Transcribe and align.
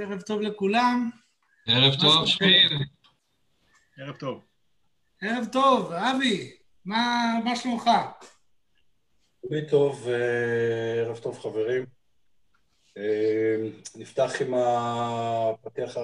ערב 0.00 0.22
טוב, 0.22 0.40
לכולם. 0.40 1.10
ערב 1.66 1.94
טוב, 2.00 2.26
שפיל. 2.26 2.78
ערב 3.98 4.16
טוב. 4.16 4.44
ערב 5.22 5.46
טוב, 5.52 5.92
אבי, 5.92 6.56
מה, 6.84 7.32
מה 7.44 7.56
שלומך? 7.56 7.90
לי 9.50 9.68
טוב, 9.68 10.08
אה, 10.08 11.00
ערב 11.00 11.18
טוב 11.18 11.38
חברים. 11.38 11.86
אה, 12.96 13.56
נפתח 13.96 14.32
עם 14.40 14.54
הפתיח, 14.54 15.96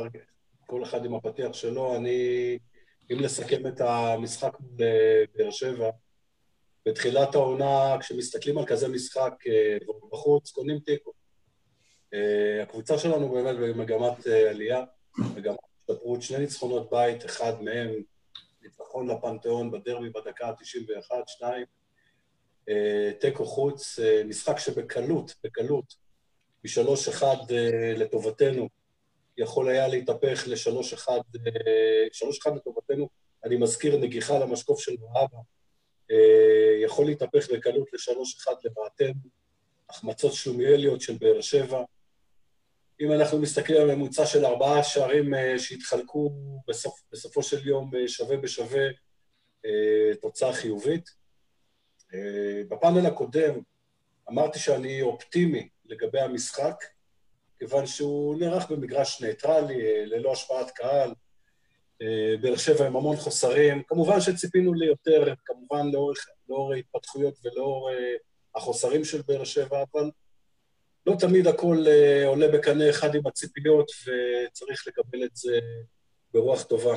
כל 0.66 0.82
אחד 0.82 1.04
עם 1.04 1.14
הפתיח 1.14 1.52
שלו. 1.52 1.96
אני, 1.96 2.58
אם 3.12 3.20
לסכם 3.20 3.66
את 3.66 3.80
המשחק 3.80 4.52
בבאר 4.60 5.50
שבע, 5.50 5.90
בתחילת 6.88 7.34
העונה, 7.34 7.96
כשמסתכלים 8.00 8.58
על 8.58 8.66
כזה 8.66 8.88
משחק 8.88 9.34
אה, 9.46 9.78
בחוץ, 10.12 10.50
קונים 10.50 10.78
תיקו. 10.78 11.12
הקבוצה 12.62 12.98
שלנו 12.98 13.28
באמת 13.28 13.56
במגמת 13.56 14.26
עלייה, 14.26 14.84
מגמת 15.36 15.56
השתפרות, 15.80 16.22
שני 16.22 16.38
ניצחונות 16.38 16.90
בית, 16.90 17.24
אחד 17.24 17.62
מהם 17.62 18.02
ניצחון 18.62 19.10
לפנתיאון 19.10 19.70
בדרבי 19.70 20.10
בדקה 20.10 20.46
ה-91, 20.46 21.14
שניים, 21.26 21.66
תיקו 23.20 23.46
חוץ, 23.46 23.98
משחק 24.24 24.58
שבקלות, 24.58 25.34
בקלות, 25.44 25.94
משלוש 26.64 27.08
אחד 27.08 27.36
לטובתנו, 27.96 28.68
יכול 29.36 29.68
היה 29.68 29.88
להתהפך 29.88 30.44
לשלוש 30.46 30.92
אחד, 30.92 31.20
שלוש 32.12 32.38
אחד 32.38 32.56
לטובתנו, 32.56 33.08
אני 33.44 33.56
מזכיר 33.56 33.96
נגיחה 33.96 34.38
למשקוף 34.38 34.80
של 34.80 34.92
מואבה, 35.00 35.38
יכול 36.82 37.06
להתהפך 37.06 37.50
בקלות 37.50 37.92
לשלוש 37.92 38.36
אחד 38.36 38.54
לרעתנו, 38.64 39.20
החמצות 39.90 40.32
שלומיאליות 40.32 41.00
של 41.00 41.16
באר 41.18 41.40
שבע. 41.40 41.82
אם 43.00 43.12
אנחנו 43.12 43.38
מסתכלים 43.38 43.80
על 43.80 43.94
ממוצע 43.94 44.26
של 44.26 44.46
ארבעה 44.46 44.82
שערים 44.82 45.32
שהתחלקו 45.58 46.32
בסופ, 46.68 47.00
בסופו 47.12 47.42
של 47.42 47.68
יום 47.68 47.90
שווה 48.06 48.36
בשווה, 48.36 48.84
תוצאה 50.22 50.52
חיובית. 50.52 51.10
בפאנל 52.68 53.06
הקודם 53.06 53.54
אמרתי 54.30 54.58
שאני 54.58 55.02
אופטימי 55.02 55.68
לגבי 55.84 56.20
המשחק, 56.20 56.84
כיוון 57.58 57.86
שהוא 57.86 58.40
נערך 58.40 58.70
במגרש 58.70 59.22
ניטרלי, 59.22 60.06
ללא 60.06 60.32
השפעת 60.32 60.70
קהל, 60.70 61.14
באר 62.40 62.56
שבע 62.56 62.86
עם 62.86 62.96
המון 62.96 63.16
חוסרים. 63.16 63.82
כמובן 63.82 64.20
שציפינו 64.20 64.74
ליותר, 64.74 65.34
כמובן 65.44 65.90
לאור, 65.92 66.12
לאור 66.48 66.72
ההתפתחויות 66.72 67.34
ולאור 67.44 67.90
החוסרים 68.54 69.04
של 69.04 69.22
באר 69.22 69.44
שבע, 69.44 69.84
אבל 69.92 70.10
לא 71.06 71.16
תמיד 71.18 71.46
הכל 71.46 71.84
עולה 72.26 72.48
בקנה 72.48 72.90
אחד 72.90 73.14
עם 73.14 73.26
הציפיות, 73.26 73.90
וצריך 74.02 74.86
לקבל 74.86 75.24
את 75.24 75.36
זה 75.36 75.58
ברוח 76.32 76.62
טובה. 76.62 76.94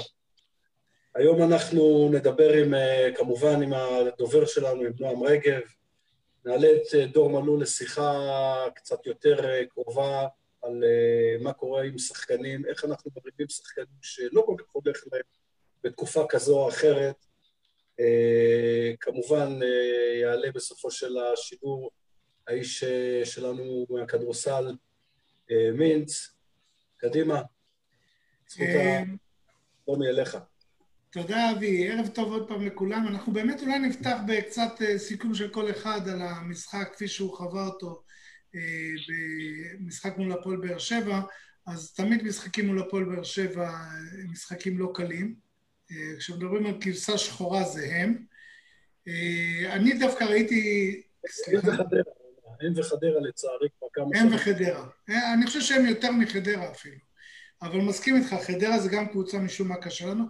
היום 1.16 1.44
אנחנו 1.44 2.10
נדבר 2.14 2.54
עם, 2.54 2.74
כמובן 3.16 3.64
עם 3.64 3.74
הדובר 3.74 4.46
שלנו, 4.46 4.82
עם 4.82 4.92
נועם 5.00 5.24
רגב, 5.24 5.62
נעלה 6.46 6.68
את 6.72 7.12
דור 7.12 7.30
מלול 7.30 7.62
לשיחה 7.62 8.66
קצת 8.76 9.06
יותר 9.06 9.66
קרובה 9.70 10.28
על 10.62 10.84
מה 11.40 11.54
קורה 11.54 11.84
עם 11.84 11.98
שחקנים, 11.98 12.66
איך 12.66 12.86
אנחנו 12.86 13.12
מרימים 13.18 13.50
שחקנים 13.50 13.88
שלא 14.02 14.44
כל 14.46 14.56
כך 14.58 14.66
הולך 14.72 15.04
להם 15.12 15.22
בתקופה 15.84 16.26
כזו 16.30 16.60
או 16.60 16.70
אחרת. 16.70 17.16
כמובן 19.00 19.60
יעלה 20.22 20.52
בסופו 20.52 20.92
של 20.92 21.18
השידור 21.18 21.92
האיש 22.48 22.84
שלנו 23.24 23.86
מהכדורסל, 23.90 24.76
מינץ. 25.74 26.34
קדימה, 26.98 27.42
זכות 28.48 28.68
הנעמי 28.68 30.08
אליך. 30.08 30.38
תודה, 31.12 31.52
אבי. 31.52 31.92
ערב 31.92 32.08
טוב 32.08 32.32
עוד 32.32 32.48
פעם 32.48 32.66
לכולם. 32.66 33.08
אנחנו 33.08 33.34
באמת 33.34 33.62
אולי 33.62 33.80
נפתח 33.80 34.18
בקצת 34.28 34.72
סיכום 34.98 35.34
של 35.34 35.50
כל 35.50 35.72
אחד 35.72 36.08
על 36.08 36.22
המשחק 36.22 36.90
כפי 36.94 37.08
שהוא 37.08 37.38
חווה 37.38 37.66
אותו 37.66 38.04
במשחק 39.80 40.18
מול 40.18 40.32
הפועל 40.32 40.58
באר 40.58 40.78
שבע. 40.78 41.22
אז 41.68 41.94
תמיד 41.94 42.24
משחקים 42.24 42.68
מול 42.68 42.80
הפועל 42.80 43.04
באר 43.04 43.24
שבע 43.24 43.70
הם 43.70 44.32
משחקים 44.32 44.78
לא 44.78 44.92
קלים. 44.96 45.36
כשמדברים 46.18 46.66
על 46.66 46.74
כבשה 46.82 47.18
שחורה 47.18 47.64
זה 47.64 47.88
הם. 47.92 48.26
אני 49.70 50.00
דווקא 50.00 50.24
ראיתי... 50.24 51.02
סליחה. 51.30 51.72
הם 52.62 52.74
וחדרה 52.76 53.20
לצערי 53.22 53.68
כבר 53.80 53.88
כמה 53.94 54.06
שנים. 54.14 54.28
הם 54.28 54.36
וחדרה. 54.36 54.86
אני 55.34 55.46
חושב 55.46 55.62
שהם 55.62 55.86
יותר 55.86 56.12
מחדרה 56.12 56.72
אפילו. 56.72 57.08
אבל 57.62 57.82
מסכים 57.82 58.16
איתך, 58.16 58.36
חדרה 58.48 58.80
זה 58.80 58.90
גם 58.90 59.08
קבוצה 59.08 59.38
משום 59.40 59.68
מה 59.68 59.76
קשה 59.76 60.06
לנו. 60.08 60.26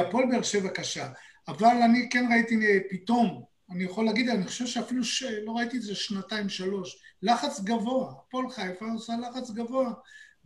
הפועל 0.00 0.24
באר 0.30 0.42
שבע 0.42 0.68
קשה. 0.68 1.08
אבל 1.48 1.76
אני 1.84 2.08
כן 2.10 2.28
ראיתי 2.32 2.80
פתאום, 2.90 3.44
אני 3.70 3.84
יכול 3.84 4.04
להגיד, 4.04 4.28
אני 4.28 4.44
חושב 4.44 4.66
שאפילו 4.66 5.04
ש... 5.04 5.22
לא 5.22 5.52
ראיתי 5.52 5.76
את 5.76 5.82
זה 5.82 5.94
שנתיים, 5.94 6.48
שלוש. 6.48 7.02
לחץ 7.22 7.60
גבוה. 7.60 8.12
הפועל 8.26 8.50
חיפה 8.50 8.86
עושה 8.92 9.12
לחץ 9.22 9.50
גבוה. 9.50 9.92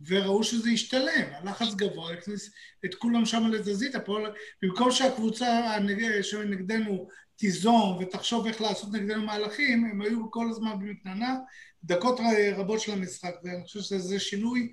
וראו 0.07 0.43
שזה 0.43 0.69
ישתלם. 0.69 1.25
הלחץ 1.31 1.73
גבוה 1.75 2.13
הכניס 2.13 2.51
את 2.85 2.95
כולם 2.95 3.25
שם 3.25 3.47
לתזית. 3.47 3.95
הפועל... 3.95 4.33
במקום 4.61 4.91
שהקבוצה 4.91 5.77
שנגדנו 6.21 7.07
תיזום 7.35 7.97
ותחשוב 8.01 8.47
איך 8.47 8.61
לעשות 8.61 8.93
נגדנו 8.93 9.25
מהלכים, 9.25 9.85
הם 9.85 10.01
היו 10.01 10.31
כל 10.31 10.49
הזמן 10.49 10.79
במתננה, 10.79 11.35
דקות 11.83 12.19
רבות 12.55 12.79
של 12.79 12.91
המשחק, 12.91 13.35
ואני 13.43 13.63
חושב 13.63 13.79
שזה 13.79 14.19
שינוי 14.19 14.71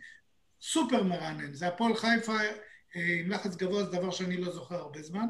סופר 0.63 1.03
מרענן. 1.03 1.55
זה 1.55 1.67
הפועל 1.69 1.97
חיפה 1.97 2.37
עם 2.95 3.31
לחץ 3.31 3.57
גבוה, 3.57 3.85
זה 3.85 3.91
דבר 3.91 4.11
שאני 4.11 4.37
לא 4.37 4.53
זוכר 4.53 4.75
הרבה 4.75 5.03
זמן. 5.03 5.27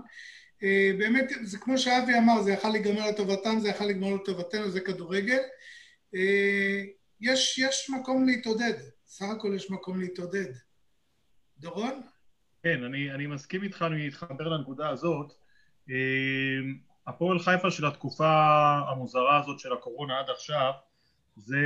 באמת, 0.98 1.32
זה 1.42 1.58
כמו 1.58 1.78
שאבי 1.78 2.19
אמר, 2.19 2.42
זה 2.42 2.52
יכל 2.52 2.69
להיגמר 2.69 3.10
לטובתם, 3.10 3.60
זה 3.60 3.69
יכל 3.69 3.84
להיגמר 3.84 4.14
לטובתנו, 4.14 4.70
זה 4.70 4.81
כדורגל. 4.81 5.41
יש, 7.20 7.58
יש 7.58 7.90
מקום 7.90 8.26
להתעודד, 8.26 8.75
סך 9.12 9.26
הכל 9.37 9.53
יש 9.56 9.70
מקום 9.70 10.00
להתעודד. 10.00 10.53
דורון? 11.59 12.00
כן, 12.62 12.85
אני, 12.85 13.12
אני 13.14 13.26
מסכים 13.26 13.62
איתך, 13.62 13.82
אני 13.82 14.09
אתחבר 14.09 14.49
לנקודה 14.49 14.88
הזאת. 14.88 15.32
הפועל 17.06 17.38
חיפה 17.38 17.70
של 17.70 17.87
התקופה 17.87 18.32
המוזרה 18.91 19.41
הזאת 19.41 19.59
של 19.59 19.73
הקורונה 19.73 20.19
עד 20.19 20.31
עכשיו 20.31 20.73
זה 21.37 21.56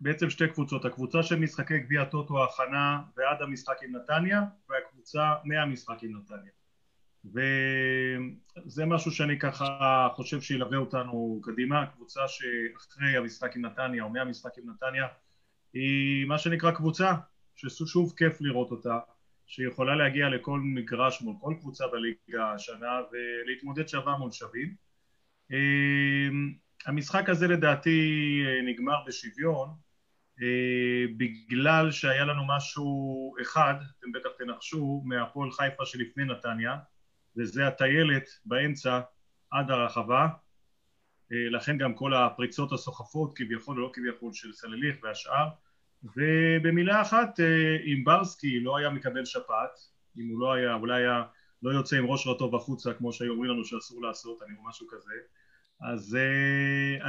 בעצם 0.00 0.30
שתי 0.30 0.48
קבוצות, 0.48 0.84
הקבוצה 0.84 1.22
של 1.22 1.38
משחקי 1.38 1.78
גביע 1.78 2.02
הטוטו 2.02 2.42
ההכנה 2.42 3.00
ועד 3.16 3.42
המשחק 3.42 3.76
עם 3.82 3.96
נתניה 3.96 4.42
והקבוצה 4.68 5.34
מהמשחק 5.44 6.02
עם 6.02 6.16
נתניה 6.16 6.52
וזה 8.66 8.84
משהו 8.86 9.10
שאני 9.10 9.38
ככה 9.38 10.08
חושב 10.14 10.40
שילווה 10.40 10.78
אותנו 10.78 11.40
קדימה, 11.42 11.82
הקבוצה 11.82 12.20
שאחרי 12.28 13.16
המשחק 13.16 13.56
עם 13.56 13.64
נתניה 13.64 14.04
או 14.04 14.08
מהמשחק 14.08 14.58
עם 14.58 14.70
נתניה 14.70 15.06
היא 15.74 16.26
מה 16.26 16.38
שנקרא 16.38 16.70
קבוצה 16.70 17.14
ששוב 17.54 18.14
כיף 18.16 18.40
לראות 18.40 18.70
אותה 18.70 18.98
שיכולה 19.46 19.96
להגיע 19.96 20.28
לכל 20.28 20.60
מגרש 20.60 21.22
מול 21.22 21.36
כל 21.40 21.54
קבוצה 21.60 21.84
בליגה 21.92 22.52
השנה 22.52 23.00
ולהתמודד 23.12 23.88
שווה 23.88 24.18
מול 24.18 24.30
שווים. 24.32 24.74
המשחק 26.86 27.28
הזה 27.28 27.48
לדעתי 27.48 28.42
נגמר 28.66 29.04
בשוויון 29.06 29.68
בגלל 31.16 31.90
שהיה 31.90 32.24
לנו 32.24 32.42
משהו 32.56 33.34
אחד, 33.42 33.74
אתם 33.98 34.12
בטח 34.12 34.28
תנחשו, 34.38 35.02
מהפועל 35.04 35.50
חיפה 35.50 35.86
שלפני 35.86 36.24
נתניה 36.24 36.76
וזה 37.36 37.66
הטיילת 37.68 38.24
באמצע 38.44 39.00
עד 39.50 39.70
הרחבה 39.70 40.28
לכן 41.30 41.78
גם 41.78 41.94
כל 41.94 42.14
הפריצות 42.14 42.72
הסוחפות 42.72 43.36
כביכול 43.36 43.76
או 43.76 43.82
לא 43.82 43.90
כביכול 43.94 44.32
של 44.32 44.52
סלליך 44.52 44.96
והשאר 45.02 45.48
ובמילה 46.16 47.02
אחת, 47.02 47.40
אם 47.86 48.04
ברסקי 48.04 48.60
לא 48.60 48.76
היה 48.76 48.90
מקבל 48.90 49.24
שפעת, 49.24 49.70
אם 50.18 50.28
הוא 50.28 50.40
לא 50.40 50.52
היה, 50.52 50.74
אולי 50.74 51.02
היה 51.02 51.22
לא 51.62 51.70
יוצא 51.70 51.96
עם 51.96 52.06
ראש 52.06 52.26
רטוב 52.26 52.54
החוצה 52.54 52.94
כמו 52.94 53.12
שהיו 53.12 53.32
אומרים 53.32 53.50
לנו 53.50 53.64
שאסור 53.64 54.02
לעשות, 54.02 54.42
אני 54.42 54.56
אומר 54.58 54.68
משהו 54.68 54.86
כזה, 54.90 55.12
אז 55.80 56.18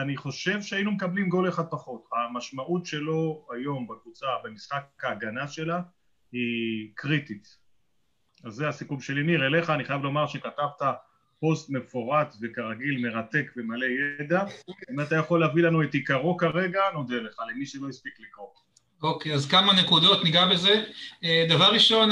אני 0.01 0.17
חושב 0.17 0.61
שהיינו 0.61 0.91
מקבלים 0.91 1.29
גול 1.29 1.49
אחד 1.49 1.65
פחות. 1.69 2.09
המשמעות 2.13 2.85
שלו 2.85 3.47
היום 3.53 3.87
בקבוצה, 3.87 4.25
במשחק 4.43 4.83
ההגנה 5.03 5.47
שלה, 5.47 5.81
היא 6.31 6.91
קריטית. 6.93 7.57
אז 8.43 8.53
זה 8.53 8.67
הסיכום 8.67 8.99
שלי. 8.99 9.23
ניר, 9.23 9.45
אליך 9.45 9.69
אני 9.69 9.85
חייב 9.85 10.03
לומר 10.03 10.27
שכתבת 10.27 10.81
פוסט 11.39 11.69
מפורט 11.69 12.35
וכרגיל 12.41 13.07
מרתק 13.07 13.51
ומלא 13.57 13.85
ידע. 13.85 14.43
אם 14.91 15.01
אתה 15.01 15.15
יכול 15.15 15.39
להביא 15.39 15.63
לנו 15.63 15.83
את 15.83 15.93
עיקרו 15.93 16.37
כרגע, 16.37 16.81
נודה 16.93 17.15
לך, 17.15 17.39
למי 17.51 17.65
שלא 17.65 17.89
הספיק 17.89 18.13
לקרוא. 18.19 18.64
אוקיי, 19.05 19.33
אז 19.33 19.45
כמה 19.47 19.73
נקודות, 19.73 20.23
ניגע 20.23 20.45
בזה. 20.45 20.83
דבר 21.49 21.71
ראשון, 21.73 22.11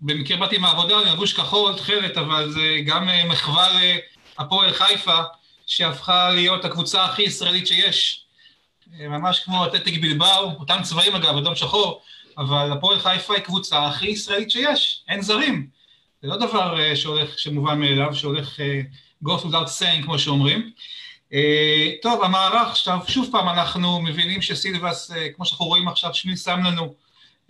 במקרה 0.00 0.36
באתי 0.36 0.58
מהעבודה, 0.58 1.00
אני 1.00 1.10
לבוש 1.10 1.32
כחול, 1.32 1.76
תכלת, 1.76 2.16
אבל 2.16 2.50
זה 2.50 2.80
גם 2.86 3.08
מחווה 3.28 3.68
להפועל 4.38 4.72
חיפה, 4.72 5.18
שהפכה 5.66 6.30
להיות 6.30 6.64
הקבוצה 6.64 7.04
הכי 7.04 7.22
ישראלית 7.22 7.66
שיש. 7.66 8.24
ממש 8.98 9.40
כמו 9.40 9.66
אתלטיק 9.66 10.02
בלבאו, 10.02 10.50
אותם 10.60 10.78
צבעים 10.82 11.14
אגב, 11.14 11.36
אדום 11.36 11.54
שחור, 11.54 12.02
אבל 12.38 12.72
הפועל 12.72 12.98
חיפה 12.98 13.34
היא 13.34 13.42
קבוצה 13.42 13.86
הכי 13.86 14.08
ישראלית 14.08 14.50
שיש, 14.50 15.02
אין 15.08 15.22
זרים. 15.22 15.66
זה 16.22 16.28
לא 16.28 16.36
דבר 16.36 16.94
שהולך, 16.94 17.38
שמובן 17.38 17.80
מאליו, 17.80 18.14
שהולך 18.14 18.60
go 19.24 19.30
without 19.30 19.68
saying, 19.80 20.04
כמו 20.04 20.18
שאומרים. 20.18 20.70
טוב, 22.02 22.22
המערך, 22.22 22.68
עכשיו 22.68 22.98
שוב 23.08 23.28
פעם 23.32 23.48
אנחנו 23.48 24.02
מבינים 24.02 24.42
שסילבס, 24.42 25.10
כמו 25.36 25.44
שאנחנו 25.44 25.66
רואים 25.66 25.88
עכשיו, 25.88 26.14
שמי 26.14 26.36
שם 26.36 26.60
לנו 26.64 26.94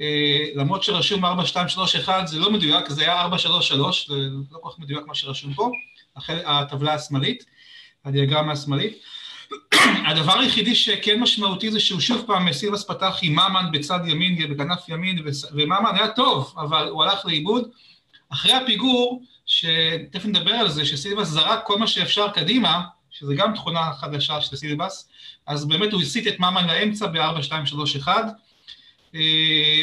אה, 0.01 0.47
למרות 0.55 0.83
שרשום 0.83 1.25
4231 1.25 2.27
זה 2.27 2.39
לא 2.39 2.51
מדויק, 2.51 2.89
זה 2.89 3.03
היה 3.03 3.21
433, 3.21 4.09
זה 4.09 4.15
לא 4.51 4.59
כל 4.61 4.71
כך 4.71 4.79
מדויק 4.79 5.07
מה 5.07 5.15
שרשום 5.15 5.55
פה, 5.55 5.71
הטבלה 6.27 6.95
השמאלית, 6.95 7.45
הדיאגרמה 8.05 8.53
השמאלית. 8.53 8.99
הדבר 10.09 10.39
היחידי 10.39 10.75
שכן 10.75 11.21
משמעותי 11.21 11.71
זה 11.71 11.81
שהוא 11.81 12.01
שוב 12.01 12.25
פעם 12.27 12.53
סילבס 12.53 12.85
פתח 12.85 13.19
עם 13.23 13.33
ממן 13.33 13.67
בצד 13.73 14.01
ימין, 14.07 14.57
בכנף 14.57 14.89
ימין, 14.89 15.25
וממן 15.53 15.93
היה 15.95 16.09
טוב, 16.09 16.55
אבל 16.57 16.89
הוא 16.89 17.05
הלך 17.05 17.27
לאיבוד. 17.27 17.69
אחרי 18.29 18.53
הפיגור, 18.53 19.23
שתכף 19.47 20.25
נדבר 20.25 20.53
על 20.53 20.69
זה, 20.69 20.87
שסילבס 20.87 21.29
זרק 21.29 21.61
כל 21.65 21.79
מה 21.79 21.87
שאפשר 21.87 22.29
קדימה, 22.29 22.81
שזה 23.21 23.35
גם 23.35 23.55
תכונה 23.55 23.93
חדשה 23.93 24.41
של 24.41 24.57
סילבס, 24.57 25.09
אז 25.47 25.69
באמת 25.69 25.93
הוא 25.93 26.03
הסיט 26.03 26.27
את 26.27 26.41
ממן 26.41 26.67
לאמצע 26.67 27.07
ב-4-2-3-1. 27.07 28.09
אה, 29.15 29.83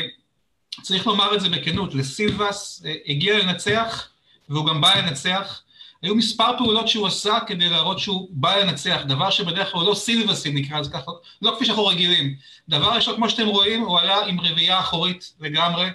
צריך 0.81 1.07
לומר 1.07 1.35
את 1.35 1.41
זה 1.41 1.49
בכנות, 1.49 1.95
לסילבס 1.95 2.83
אה, 2.85 2.93
הגיע 3.07 3.37
לנצח 3.37 4.09
והוא 4.49 4.67
גם 4.67 4.81
בא 4.81 4.95
לנצח. 4.95 5.61
היו 6.01 6.15
מספר 6.15 6.57
פעולות 6.57 6.87
שהוא 6.87 7.07
עשה 7.07 7.37
כדי 7.47 7.69
להראות 7.69 7.99
שהוא 7.99 8.27
בא 8.31 8.55
לנצח, 8.55 9.01
דבר 9.07 9.29
שבדרך 9.29 9.71
כלל 9.71 9.85
לא 9.85 9.95
סילבסים 9.95 10.57
נקרא 10.57 10.79
לזה 10.79 10.89
ככה, 10.89 11.11
לא 11.41 11.51
כפי 11.55 11.65
שאנחנו 11.65 11.85
רגילים. 11.85 12.35
דבר 12.69 12.87
ראשון, 12.87 13.15
כמו 13.15 13.29
שאתם 13.29 13.47
רואים, 13.47 13.81
הוא 13.81 13.99
עלה 13.99 14.25
עם 14.25 14.39
רביעייה 14.39 14.79
אחורית 14.79 15.33
לגמרי, 15.39 15.89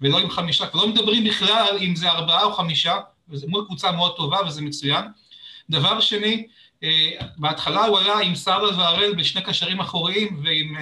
ולא 0.00 0.18
עם 0.18 0.30
חמישה, 0.30 0.64
ולא 0.74 0.88
מדברים 0.88 1.24
בכלל 1.24 1.76
אם 1.80 1.96
זה 1.96 2.10
ארבעה 2.10 2.44
או 2.44 2.52
חמישה, 2.52 2.96
וזה 3.28 3.46
מול 3.48 3.64
קבוצה 3.66 3.92
מאוד 3.92 4.16
טובה 4.16 4.38
וזה 4.46 4.62
מצוין. 4.62 5.04
דבר 5.70 6.00
שני, 6.00 6.46
בהתחלה 7.36 7.84
הוא 7.84 7.98
עלה 7.98 8.18
עם 8.18 8.34
סרדל 8.34 8.80
והראל 8.80 9.14
בשני 9.14 9.42
קשרים 9.42 9.80
אחוריים 9.80 10.40
ועם 10.44 10.76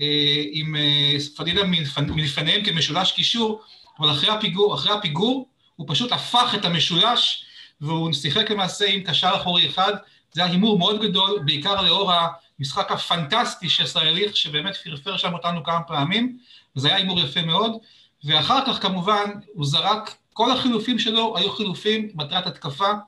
אה, 0.00 0.42
עם 0.52 0.76
אה, 0.76 1.16
פדידה 1.36 1.60
מלפניהם 1.98 2.64
כמשולש 2.64 3.12
קישור, 3.12 3.62
אבל 3.98 4.10
אחרי 4.10 4.30
הפיגור, 4.30 4.74
אחרי 4.74 4.92
הפיגור 4.92 5.48
הוא 5.76 5.86
פשוט 5.90 6.12
הפך 6.12 6.54
את 6.54 6.64
המשולש 6.64 7.44
והוא 7.80 8.12
שיחק 8.12 8.50
למעשה 8.50 8.84
עם 8.88 9.00
קשר 9.00 9.30
אחורי 9.36 9.66
אחד, 9.66 9.92
זה 10.32 10.42
היה 10.42 10.50
הימור 10.50 10.78
מאוד 10.78 11.02
גדול, 11.02 11.38
בעיקר 11.44 11.82
לאור 11.82 12.12
המשחק 12.58 12.92
הפנטסטי 12.92 13.68
של 13.68 13.86
סייליך, 13.86 14.36
שבאמת 14.36 14.76
פרפר 14.76 15.16
שם 15.16 15.34
אותנו 15.34 15.64
כמה 15.64 15.80
פעמים, 15.82 16.38
וזה 16.76 16.88
היה 16.88 16.96
הימור 16.96 17.20
יפה 17.20 17.42
מאוד, 17.42 17.72
ואחר 18.24 18.66
כך 18.66 18.82
כמובן 18.82 19.30
הוא 19.54 19.66
זרק, 19.66 20.14
כל 20.32 20.52
החילופים 20.52 20.98
שלו 20.98 21.36
היו 21.36 21.52
חילופים 21.52 22.08
מטרת 22.14 22.46
התקפה, 22.46 22.84
אה, 22.84 22.98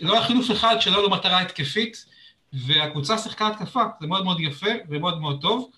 לא 0.00 0.12
היה 0.12 0.22
חילוף 0.22 0.50
אחד 0.50 0.76
שלא 0.80 1.02
לו 1.02 1.10
מטרה 1.10 1.40
התקפית, 1.40 2.04
והקבוצה 2.52 3.18
שיחקה 3.18 3.48
התקפה, 3.48 3.82
זה 4.00 4.06
מאוד 4.06 4.24
מאוד 4.24 4.40
יפה 4.40 4.70
ומאוד 4.88 5.20
מאוד 5.20 5.40
טוב. 5.40 5.70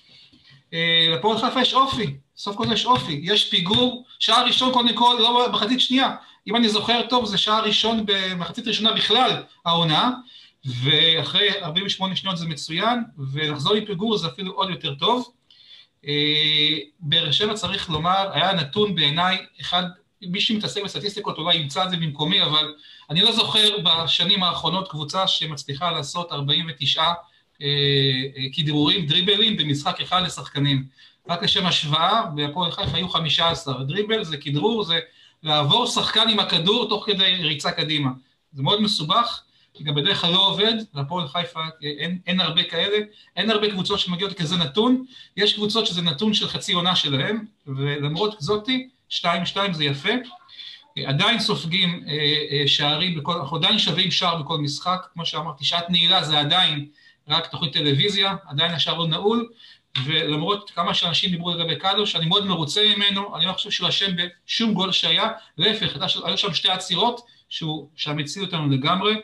אה, 0.74 1.14
לפועל 1.16 1.38
חיפה 1.38 1.60
יש 1.60 1.74
אופי, 1.74 2.16
סוף 2.36 2.56
כל 2.56 2.66
זה 2.66 2.74
יש 2.74 2.86
אופי, 2.86 3.20
יש 3.22 3.50
פיגור, 3.50 4.04
שעה 4.18 4.42
ראשון 4.42 4.72
קודם 4.72 4.94
כל, 4.94 5.16
לא 5.18 5.48
מחצית 5.52 5.80
שנייה, 5.80 6.14
אם 6.46 6.56
אני 6.56 6.68
זוכר 6.68 7.02
טוב 7.08 7.26
זה 7.26 7.38
שעה 7.38 7.60
ראשון 7.60 8.06
במחצית 8.06 8.66
ראשונה 8.66 8.92
בכלל 8.92 9.42
העונה, 9.66 10.10
ואחרי 10.64 11.62
48 11.62 12.16
שניות 12.16 12.38
זה 12.38 12.46
מצוין, 12.46 13.02
ולחזור 13.32 13.74
מפיגור 13.74 14.18
זה 14.18 14.26
אפילו 14.28 14.52
עוד 14.52 14.70
יותר 14.70 14.94
טוב. 14.94 15.32
אה, 16.06 16.78
באר 17.00 17.30
שבע 17.30 17.54
צריך 17.54 17.90
לומר, 17.90 18.30
היה 18.32 18.52
נתון 18.52 18.94
בעיניי, 18.94 19.38
אחד, 19.60 19.82
מי 20.22 20.40
שמתעסק 20.40 20.82
בסטטיסטיקות 20.84 21.38
אולי 21.38 21.56
ימצא 21.56 21.84
את 21.84 21.90
זה 21.90 21.96
במקומי, 21.96 22.42
אבל 22.42 22.74
אני 23.10 23.20
לא 23.20 23.32
זוכר 23.32 23.78
בשנים 23.84 24.42
האחרונות 24.42 24.88
קבוצה 24.90 25.26
שמצליחה 25.26 25.90
לעשות 25.90 26.32
49 26.32 27.02
אה, 27.02 27.12
אה, 27.62 27.66
כדרורים, 28.52 29.06
דריבלים 29.06 29.56
במשחק 29.56 30.00
אחד 30.00 30.22
לשחקנים. 30.22 30.84
רק 31.28 31.42
לשם 31.42 31.66
השוואה, 31.66 32.22
בהפועל 32.34 32.72
חיפה 32.72 32.96
היו 32.96 33.08
15. 33.08 33.84
דריבל 33.84 34.24
זה 34.24 34.36
כדרור, 34.36 34.84
זה 34.84 34.98
לעבור 35.42 35.86
שחקן 35.86 36.28
עם 36.28 36.38
הכדור 36.38 36.88
תוך 36.88 37.06
כדי 37.06 37.34
ריצה 37.40 37.72
קדימה. 37.72 38.10
זה 38.52 38.62
מאוד 38.62 38.82
מסובך, 38.82 39.42
גם 39.82 39.94
בדרך 39.94 40.20
כלל 40.20 40.32
לא 40.32 40.46
עובד, 40.46 40.74
בהפועל 40.94 41.28
חיפה 41.28 41.60
אין, 41.82 42.18
אין 42.26 42.40
הרבה 42.40 42.62
כאלה, 42.62 42.98
אין 43.36 43.50
הרבה 43.50 43.70
קבוצות 43.70 43.98
שמגיעות 43.98 44.32
כזה 44.32 44.56
נתון, 44.56 45.04
יש 45.36 45.54
קבוצות 45.54 45.86
שזה 45.86 46.02
נתון 46.02 46.34
של 46.34 46.48
חצי 46.48 46.72
עונה 46.72 46.96
שלהם, 46.96 47.44
ולמרות 47.66 48.36
זאתי, 48.38 48.88
2-2 49.10 49.24
זה 49.72 49.84
יפה. 49.84 50.10
עדיין 51.06 51.38
סופגים 51.38 52.04
אה, 52.08 52.12
אה, 52.50 52.68
שערים, 52.68 53.18
בכל, 53.18 53.32
אנחנו 53.32 53.56
עדיין 53.56 53.78
שווים 53.78 54.10
שער 54.10 54.42
בכל 54.42 54.58
משחק, 54.58 55.06
כמו 55.12 55.26
שאמרתי, 55.26 55.64
שעת 55.64 55.90
נעילה 55.90 56.24
זה 56.24 56.38
עדיין 56.40 56.86
רק 57.28 57.46
תוכנית 57.46 57.72
טלוויזיה, 57.72 58.36
עדיין 58.48 58.72
השער 58.72 58.98
לא 58.98 59.08
נעול, 59.08 59.48
ולמרות 60.04 60.70
כמה 60.70 60.94
שאנשים 60.94 61.30
דיברו 61.30 61.50
לגבי 61.50 61.76
קדוש, 61.76 62.16
אני 62.16 62.26
מאוד 62.26 62.46
מרוצה 62.46 62.92
ממנו, 62.96 63.36
אני 63.36 63.46
לא 63.46 63.52
חושב 63.52 63.70
שהוא 63.70 63.88
אשם 63.88 64.10
בשום 64.16 64.74
גול 64.74 64.92
שהיה, 64.92 65.28
להפך, 65.58 65.96
היו 66.24 66.38
שם 66.38 66.54
שתי 66.54 66.68
עצירות 66.68 67.20
שהוא, 67.48 67.88
שם 67.96 68.18
הציל 68.18 68.42
אותנו 68.42 68.70
לגמרי. 68.70 69.14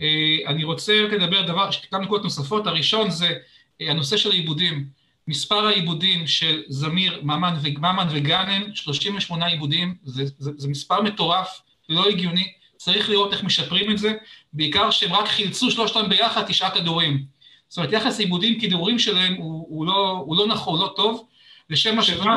אה, 0.00 0.36
אני 0.46 0.64
רוצה 0.64 1.04
רק 1.06 1.12
לדבר 1.12 1.42
דבר, 1.42 1.68
כמה 1.90 2.04
נקודות 2.04 2.24
נוספות, 2.24 2.66
הראשון 2.66 3.10
זה 3.10 3.34
הנושא 3.80 4.16
של 4.16 4.30
העיבודים. 4.30 4.99
מספר 5.30 5.66
העיבודים 5.66 6.26
של 6.26 6.62
זמיר, 6.68 7.20
ממן, 7.22 7.54
ממן 7.78 8.06
וגאנם, 8.10 8.74
38 8.74 9.46
עיבודים, 9.46 9.94
זה, 10.04 10.24
זה, 10.38 10.50
זה 10.56 10.68
מספר 10.68 11.02
מטורף, 11.02 11.60
לא 11.88 12.08
הגיוני, 12.08 12.52
צריך 12.76 13.10
לראות 13.10 13.32
איך 13.32 13.44
משפרים 13.44 13.90
את 13.90 13.98
זה, 13.98 14.12
בעיקר 14.52 14.90
שהם 14.90 15.12
רק 15.12 15.28
חילצו 15.28 15.70
שלושתם 15.70 16.08
ביחד 16.08 16.42
תשעה 16.46 16.70
כדורים. 16.70 17.24
זאת 17.68 17.78
אומרת, 17.78 17.92
יחס 17.92 18.18
העיבודים 18.18 18.60
כדורים 18.60 18.98
שלהם 18.98 19.34
הוא, 19.34 19.66
הוא, 19.68 19.86
לא, 19.86 20.22
הוא 20.26 20.36
לא 20.36 20.46
נכון, 20.46 20.78
הוא 20.78 20.86
לא 20.86 20.92
טוב, 20.96 21.26
לשם 21.70 21.98
השוואה. 21.98 22.36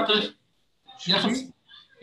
יחס... 1.07 1.39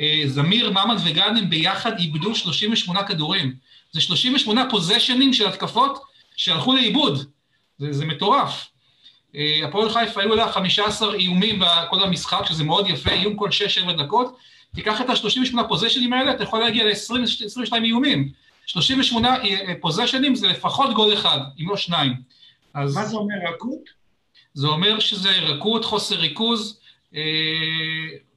אה, 0.00 0.22
זמיר, 0.26 0.70
ממן 0.70 0.96
וגאנם 1.04 1.50
ביחד 1.50 1.98
איבדו 1.98 2.34
38 2.34 3.02
כדורים. 3.02 3.54
זה 3.92 4.00
38 4.00 4.70
פוזיישנים 4.70 5.32
של 5.32 5.48
התקפות 5.48 6.02
שהלכו 6.36 6.74
לאיבוד. 6.74 7.30
זה, 7.78 7.92
זה 7.92 8.06
מטורף. 8.06 8.69
אה, 9.36 9.60
הפועל 9.68 9.90
חיפה 9.90 10.20
היו 10.20 10.34
לה 10.34 10.52
15 10.52 11.14
איומים 11.14 11.58
בכל 11.58 12.02
המשחק, 12.02 12.46
שזה 12.46 12.64
מאוד 12.64 12.88
יפה, 12.88 13.10
איום 13.10 13.36
כל 13.36 13.48
6-7 13.86 13.92
דקות. 13.92 14.36
תיקח 14.74 15.00
את 15.00 15.10
ה-38 15.10 15.58
פוזיישנים 15.68 16.12
האלה, 16.12 16.30
אתה 16.30 16.42
יכול 16.42 16.60
להגיע 16.60 16.84
ל-22 16.84 17.74
איומים. 17.74 18.28
38 18.66 19.36
פוזיישנים 19.80 20.34
זה 20.34 20.48
לפחות 20.48 20.94
גול 20.94 21.14
אחד, 21.14 21.38
אם 21.60 21.68
לא 21.68 21.76
שניים. 21.76 22.12
אז... 22.74 22.96
מה 22.96 23.04
זה 23.04 23.16
אומר 23.16 23.34
רכות? 23.54 24.00
זה 24.54 24.66
אומר 24.66 24.98
שזה 24.98 25.30
רכות, 25.30 25.84
חוסר 25.84 26.14
ריכוז, 26.14 26.80
אה, 27.14 27.20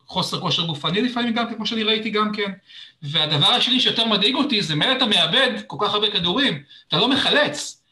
חוסר 0.07 0.39
כושר 0.39 0.65
גופני 0.65 1.01
לפעמים 1.01 1.33
גם 1.33 1.49
כן, 1.49 1.55
כמו 1.55 1.65
שאני 1.65 1.83
ראיתי 1.83 2.09
גם 2.09 2.31
כן. 2.31 2.51
והדבר 3.01 3.47
השני 3.47 3.79
שיותר 3.79 4.05
מדאיג 4.05 4.35
אותי 4.35 4.61
זה 4.61 4.75
מילא 4.75 4.91
אתה 4.91 5.05
מאבד 5.05 5.51
כל 5.67 5.77
כך 5.79 5.93
הרבה 5.93 6.11
כדורים, 6.11 6.63
אתה 6.87 6.97
לא 6.97 7.09
מחלץ. 7.09 7.82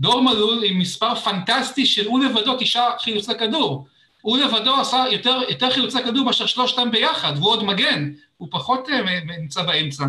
דור 0.00 0.22
מלול 0.22 0.64
עם 0.64 0.78
מספר 0.78 1.14
פנטסטי 1.14 1.86
של 1.86 2.06
הוא 2.06 2.24
לבדו 2.24 2.56
תשעה 2.58 2.98
חילוצי 2.98 3.32
כדור. 3.38 3.86
הוא 4.22 4.38
לבדו 4.38 4.74
עשה 4.74 5.04
יותר, 5.12 5.40
יותר 5.48 5.70
חילוצי 5.70 5.98
כדור 6.04 6.24
מאשר 6.24 6.46
שלושתם 6.46 6.90
ביחד, 6.90 7.32
והוא 7.36 7.50
עוד 7.50 7.64
מגן, 7.64 8.12
הוא 8.36 8.48
פחות 8.50 8.88
uh, 8.88 9.40
נמצא 9.40 9.62
באמצע. 9.62 10.06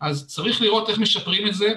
אז 0.00 0.26
צריך 0.26 0.60
לראות 0.62 0.90
איך 0.90 0.98
משפרים 0.98 1.46
את 1.46 1.54
זה. 1.54 1.72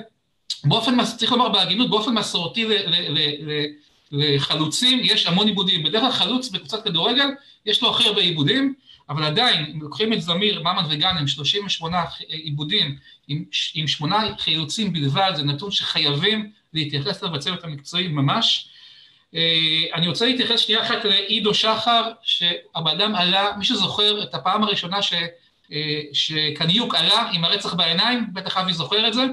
באופן, 0.63 1.05
צריך 1.05 1.31
לומר 1.31 1.49
בהגינות, 1.49 1.89
באופן 1.89 2.13
מסורתי 2.13 2.65
ל, 2.65 2.71
ל, 2.71 2.95
ל, 3.09 3.19
ל, 3.51 3.65
לחלוצים 4.11 4.99
יש 5.03 5.27
המון 5.27 5.47
עיבודים. 5.47 5.83
בדרך 5.83 6.01
כלל 6.01 6.11
חלוץ 6.11 6.49
בקבוצת 6.49 6.83
כדורגל, 6.83 7.27
יש 7.65 7.81
לו 7.81 7.89
הכי 7.89 8.07
הרבה 8.07 8.21
עיבודים, 8.21 8.73
אבל 9.09 9.23
עדיין, 9.23 9.65
אם 9.73 9.81
לוקחים 9.81 10.13
את 10.13 10.21
זמיר, 10.21 10.59
ממן 10.59 10.83
וגאנם, 10.89 11.27
38 11.27 12.03
עיבודים 12.27 12.97
עם, 13.27 13.43
עם 13.73 13.87
שמונה 13.87 14.23
חילוצים 14.39 14.93
בלבד, 14.93 15.31
זה 15.35 15.43
נתון 15.43 15.71
שחייבים 15.71 16.51
להתייחס 16.77 17.23
אליו 17.23 17.33
בצוות 17.33 17.63
המקצועי 17.63 18.07
ממש. 18.07 18.69
אה, 19.35 19.41
אני 19.93 20.07
רוצה 20.07 20.25
להתייחס 20.25 20.59
שנייה 20.59 20.83
אחת 20.83 21.05
לעידו 21.05 21.53
שחר, 21.53 22.11
שהבן 22.23 23.01
אדם 23.01 23.15
עלה, 23.15 23.51
מי 23.57 23.65
שזוכר 23.65 24.23
את 24.23 24.35
הפעם 24.35 24.63
הראשונה 24.63 25.01
ש, 25.01 25.13
אה, 25.71 26.01
שקניוק 26.13 26.95
עלה 26.95 27.29
עם 27.31 27.45
הרצח 27.45 27.73
בעיניים, 27.73 28.27
בטח 28.33 28.57
אבי 28.57 28.73
זוכר 28.73 29.07
את 29.07 29.13
זה, 29.13 29.23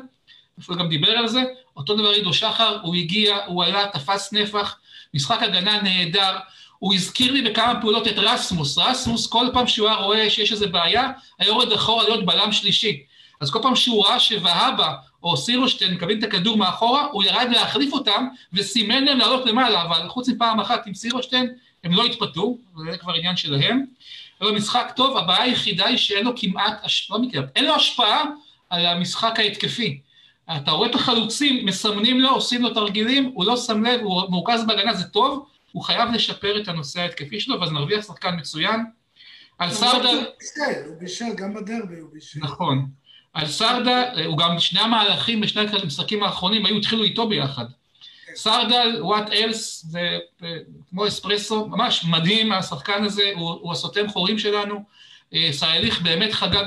אפילו 0.60 0.78
גם 0.78 0.88
דיבר 0.88 1.10
על 1.10 1.28
זה, 1.28 1.42
אותו 1.76 1.96
דבר 1.96 2.08
עידו 2.08 2.32
שחר, 2.32 2.78
הוא 2.82 2.94
הגיע, 2.94 3.36
הוא 3.46 3.64
עלה, 3.64 3.86
תפס 3.92 4.32
נפח, 4.32 4.76
משחק 5.14 5.42
הגנה 5.42 5.82
נהדר, 5.82 6.36
הוא 6.78 6.94
הזכיר 6.94 7.32
לי 7.32 7.42
בכמה 7.42 7.80
פעולות 7.80 8.08
את 8.08 8.18
רסמוס, 8.18 8.78
רסמוס 8.78 9.26
כל 9.26 9.46
פעם 9.52 9.66
שהוא 9.66 9.88
היה 9.88 9.96
רואה 9.96 10.30
שיש 10.30 10.52
איזו 10.52 10.68
בעיה, 10.68 11.10
היה 11.38 11.48
יורד 11.48 11.72
אחורה 11.72 12.04
להיות 12.04 12.26
בלם 12.26 12.52
שלישי. 12.52 13.02
אז 13.40 13.50
כל 13.50 13.58
פעם 13.62 13.76
שהוא 13.76 14.06
ראה 14.06 14.20
שוהבה 14.20 14.94
או 15.24 15.36
סירושטיין 15.36 15.94
מקבלים 15.94 16.18
את 16.18 16.24
הכדור 16.24 16.56
מאחורה, 16.56 17.04
הוא 17.12 17.24
ירד 17.24 17.48
להחליף 17.50 17.92
אותם 17.92 18.28
וסימן 18.52 19.04
להם 19.04 19.18
לעלות 19.18 19.46
למעלה, 19.46 19.82
אבל 19.82 20.08
חוץ 20.08 20.28
מפעם 20.28 20.60
אחת 20.60 20.86
עם 20.86 20.94
סירושטיין, 20.94 21.52
הם 21.84 21.92
לא 21.92 22.04
התפתו, 22.04 22.58
זה 22.90 22.98
כבר 22.98 23.12
עניין 23.14 23.36
שלהם. 23.36 23.84
זה 24.44 24.52
משחק 24.52 24.92
טוב, 24.96 25.16
הבעיה 25.16 25.42
היחידה 25.42 25.86
היא 25.86 25.96
שאין 25.96 26.24
לו 26.24 26.32
כמעט, 26.36 26.82
לא 27.10 27.18
מקרה, 27.18 27.42
אין 27.56 27.64
לו 27.64 27.74
השפעה 27.74 28.24
על 28.70 28.86
המשחק 28.86 29.38
ההתקפי. 29.38 30.00
אתה 30.56 30.70
רואה 30.70 30.90
את 30.90 30.94
החלוצים, 30.94 31.66
מסמנים 31.66 32.20
לו, 32.20 32.30
עושים 32.30 32.62
לו 32.62 32.74
תרגילים, 32.74 33.30
הוא 33.34 33.44
לא 33.44 33.56
שם 33.56 33.84
לב, 33.84 34.00
הוא 34.00 34.22
מורכז 34.28 34.66
בהגנה, 34.66 34.94
זה 34.94 35.04
טוב, 35.04 35.46
הוא 35.72 35.82
חייב 35.82 36.10
לשפר 36.12 36.62
את 36.62 36.68
הנושא 36.68 37.00
ההתקפי 37.00 37.40
שלו, 37.40 37.60
ואז 37.60 37.72
נרוויח 37.72 38.06
שחקן 38.06 38.36
מצוין. 38.38 38.84
על 39.58 39.70
סרדה... 39.70 40.10
הוא 40.86 40.96
בישל, 41.00 41.34
גם 41.36 41.54
בדרבי 41.54 41.98
הוא 42.00 42.10
בישל. 42.12 42.40
נכון. 42.42 42.86
על 43.34 43.46
סרדה, 43.46 44.24
הוא 44.26 44.38
גם 44.38 44.58
שני 44.58 44.80
המהלכים 44.80 45.40
בשני 45.40 45.62
המשחקים 45.82 46.22
האחרונים 46.22 46.66
היו, 46.66 46.76
התחילו 46.76 47.02
איתו 47.02 47.28
ביחד. 47.28 47.64
סרדל, 48.34 48.98
וואט 49.00 49.30
אלס, 49.32 49.84
זה 49.84 50.18
כמו 50.90 51.06
אספרסו, 51.06 51.66
ממש 51.66 52.04
מדהים 52.04 52.52
השחקן 52.52 53.04
הזה, 53.04 53.32
הוא, 53.34 53.50
הוא 53.50 53.72
הסותם 53.72 54.08
חורים 54.08 54.38
שלנו. 54.38 54.84
אה, 55.34 55.48
סייליך 55.52 56.02
באמת 56.02 56.32
חגג 56.32 56.64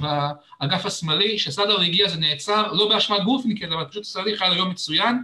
באגף 0.00 0.86
השמאלי, 0.86 1.36
כשסרדל 1.36 1.82
הגיע 1.82 2.08
זה 2.08 2.20
נעצר, 2.20 2.72
לא 2.72 2.88
באשמת 2.88 3.24
גופניקל, 3.24 3.72
אבל 3.72 3.84
פשוט 3.84 4.04
סייליך 4.04 4.42
היה 4.42 4.56
יום 4.56 4.70
מצוין. 4.70 5.18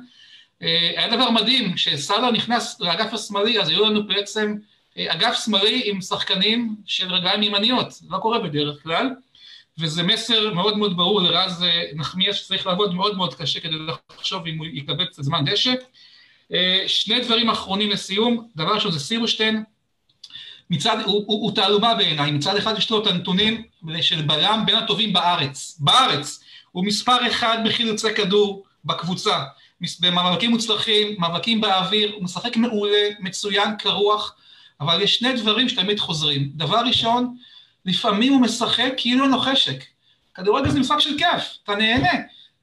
אה, 0.63 0.91
היה 0.97 1.17
דבר 1.17 1.31
מדהים, 1.31 1.75
כשסרדל 1.75 2.31
נכנס 2.31 2.81
לאגף 2.81 3.15
השמאלי, 3.15 3.61
אז 3.61 3.69
היו 3.69 3.85
לנו 3.85 4.07
בעצם 4.07 4.55
אה, 4.99 5.13
אגף 5.13 5.45
שמאלי 5.45 5.83
עם 5.85 6.01
שחקנים 6.01 6.77
של 6.87 7.13
רגליים 7.13 7.43
ימניות, 7.43 7.89
לא 8.11 8.19
קורה 8.19 8.39
בדרך 8.39 8.83
כלל. 8.83 9.11
וזה 9.79 10.03
מסר 10.03 10.55
מאוד 10.55 10.79
מאוד 10.79 10.97
ברור 10.97 11.21
לרז 11.21 11.63
אה, 11.63 11.83
נחמיאס 11.95 12.37
שצריך 12.37 12.67
לעבוד 12.67 12.95
מאוד 12.95 13.17
מאוד 13.17 13.35
קשה 13.35 13.61
כדי 13.61 13.77
לחשוב 14.11 14.47
אם 14.47 14.59
הוא 14.59 14.67
יקבל 14.67 15.05
קצת 15.05 15.23
זמן 15.23 15.45
דשא. 15.45 15.73
אה, 16.53 16.85
שני 16.87 17.21
דברים 17.21 17.51
אחרונים 17.51 17.91
לסיום, 17.91 18.49
דבר 18.57 18.75
ראשון 18.75 18.93
זה 18.93 19.01
סירושטיין, 19.01 19.65
מצד, 20.71 20.97
הוא, 21.05 21.25
הוא, 21.27 21.43
הוא 21.43 21.55
תעלומה 21.55 21.95
בעיניי, 21.95 22.31
מצד 22.31 22.57
אחד 22.57 22.75
יש 22.79 22.91
לו 22.91 23.03
את 23.03 23.07
הנתונים 23.07 23.63
של 24.01 24.23
בלם 24.23 24.63
בין 24.67 24.77
הטובים 24.77 25.13
בארץ, 25.13 25.79
בארץ, 25.81 26.45
הוא 26.73 26.85
מספר 26.85 27.27
אחד 27.27 27.59
בחילוצי 27.65 28.15
כדור 28.15 28.65
בקבוצה, 28.85 29.45
במאבקים 30.01 30.51
מוצלחים, 30.51 31.17
מאבקים 31.19 31.61
באוויר, 31.61 32.13
הוא 32.15 32.25
משחק 32.25 32.57
מעולה, 32.57 33.09
מצוין, 33.21 33.71
כרוח, 33.79 34.35
אבל 34.81 35.03
יש 35.03 35.15
שני 35.15 35.33
דברים 35.33 35.69
שתמיד 35.69 36.01
חוזרים. 36.01 36.51
דבר 36.55 36.81
ראשון, 36.87 37.37
לפעמים 37.89 38.33
הוא 38.33 38.41
משחק 38.41 38.93
כאילו 38.97 39.25
אין 39.25 39.31
לו 39.33 39.41
חשק. 39.41 39.85
כדורגל 40.35 40.71
זה 40.71 40.81
משחק 40.81 41.01
של 41.01 41.19
כיף, 41.19 41.59
אתה 41.65 41.75
נהנה. 41.75 42.13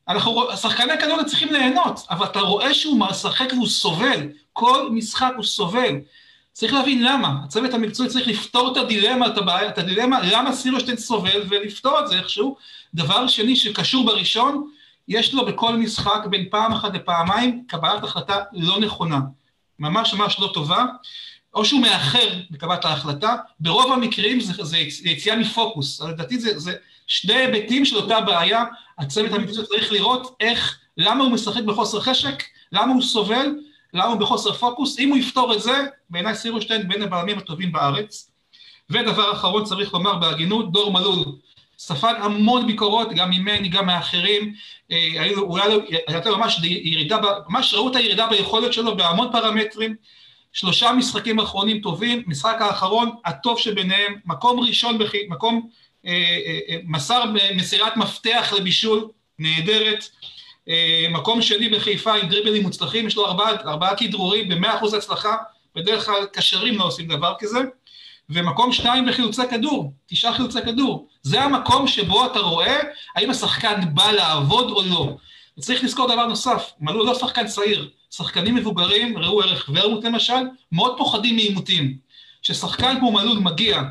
אנחנו, 0.08 0.48
שחקני 0.62 0.98
כדורגל 1.02 1.24
צריכים 1.24 1.54
ליהנות, 1.54 2.00
אבל 2.10 2.26
אתה 2.26 2.40
רואה 2.40 2.74
שהוא 2.74 3.00
משחק 3.00 3.54
והוא 3.54 3.68
סובל, 3.68 4.28
כל 4.54 4.90
משחק 4.92 5.32
הוא 5.36 5.44
סובל. 5.44 5.96
צריך 6.54 6.74
להבין 6.74 7.04
למה, 7.04 7.36
הצוות 7.44 7.74
המקצועי 7.74 8.10
צריך 8.10 8.28
לפתור 8.28 8.72
את 8.72 8.78
הדילמה, 8.78 9.28
את 9.28 9.38
הבעיה, 9.38 9.70
את 9.70 9.78
הדילמה 9.78 10.20
למה 10.32 10.54
סילושטיין 10.54 10.98
סובל 10.98 11.44
ולפתור 11.50 12.00
את 12.00 12.08
זה 12.08 12.18
איכשהו. 12.18 12.58
דבר 12.94 13.28
שני 13.28 13.56
שקשור 13.56 14.06
בראשון, 14.06 14.70
יש 15.08 15.34
לו 15.34 15.46
בכל 15.46 15.78
משחק 15.78 16.26
בין 16.30 16.46
פעם 16.52 16.72
אחת 16.72 16.94
לפעמיים 16.94 17.64
קבלת 17.68 18.04
החלטה 18.04 18.44
לא 18.54 18.80
נכונה, 18.80 19.20
ממש 19.80 20.14
ממש 20.14 20.40
לא 20.40 20.52
טובה. 20.54 20.86
או 21.56 21.66
שהוא 21.66 21.82
מאחר 21.82 22.30
בקבלת 22.52 22.86
ההחלטה, 22.86 23.36
ברוב 23.60 23.94
המקרים 23.94 24.40
זה, 24.40 24.64
זה, 24.64 24.78
יציאה 25.04 25.36
מפוקוס. 25.36 26.02
לדעתי 26.02 26.40
זה, 26.40 26.60
זה 26.60 26.74
שני 27.08 27.34
היבטים 27.34 27.86
של 27.86 27.96
אותה 27.96 28.22
בעיה, 28.22 28.64
הצוות 28.98 29.32
המקצועי 29.32 29.68
צריך 29.68 29.92
לראות 29.92 30.36
איך, 30.40 30.80
למה 30.98 31.24
הוא 31.24 31.32
משחק 31.32 31.64
בחוסר 31.64 32.00
חשק, 32.00 32.44
למה 32.72 32.94
הוא 32.94 33.02
סובל, 33.02 33.48
למה 33.94 34.06
הוא 34.06 34.20
בחוסר 34.20 34.54
פוקוס, 34.54 35.00
אם 35.00 35.10
הוא 35.10 35.18
יפתור 35.18 35.54
את 35.54 35.62
זה, 35.62 35.84
בעיניי 36.10 36.36
סירושטיין 36.36 36.88
בין 36.88 37.02
הבלמים 37.02 37.38
הטובים 37.38 37.72
בארץ. 37.72 38.32
ודבר 38.90 39.32
אחרון 39.32 39.64
צריך 39.64 39.94
לומר 39.94 40.16
בהגינות, 40.16 40.72
דור 40.72 40.92
מלול 40.92 41.24
ספג 41.78 42.14
המון 42.22 42.68
ביקורות, 42.68 43.14
גם 43.16 43.30
ממני, 43.30 43.70
גם 43.70 43.86
מאחרים, 43.86 44.54
אה, 44.92 45.30
אולי 45.38 45.64
הייתה 46.08 46.32
ממש 46.32 46.60
ירידה, 46.64 47.18
ממש 47.50 47.74
ראו 47.74 47.92
את 47.92 47.96
הירידה 47.96 48.28
ביכולת 48.28 48.74
שלו 48.74 48.98
בהמון 48.98 49.32
פרמטרים, 49.32 49.96
שלושה 50.56 50.92
משחקים 50.92 51.40
אחרונים 51.40 51.82
טובים, 51.82 52.24
משחק 52.28 52.56
האחרון 52.60 53.10
הטוב 53.26 53.60
שביניהם, 53.60 54.16
מקום 54.26 54.60
ראשון, 54.60 54.98
בח... 54.98 55.12
מקום 55.30 55.70
אה, 56.06 56.12
אה, 56.12 56.60
אה, 56.70 56.78
מסר 56.84 57.24
מסירת 57.56 57.98
מפתח 57.98 58.54
לבישול, 58.58 59.08
נהדרת, 59.40 60.10
אה, 60.70 61.06
מקום 61.10 61.42
שני 61.42 61.70
בחיפה 61.70 62.14
עם 62.14 62.30
דריבלים 62.30 62.64
מוצלחים, 62.64 63.08
יש 63.08 63.16
לו 63.16 63.26
ארבעה, 63.26 63.52
ארבעה 63.52 63.96
כדרורים 63.96 64.50
במאה 64.50 64.78
אחוז 64.78 64.94
הצלחה, 64.94 65.36
בדרך 65.76 66.06
כלל 66.06 66.26
קשרים 66.34 66.78
לא 66.78 66.84
עושים 66.84 67.08
דבר 67.08 67.34
כזה, 67.40 67.60
ומקום 68.30 68.72
שתיים 68.72 69.06
בחילוצי 69.06 69.42
כדור, 69.50 69.94
תשעה 70.06 70.34
חילוצי 70.34 70.62
כדור, 70.66 71.08
זה 71.22 71.42
המקום 71.42 71.88
שבו 71.88 72.26
אתה 72.26 72.40
רואה 72.40 72.80
האם 73.16 73.30
השחקן 73.30 73.82
בא 73.94 74.12
לעבוד 74.12 74.72
או 74.72 74.82
לא. 74.84 75.18
וצריך 75.58 75.84
לזכור 75.84 76.08
דבר 76.08 76.26
נוסף, 76.26 76.72
מלול 76.80 77.06
לא 77.06 77.16
שחקן 77.16 77.48
צעיר, 77.48 77.90
שחקנים 78.12 78.56
מבוגרים, 78.56 79.18
ראו 79.18 79.42
ערך 79.42 79.70
ורמוט 79.74 80.04
למשל, 80.04 80.34
מאוד 80.72 80.98
פוחדים 80.98 81.36
מעימותים. 81.36 81.98
כששחקן 82.42 82.96
כמו 83.00 83.12
מלול 83.12 83.40
מגיע 83.40 83.82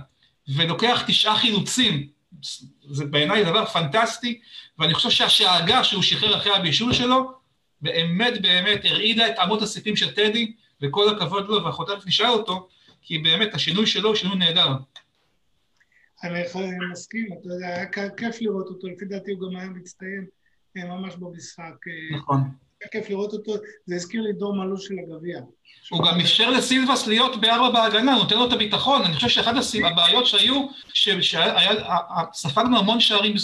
ולוקח 0.56 1.04
תשעה 1.06 1.37
חילוצים, 1.37 2.09
זה 2.90 3.04
בעיניי 3.04 3.44
דבר 3.44 3.66
פנטסטי, 3.66 4.40
ואני 4.78 4.94
חושב 4.94 5.11
שהשאגה 5.11 5.85
שהוא 5.85 6.02
שחרר 6.02 6.37
אחרי 6.37 6.56
הבישול 6.56 6.92
שלו, 6.92 7.33
באמת 7.80 8.42
באמת 8.42 8.85
הרעידה 8.85 9.28
את 9.28 9.35
אמות 9.44 9.62
הסיפים 9.62 9.97
של 9.97 10.14
טדי, 10.14 10.52
וכל 10.83 11.09
הכבוד 11.09 11.49
לו, 11.49 11.64
והחוטף 11.64 12.06
נשאל 12.06 12.26
אותו, 12.26 12.68
כי 13.02 13.18
באמת 13.18 13.54
השינוי 13.54 13.87
שלו 13.87 14.09
הוא 14.09 14.16
שינוי 14.16 14.37
נהדר. 14.37 14.68
אני 16.25 16.42
מסכים, 16.92 17.26
אתה 17.40 17.49
יודע, 17.49 17.66
היה 17.66 18.11
כיף 18.16 18.40
לראות 18.40 18.66
אותו, 18.66 18.88
לפי 18.88 19.04
דעתי 19.04 19.33
הוא 19.33 19.50
גם 19.50 19.56
היה 19.56 19.68
מצטיין 19.68 20.26
אה, 20.76 20.85
ממש 20.85 21.14
במשחק. 21.16 21.62
אה, 21.62 22.16
נכון. 22.16 22.40
כיף 22.90 23.10
לראות 23.10 23.32
אותו, 23.32 23.52
זה 23.86 23.94
הזכיר 23.94 24.22
לי 24.22 24.32
דור 24.32 24.56
מלול 24.56 24.78
של 24.78 24.94
הגביע. 24.98 25.40
הוא 25.90 26.04
גם 26.04 26.20
אפשר 26.20 26.50
לסילבס 26.50 27.06
להיות 27.06 27.40
בארבע 27.40 27.70
בהגנה, 27.70 28.14
נותן 28.16 28.36
לו 28.36 28.46
את 28.46 28.52
הביטחון, 28.52 29.02
אני 29.02 29.14
חושב 29.14 29.28
שאחת 29.28 29.54
הבעיות 29.84 30.26
שהיו, 30.26 30.66
שספגנו 30.94 32.78
המון 32.78 33.00
שערים 33.00 33.34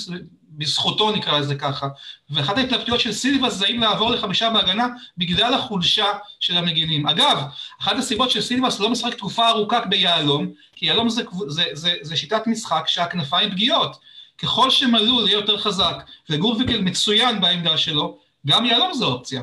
בזכותו 0.51 1.11
נקרא 1.11 1.39
לזה 1.39 1.55
ככה, 1.55 1.89
ואחת 2.31 2.59
ההתלבטויות 2.59 3.01
של 3.01 3.13
סילבס 3.13 3.55
זה 3.55 3.67
אם 3.67 3.81
לעבור 3.81 4.11
לחמישה 4.11 4.51
בהגנה 4.51 4.87
בגלל 5.19 5.55
החולשה 5.55 6.07
של 6.41 6.57
המגינים. 6.57 7.07
אגב, 7.07 7.43
אחת 7.81 7.97
הסיבות 7.97 8.31
של 8.31 8.41
סילבס 8.41 8.81
לא 8.81 8.91
משחק 8.91 9.15
תקופה 9.15 9.49
ארוכה 9.49 9.81
ביהלום, 9.81 10.53
כי 10.77 10.87
יהלום 10.87 11.09
זה, 11.09 11.23
זה, 11.47 11.65
זה, 11.73 11.95
זה 12.03 12.17
שיטת 12.17 12.47
משחק 12.47 12.83
שהכנפיים 12.87 13.51
פגיעות. 13.51 13.97
ככל 14.39 14.71
שמלול 14.71 15.29
יהיה 15.29 15.37
יותר 15.37 15.59
חזק, 15.59 15.97
וגורפיקל 16.31 16.81
מצוין 16.81 17.41
בעמדה 17.41 17.77
שלו, 17.77 18.19
גם 18.47 18.65
יהלום 18.65 18.95
זו 18.95 19.07
אופציה. 19.07 19.43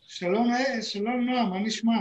שלום, 0.00 0.50
אה, 0.50 0.82
שלום 0.82 1.20
נועה, 1.20 1.46
מה 1.46 1.58
נשמע? 1.58 1.96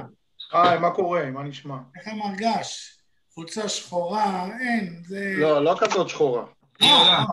היי, 0.54 0.80
מה 0.80 0.92
קורה? 0.92 1.32
מה 1.32 1.44
נשמע? 1.44 1.78
איך 1.96 2.08
המרגש? 2.08 2.98
חולצה 3.34 3.70
שחורה, 3.70 4.48
אין, 4.60 5.02
זה... 5.06 5.34
לא, 5.38 5.64
לא 5.64 5.76
כזאת 5.80 6.10
שחורה. 6.10 6.46
אה, 6.82 7.24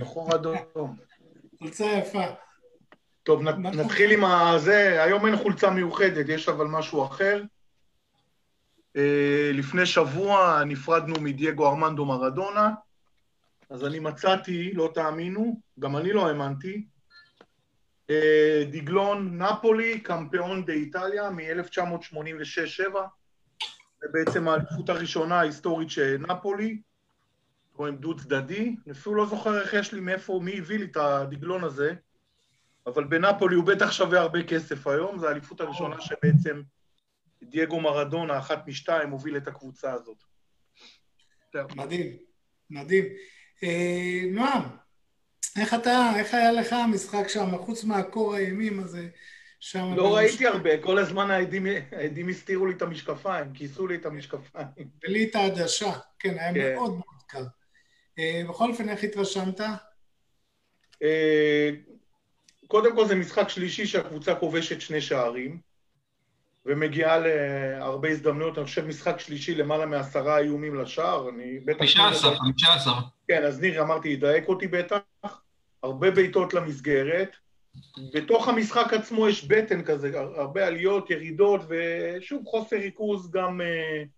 שחור 0.00 0.34
אדום. 0.34 0.56
חולצה 1.58 1.84
יפה. 1.84 2.24
טוב, 3.22 3.42
נתחיל 3.42 4.10
עם 4.10 4.24
הזה, 4.24 5.02
היום 5.02 5.26
אין 5.26 5.36
חולצה 5.36 5.70
מיוחדת, 5.70 6.28
יש 6.28 6.48
אבל 6.48 6.66
משהו 6.66 7.04
אחר. 7.04 7.42
אה, 8.96 9.50
לפני 9.54 9.86
שבוע 9.86 10.62
נפרדנו 10.66 11.14
מדייגו 11.20 11.68
ארמנדו 11.68 12.04
מרדונה, 12.04 12.70
אז 13.70 13.84
אני 13.84 13.98
מצאתי, 13.98 14.72
לא 14.72 14.90
תאמינו, 14.94 15.60
גם 15.78 15.96
אני 15.96 16.12
לא 16.12 16.28
האמנתי, 16.28 16.84
דגלון 18.70 19.42
נפולי, 19.42 20.00
קמפיון 20.00 20.64
דה 20.64 20.72
איטליה 20.72 21.30
מ-1986-7, 21.30 22.94
זה 24.00 24.06
בעצם 24.12 24.48
האליפות 24.48 24.88
הראשונה 24.88 25.40
ההיסטורית 25.40 25.90
של 25.90 26.16
נפולי, 26.28 26.80
רואים 27.74 27.96
דו 27.96 28.16
צדדי, 28.16 28.76
אפילו 28.90 29.14
לא 29.14 29.26
זוכר 29.26 29.60
איך 29.60 29.74
יש 29.74 29.92
לי 29.92 30.00
מאיפה, 30.00 30.40
מי 30.42 30.58
הביא 30.58 30.78
לי 30.78 30.84
את 30.84 30.96
הדגלון 30.96 31.64
הזה, 31.64 31.94
אבל 32.86 33.04
בנפולי 33.04 33.56
הוא 33.56 33.64
בטח 33.64 33.92
שווה 33.92 34.20
הרבה 34.20 34.42
כסף 34.42 34.86
היום, 34.86 35.18
זו 35.18 35.28
האליפות 35.28 35.60
הראשונה 35.60 36.00
שבעצם 36.00 36.62
דייגו 37.42 37.80
מרדונה, 37.80 38.38
אחת 38.38 38.66
משתיים, 38.66 39.10
הוביל 39.10 39.36
את 39.36 39.48
הקבוצה 39.48 39.92
הזאת. 39.92 40.22
מדהים, 41.54 42.16
מדהים. 42.70 43.04
אה, 43.62 44.22
נועם, 44.30 44.62
איך 45.60 45.74
אתה, 45.74 46.12
איך 46.16 46.34
היה 46.34 46.52
לך 46.52 46.72
המשחק 46.72 47.28
שם, 47.28 47.58
חוץ 47.58 47.84
מהקור 47.84 48.34
האימים 48.34 48.80
הזה? 48.80 49.08
שם 49.60 49.94
לא 49.96 50.16
ראיתי 50.16 50.46
הרבה, 50.46 50.82
כל 50.82 50.98
הזמן 50.98 51.30
העדים, 51.30 51.66
העדים 51.92 52.28
הסתירו 52.28 52.66
לי 52.66 52.74
את 52.74 52.82
המשקפיים, 52.82 53.52
כיסו 53.52 53.86
לי 53.86 53.94
את 53.94 54.06
המשקפיים. 54.06 54.66
ולי 55.04 55.24
את 55.30 55.34
העדשה, 55.34 55.92
כן, 56.18 56.38
היה 56.38 56.54
כן. 56.54 56.74
מאוד 56.74 56.90
מאוד 56.90 57.22
קר. 57.26 57.44
אה, 58.18 58.42
בכל 58.48 58.70
אופן, 58.70 58.88
איך 58.88 59.04
התרשמת? 59.04 59.60
אה, 61.02 61.70
קודם 62.66 62.96
כל 62.96 63.06
זה 63.06 63.14
משחק 63.14 63.48
שלישי 63.48 63.86
שהקבוצה 63.86 64.34
כובשת 64.34 64.80
שני 64.80 65.00
שערים, 65.00 65.60
ומגיעה 66.66 67.18
להרבה 67.18 68.08
הזדמנויות, 68.08 68.58
אני 68.58 68.66
חושב 68.66 68.86
משחק 68.86 69.20
שלישי 69.20 69.54
למעלה 69.54 69.86
מעשרה 69.86 70.38
איומים 70.38 70.74
לשער, 70.74 71.28
אני 71.28 71.60
בטח... 71.60 71.84
15, 71.84 72.36
15. 72.36 72.94
כן, 73.28 73.42
אז 73.44 73.60
ניר, 73.60 73.82
אמרתי, 73.82 74.08
ידייק 74.08 74.48
אותי 74.48 74.66
בטח, 74.66 74.98
הרבה 75.86 76.10
בעיטות 76.10 76.54
למסגרת. 76.54 77.36
בתוך 78.14 78.48
המשחק 78.48 78.92
עצמו 78.92 79.28
יש 79.28 79.44
בטן 79.44 79.84
כזה, 79.84 80.20
הרבה 80.20 80.66
עליות, 80.66 81.10
ירידות, 81.10 81.60
ושוב 81.68 82.44
חוסר 82.44 82.76
ריכוז 82.76 83.30
גם 83.30 83.60
uh, 83.60 84.08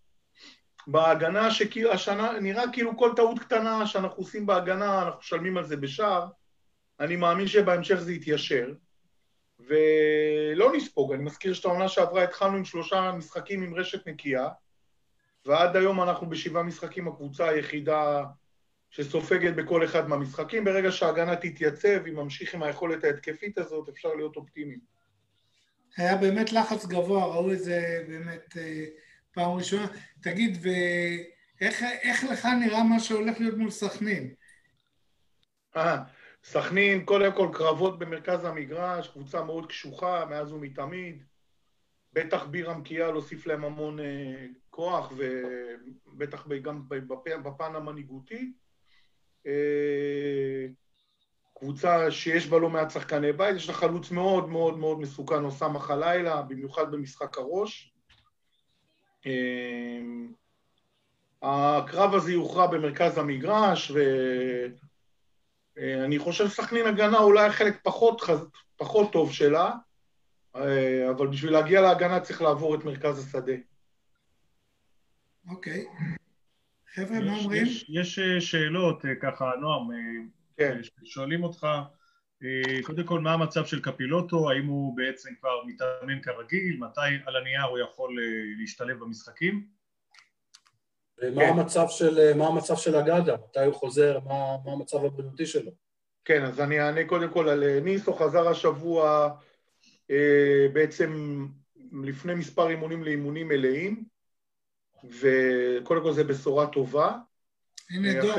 בהגנה, 0.87 1.51
שכאילו 1.51 1.93
השנה 1.93 2.41
נראה 2.41 2.65
כאילו 2.73 2.97
כל 2.97 3.11
טעות 3.17 3.39
קטנה 3.39 3.87
שאנחנו 3.87 4.23
עושים 4.23 4.47
בהגנה, 4.47 5.03
אנחנו 5.03 5.19
משלמים 5.19 5.57
על 5.57 5.65
זה 5.65 5.77
בשער. 5.77 6.27
אני 7.01 7.17
מאמין 7.17 7.47
שבהמשך 7.47 7.95
זה 7.95 8.13
יתיישר. 8.13 8.73
ולא 9.61 10.73
נספוג, 10.77 11.13
אני 11.13 11.23
מזכיר 11.23 11.55
שאת 11.55 11.65
העונה 11.65 11.89
שעברה 11.89 12.23
התחלנו 12.23 12.57
עם 12.57 12.65
שלושה 12.65 13.13
משחקים 13.13 13.63
עם 13.63 13.75
רשת 13.75 14.07
נקייה, 14.07 14.49
ועד 15.47 15.77
היום 15.77 16.03
אנחנו 16.03 16.29
בשבעה 16.29 16.63
משחקים 16.63 17.09
הקבוצה 17.09 17.49
היחידה 17.49 18.25
שסופגת 18.91 19.55
בכל 19.55 19.85
אחד 19.85 20.09
מהמשחקים. 20.09 20.65
ברגע 20.65 20.93
שההגנה 20.93 21.37
תתייצב, 21.37 22.07
אם 22.09 22.15
ממשיך 22.15 22.55
עם 22.55 22.63
היכולת 22.63 23.05
ההתקפית 23.05 23.59
הזאת, 23.59 23.89
אפשר 23.89 24.15
להיות 24.15 24.37
אופטימיים. 24.37 24.81
היה 25.97 26.17
באמת 26.17 26.53
לחץ 26.53 26.87
גבוה, 26.87 27.25
ראו 27.25 27.53
את 27.53 27.59
זה 27.59 28.05
באמת 28.09 28.57
אה, 28.57 28.85
פעם 29.33 29.51
ראשונה. 29.51 29.87
תגיד, 30.23 30.59
ואיך 31.61 32.25
לך 32.31 32.49
נראה 32.61 32.85
מה 32.85 33.01
שהולך 33.01 33.41
להיות 33.41 33.57
מול 33.57 33.71
סכנין? 33.71 34.35
אה, 35.77 36.03
סכנין, 36.45 37.05
קודם 37.05 37.33
כל 37.33 37.49
קרבות 37.53 37.99
במרכז 37.99 38.45
המגרש, 38.45 39.09
קבוצה 39.09 39.45
מאוד 39.45 39.67
קשוחה 39.67 40.25
מאז 40.31 40.53
ומתמיד. 40.53 41.23
בטח 42.13 42.45
בירם 42.45 42.83
קיאל 42.83 43.13
הוסיף 43.13 43.47
להם 43.47 43.65
המון 43.65 44.01
אה, 44.01 44.47
כוח, 44.71 45.13
ובטח 45.17 46.47
גם 46.63 46.83
בפן 47.45 47.75
המנהיגותי. 47.75 48.53
אה, 49.49 50.67
קבוצה 51.59 52.11
שיש 52.11 52.47
בה 52.47 52.59
לא 52.59 52.71
מעט 52.71 52.91
שחקני 52.91 53.33
בית, 53.33 53.57
יש 53.57 53.69
לה 53.69 53.75
חלוץ 53.75 54.11
מאוד 54.11 54.49
מאוד 54.49 54.79
מאוד 54.79 55.01
מסוכן, 55.01 55.45
אוסאמה 55.45 55.81
חלילה, 55.81 56.43
במיוחד 56.43 56.91
במשחק 56.91 57.39
הראש. 57.39 57.93
אה, 59.27 60.01
הקרב 61.43 62.15
הזה 62.15 62.33
יוכרע 62.33 62.67
במרכז 62.67 63.19
המגרש, 63.19 63.93
ואני 65.77 66.19
חושב 66.19 66.49
סכנין 66.49 66.87
הגנה 66.87 67.19
אולי 67.19 67.47
החלק 67.47 67.81
פחות, 67.83 68.23
פחות 68.77 69.13
טוב 69.13 69.33
שלה, 69.33 69.73
אה, 70.57 71.11
אבל 71.11 71.27
בשביל 71.27 71.53
להגיע 71.53 71.81
להגנה 71.81 72.21
צריך 72.21 72.43
לעבור 72.43 72.75
את 72.75 72.85
מרכז 72.85 73.19
השדה. 73.19 73.53
אוקיי. 75.51 75.85
Okay. 75.85 76.19
חבר'ה, 76.95 77.21
מה 77.21 77.37
אומרים? 77.39 77.67
יש, 77.67 77.87
יש 77.89 78.19
אה, 78.19 78.41
שאלות, 78.41 79.05
אה, 79.05 79.15
ככה, 79.15 79.53
נועם, 79.61 79.91
אה, 79.91 79.97
כן. 80.57 80.81
שואלים 81.05 81.45
אותך, 81.45 81.67
קודם 82.83 83.05
כל, 83.05 83.21
מה 83.21 83.33
המצב 83.33 83.67
של 83.67 83.81
קפילוטו? 83.81 84.51
האם 84.51 84.67
הוא 84.67 84.97
בעצם 84.97 85.31
כבר 85.41 85.65
מתאמן 85.67 86.23
כרגיל? 86.23 86.77
מתי 86.79 87.01
על 87.27 87.37
הנייר 87.37 87.63
הוא 87.63 87.79
יכול 87.79 88.17
להשתלב 88.61 88.99
במשחקים? 88.99 89.67
מה 91.23 91.43
כן. 91.43 91.49
המצב 91.49 91.87
של, 91.89 92.35
מה 92.37 92.47
המצב 92.47 92.77
של 92.77 92.97
אגדה? 92.97 93.37
מתי 93.49 93.65
הוא 93.65 93.75
חוזר? 93.75 94.19
מה, 94.25 94.57
מה 94.65 94.73
המצב 94.73 95.05
הבריאותי 95.05 95.47
שלו? 95.47 95.71
כן, 96.25 96.45
אז 96.45 96.61
אני 96.61 96.81
אענה 96.81 97.05
קודם 97.05 97.31
כל 97.31 97.49
על 97.49 97.81
ניסו, 97.81 98.15
חזר 98.15 98.49
השבוע 98.49 99.31
בעצם 100.73 101.47
לפני 101.93 102.35
מספר 102.35 102.69
אימונים 102.69 103.05
לאימונים 103.05 103.49
מלאים. 103.49 104.05
וקודם 105.05 106.03
כל 106.03 106.13
זו 106.13 106.25
בשורה 106.25 106.67
טובה. 106.67 107.17
הנה 107.91 108.09
אה, 108.09 108.23
דור. 108.23 108.35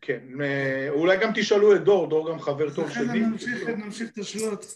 כן, 0.00 0.20
אה, 0.42 0.86
אולי 0.88 1.16
גם 1.16 1.30
תשאלו 1.34 1.76
את 1.76 1.84
דור, 1.84 2.06
דור 2.06 2.30
גם 2.30 2.40
חבר 2.40 2.74
טוב 2.74 2.90
שלי. 2.90 3.22
לכן 3.62 3.80
נמשיך 3.80 4.10
את 4.12 4.18
השאלות. 4.18 4.74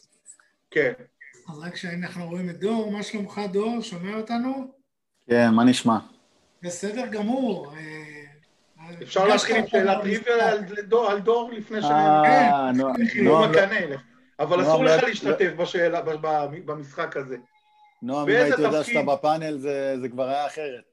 כן. 0.71 0.93
אז 1.49 1.59
רק 1.59 1.75
כשאנחנו 1.75 2.29
רואים 2.29 2.51
את 2.51 2.61
דור, 2.61 2.93
מה 2.93 3.03
שלומך 3.03 3.41
דור? 3.53 3.81
שומע 3.81 4.17
אותנו? 4.17 4.73
כן, 5.27 5.51
מה 5.51 5.65
נשמע? 5.65 5.99
בסדר 6.63 7.07
גמור. 7.07 7.73
אה, 7.77 9.03
אפשר 9.03 9.27
להתחיל 9.27 9.57
עם 9.57 9.67
שאלת 9.67 10.03
טריוויה 10.03 10.53
על 11.11 11.21
דור 11.21 11.53
לפני 11.53 11.83
שאני... 11.83 12.79
לא 13.23 13.49
מקנא, 13.49 13.97
אבל 14.39 14.63
אסור 14.63 14.85
לך 14.85 15.03
להשתתף 15.03 15.53
במשחק 16.65 17.17
הזה. 17.17 17.37
נועם, 18.03 18.29
אם 18.29 18.35
הייתי 18.35 18.63
יודע 18.63 18.85
שאתה 18.85 19.03
בפאנל 19.03 19.59
זה, 19.59 19.97
זה 20.01 20.09
כבר 20.09 20.29
היה 20.29 20.47
אחרת. 20.47 20.85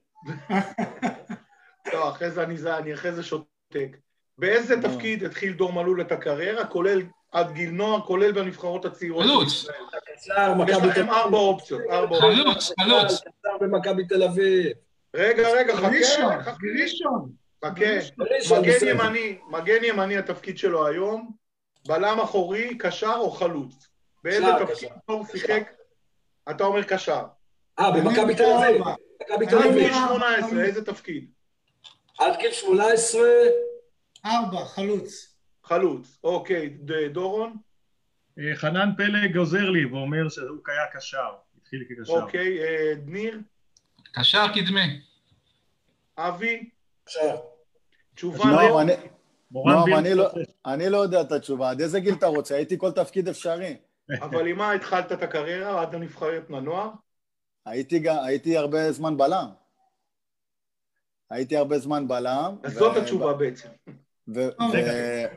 לא, 1.92 2.08
אחרי 2.08 2.30
זה 2.30 2.42
אני, 2.42 2.54
אני 2.78 2.94
אחרי 2.94 3.12
זה 3.12 3.22
שותק. 3.22 3.96
באיזה 4.38 4.82
תפקיד 4.82 5.24
התחיל 5.24 5.52
דור 5.52 5.72
מלול 5.72 6.00
את 6.00 6.12
הקריירה, 6.12 6.66
כולל 6.66 7.02
עד 7.32 7.52
גיל 7.52 7.70
נוער, 7.70 8.00
כולל 8.00 8.32
בנבחרות 8.32 8.84
הצעירות? 8.84 9.24
חלוץ. 9.24 9.66
יש 10.68 10.78
לכם 10.82 11.10
ארבע 11.10 11.38
אופציות. 11.38 11.82
חלוץ, 12.20 12.72
חלוץ. 12.80 13.20
במכבי 13.60 14.04
תל 14.04 14.22
אביב. 14.22 14.66
רגע, 15.14 15.48
רגע, 15.48 15.76
חכה. 15.76 15.88
ראשון. 16.82 17.32
חכה. 17.64 17.70
מגן 18.58 18.86
ימני, 18.86 19.38
מגן 19.50 19.84
ימני 19.84 20.16
התפקיד 20.16 20.58
שלו 20.58 20.86
היום, 20.86 21.30
בלם 21.86 22.20
אחורי, 22.20 22.78
קשר 22.78 23.14
או 23.16 23.30
חלוץ? 23.30 23.88
באיזה 24.24 24.46
תפקיד 24.66 24.88
דור 25.08 25.26
שיחק 25.26 25.70
אתה 26.50 26.64
אומר 26.64 26.82
קשר. 26.82 27.22
אה, 27.78 27.90
במכבי 27.90 28.34
תל 28.34 28.44
אביב. 28.44 28.82
מכבי 29.22 29.46
תל 29.46 29.58
אביב. 29.58 29.72
עד 29.72 29.78
גיל 29.78 29.92
18, 29.92 30.62
איזה 30.62 30.84
תפקיד? 30.84 31.30
עד 32.18 32.36
גיל 32.38 32.52
18... 32.52 33.20
ארבע, 34.26 34.64
חלוץ. 34.64 35.36
חלוץ, 35.64 36.18
אוקיי. 36.24 36.68
דורון? 37.12 37.56
אה, 38.38 38.56
חנן 38.56 38.90
פלג 38.96 39.36
עוזר 39.36 39.70
לי 39.70 39.84
ואומר 39.84 40.28
שהוא 40.28 40.58
היה 40.68 40.86
קשר. 40.92 41.28
התחיל 41.60 41.84
כקשר. 41.88 42.12
אוקיי, 42.12 42.58
אה, 42.64 42.92
ניר? 43.06 43.40
קשר 44.12 44.46
קדמי. 44.54 45.00
אבי? 46.18 46.70
קשר. 47.04 47.36
תשובה 48.14 48.44
נועם, 48.44 48.88
לא- 50.14 50.30
אני 50.66 50.88
לא 50.88 50.96
יודע 50.96 51.20
את 51.20 51.32
התשובה. 51.32 51.70
עד 51.70 51.80
איזה 51.80 52.00
גיל 52.00 52.14
אתה 52.14 52.26
רוצה? 52.26 52.54
הייתי 52.56 52.78
כל 52.78 52.92
תפקיד 52.92 53.28
אפשרי. 53.28 53.76
אבל 54.20 54.46
עם 54.46 54.58
מה 54.58 54.72
התחלת 54.72 55.12
את 55.12 55.22
הקריירה 55.22 55.82
עד 55.82 55.94
הנבחרת 55.94 56.50
לנוער? 56.50 56.90
הייתי, 57.66 58.02
הייתי 58.24 58.56
הרבה 58.56 58.92
זמן 58.92 59.16
בלם. 59.16 59.46
הייתי 61.30 61.56
הרבה 61.56 61.78
זמן 61.78 62.08
בלם. 62.08 62.56
אז. 62.62 62.72
זאת 62.72 62.96
התשובה. 62.96 63.32
בעצם. 63.32 63.68
ובילדים, 64.28 65.28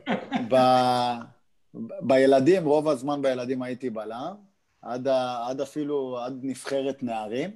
ב... 2.64 2.66
רוב 2.66 2.88
הזמן 2.88 3.22
בילדים 3.22 3.62
הייתי 3.62 3.90
בלם, 3.90 4.34
עד. 4.82 5.08
עד 5.48 5.60
אפילו, 5.60 6.18
עד 6.18 6.38
נבחרת 6.42 7.02
נערים. 7.02 7.50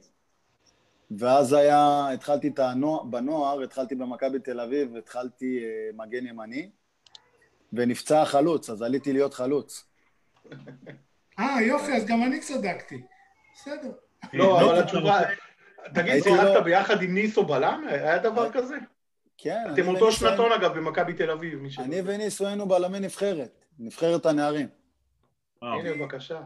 ואז 1.18 1.52
היה, 1.52 2.08
התחלתי 2.14 2.48
את 2.48 2.58
הנוער, 2.58 3.02
בנוער, 3.02 3.62
התחלתי 3.62 3.94
במכבי 3.94 4.38
תל 4.38 4.60
אביב, 4.60 4.96
התחלתי 4.96 5.60
uh, 5.60 5.96
מגן 5.96 6.26
ימני, 6.26 6.70
ונפצע 7.72 8.22
החלוץ, 8.22 8.70
אז 8.70 8.82
עליתי 8.82 9.12
להיות 9.12 9.34
חלוץ. 9.34 9.84
אה, 11.38 11.62
יופי, 11.62 11.92
אז 11.92 12.06
גם 12.06 12.22
אני 12.22 12.40
צדקתי. 12.40 13.02
בסדר. 13.54 13.90
לא, 14.32 14.60
אבל 14.60 14.78
התשובה... 14.78 15.20
תגיד, 15.94 16.22
שיחקת 16.22 16.62
ביחד 16.64 17.02
עם 17.02 17.14
ניסו 17.14 17.44
בלם? 17.44 17.84
היה 17.88 18.18
דבר 18.18 18.52
כזה? 18.52 18.76
כן. 19.38 19.64
אתם 19.72 19.88
אותו 19.88 20.12
שנתון 20.12 20.52
אגב 20.52 20.78
במכבי 20.78 21.12
תל 21.12 21.30
אביב. 21.30 21.58
אני 21.78 22.00
וניסו 22.04 22.46
היינו 22.46 22.68
בלמי 22.68 23.00
נבחרת, 23.00 23.64
נבחרת 23.78 24.26
הנערים. 24.26 24.66
הנה, 25.62 25.92
בבקשה. 25.92 26.40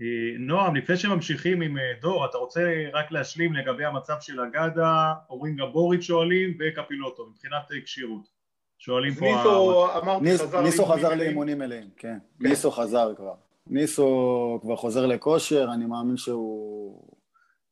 אה, 0.00 0.06
נועם, 0.38 0.76
לפני 0.76 0.96
שממשיכים 0.96 1.62
עם 1.62 1.78
אה, 1.78 1.92
דור, 2.00 2.26
אתה 2.26 2.38
רוצה 2.38 2.84
רק 2.92 3.12
להשלים 3.12 3.52
לגבי 3.52 3.84
המצב 3.84 4.16
של 4.20 4.40
אגדה, 4.40 5.14
אומרים 5.30 5.56
גם 5.56 5.72
בוריץ' 5.72 6.02
שואלים 6.02 6.58
וקפילוטו, 6.60 7.26
מבחינת 7.26 7.62
כשירות. 7.84 8.37
שואלים 8.78 9.14
פה... 9.14 9.24
ניסו, 9.24 9.86
אמרתי, 9.96 10.38
חזר 10.38 10.60
ניסו 10.60 10.86
חזר 10.86 11.14
לאימונים 11.14 11.58
מלאים, 11.58 11.90
כן. 11.96 12.18
כן. 12.40 12.48
ניסו 12.48 12.70
חזר 12.70 13.14
כבר. 13.16 13.34
ניסו 13.66 14.58
כבר 14.62 14.76
חוזר 14.76 15.06
לכושר, 15.06 15.68
אני 15.74 15.86
מאמין 15.86 16.16
שהוא 16.16 17.02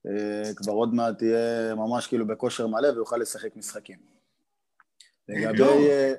אה, 0.06 0.54
כבר 0.56 0.72
עוד 0.72 0.94
מעט 0.94 1.22
יהיה 1.22 1.74
ממש 1.74 2.06
כאילו 2.06 2.26
בכושר 2.26 2.66
מלא 2.66 2.88
ויוכל 2.88 3.16
לשחק 3.16 3.56
משחקים. 3.56 3.98
לגבי... 5.28 5.62
אה, 5.62 6.12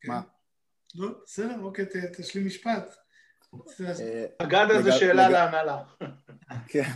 כן. 0.00 0.08
מה? 0.08 0.20
לא, 0.94 1.08
בסדר, 1.24 1.60
אוקיי, 1.62 1.86
תשלים 2.18 2.46
משפט. 2.46 2.96
אגדה 4.38 4.82
זה 4.82 4.92
שאלה 4.92 5.28
להנהלה. 5.28 5.82
כן. 6.68 6.90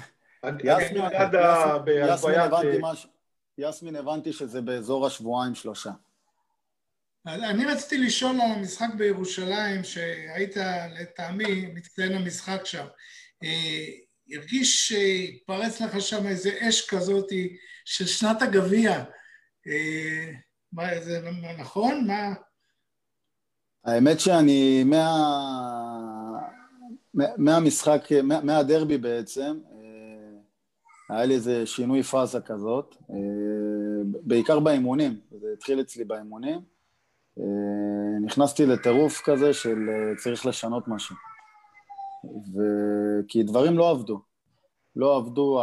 יסמין 3.58 3.96
הבנתי 3.96 4.32
שזה 4.32 4.60
באזור 4.62 5.06
השבועיים 5.06 5.54
שלושה. 5.54 5.90
אני 7.26 7.64
רציתי 7.64 7.98
לשאול 7.98 8.40
על 8.40 8.50
המשחק 8.50 8.88
בירושלים, 8.96 9.84
שהיית 9.84 10.56
לטעמי 11.00 11.66
מצטיין 11.74 12.12
המשחק 12.12 12.60
שם. 12.64 12.86
אה, 13.42 13.84
הרגיש 14.32 14.88
שהתפרץ 14.88 15.80
לך 15.80 16.00
שם 16.00 16.26
איזה 16.26 16.50
אש 16.68 16.88
כזאת 16.90 17.26
של 17.84 18.06
שנת 18.06 18.42
הגביע. 18.42 19.04
אה, 19.68 20.32
מה, 20.72 21.00
זה 21.00 21.30
נכון? 21.58 22.06
מה... 22.06 22.34
האמת 23.84 24.20
שאני 24.20 24.84
מה... 24.84 25.26
מהמשחק, 27.36 28.08
מה, 28.22 28.40
מהדרבי 28.40 28.98
בעצם, 28.98 29.58
אה, 29.72 31.16
היה 31.16 31.24
לי 31.24 31.34
איזה 31.34 31.66
שינוי 31.66 32.02
פאזה 32.02 32.40
כזאת, 32.40 32.96
בעיקר 34.02 34.60
באימונים, 34.60 35.20
זה 35.30 35.46
התחיל 35.56 35.80
אצלי 35.80 36.04
באימונים. 36.04 36.75
נכנסתי 38.20 38.66
לטירוף 38.66 39.20
כזה 39.24 39.52
של 39.52 39.78
צריך 40.16 40.46
לשנות 40.46 40.88
משהו. 40.88 41.16
ו... 42.24 42.60
כי 43.28 43.42
דברים 43.42 43.78
לא 43.78 43.90
עבדו. 43.90 44.20
לא 44.96 45.16
עבדו, 45.16 45.60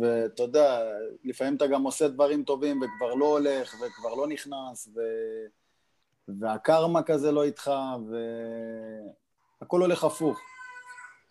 ואתה 0.00 0.42
יודע, 0.42 0.80
לפעמים 1.24 1.56
אתה 1.56 1.66
גם 1.66 1.82
עושה 1.82 2.08
דברים 2.08 2.44
טובים 2.44 2.82
וכבר 2.82 3.14
לא 3.14 3.26
הולך 3.26 3.74
וכבר 3.74 4.14
לא 4.14 4.26
נכנס, 4.26 4.88
ו... 4.94 5.00
והקרמה 6.28 7.02
כזה 7.02 7.32
לא 7.32 7.44
איתך, 7.44 7.70
והכל 9.60 9.80
הולך 9.80 10.04
הפוך. 10.04 10.38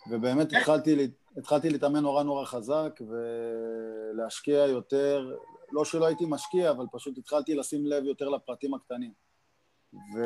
ובאמת 0.09 0.53
התחלתי, 0.53 1.11
התחלתי 1.37 1.69
להתאמן 1.69 1.99
נורא 1.99 2.23
נורא 2.23 2.45
חזק 2.45 2.99
ולהשקיע 4.13 4.57
יותר, 4.57 5.35
לא 5.71 5.85
שלא 5.85 6.05
הייתי 6.05 6.25
משקיע, 6.27 6.71
אבל 6.71 6.85
פשוט 6.91 7.17
התחלתי 7.17 7.55
לשים 7.55 7.85
לב 7.85 8.03
יותר 8.03 8.29
לפרטים 8.29 8.73
הקטנים. 8.73 9.11
ו... 9.93 10.19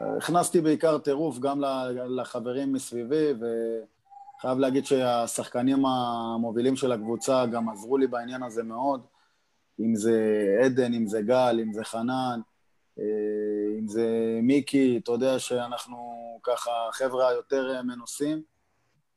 הכנסתי 0.00 0.60
בעיקר 0.60 0.98
טירוף 0.98 1.38
גם 1.38 1.60
לחברים 2.08 2.72
מסביבי, 2.72 3.32
וחייב 3.32 4.58
להגיד 4.58 4.86
שהשחקנים 4.86 5.86
המובילים 5.86 6.76
של 6.76 6.92
הקבוצה 6.92 7.46
גם 7.46 7.68
עזרו 7.68 7.98
לי 7.98 8.06
בעניין 8.06 8.42
הזה 8.42 8.62
מאוד, 8.62 9.06
אם 9.80 9.96
זה 9.96 10.46
עדן, 10.64 10.94
אם 10.94 11.06
זה 11.06 11.22
גל, 11.22 11.60
אם 11.62 11.72
זה 11.72 11.84
חנן, 11.84 12.40
אה, 12.98 13.04
אם 13.78 13.88
זה 13.88 14.38
מיקי, 14.42 15.00
אתה 15.02 15.12
יודע 15.12 15.38
שאנחנו 15.38 15.96
ככה 16.42 16.70
חבר'ה 16.92 17.32
יותר 17.32 17.82
מנוסים, 17.82 18.42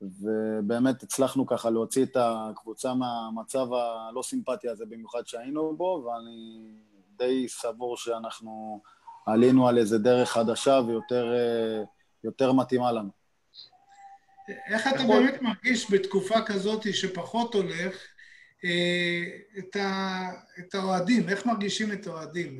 ובאמת 0.02 1.04
הצלחנו 1.04 1.46
ככה 1.46 1.70
להוציא 1.70 2.04
את 2.04 2.18
הקבוצה 2.20 2.94
מהמצב 2.94 3.68
הלא 3.74 4.22
סימפטי 4.24 4.70
הזה 4.70 4.86
במיוחד 4.86 5.28
שהיינו 5.28 5.76
בו, 5.78 6.08
ואני 6.08 6.72
די 7.18 7.48
סבור 7.48 7.98
שאנחנו... 7.98 8.82
עלינו 9.28 9.68
על 9.68 9.78
איזה 9.78 9.98
דרך 9.98 10.30
חדשה 10.30 10.80
ויותר 12.24 12.52
מתאימה 12.52 12.92
לנו. 12.92 13.10
איך 14.68 14.88
אתה 14.88 15.04
באמת 15.08 15.42
מרגיש 15.42 15.92
בתקופה 15.92 16.42
כזאת 16.46 16.94
שפחות 16.94 17.54
הולך 17.54 17.96
אה, 18.66 19.24
את, 19.58 19.76
ה, 19.76 20.30
את 20.60 20.76
האוהדים? 20.76 21.30
איך 21.30 21.46
מרגישים 21.46 21.92
את 21.92 22.08
האוהדים? 22.08 22.58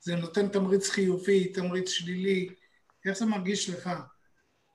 זה 0.00 0.16
נותן 0.16 0.48
תמריץ 0.48 0.88
חיובי, 0.88 1.52
תמריץ 1.52 1.90
שלילי? 1.90 2.48
איך 3.04 3.18
זה 3.18 3.26
מרגיש 3.26 3.70
לך? 3.70 3.90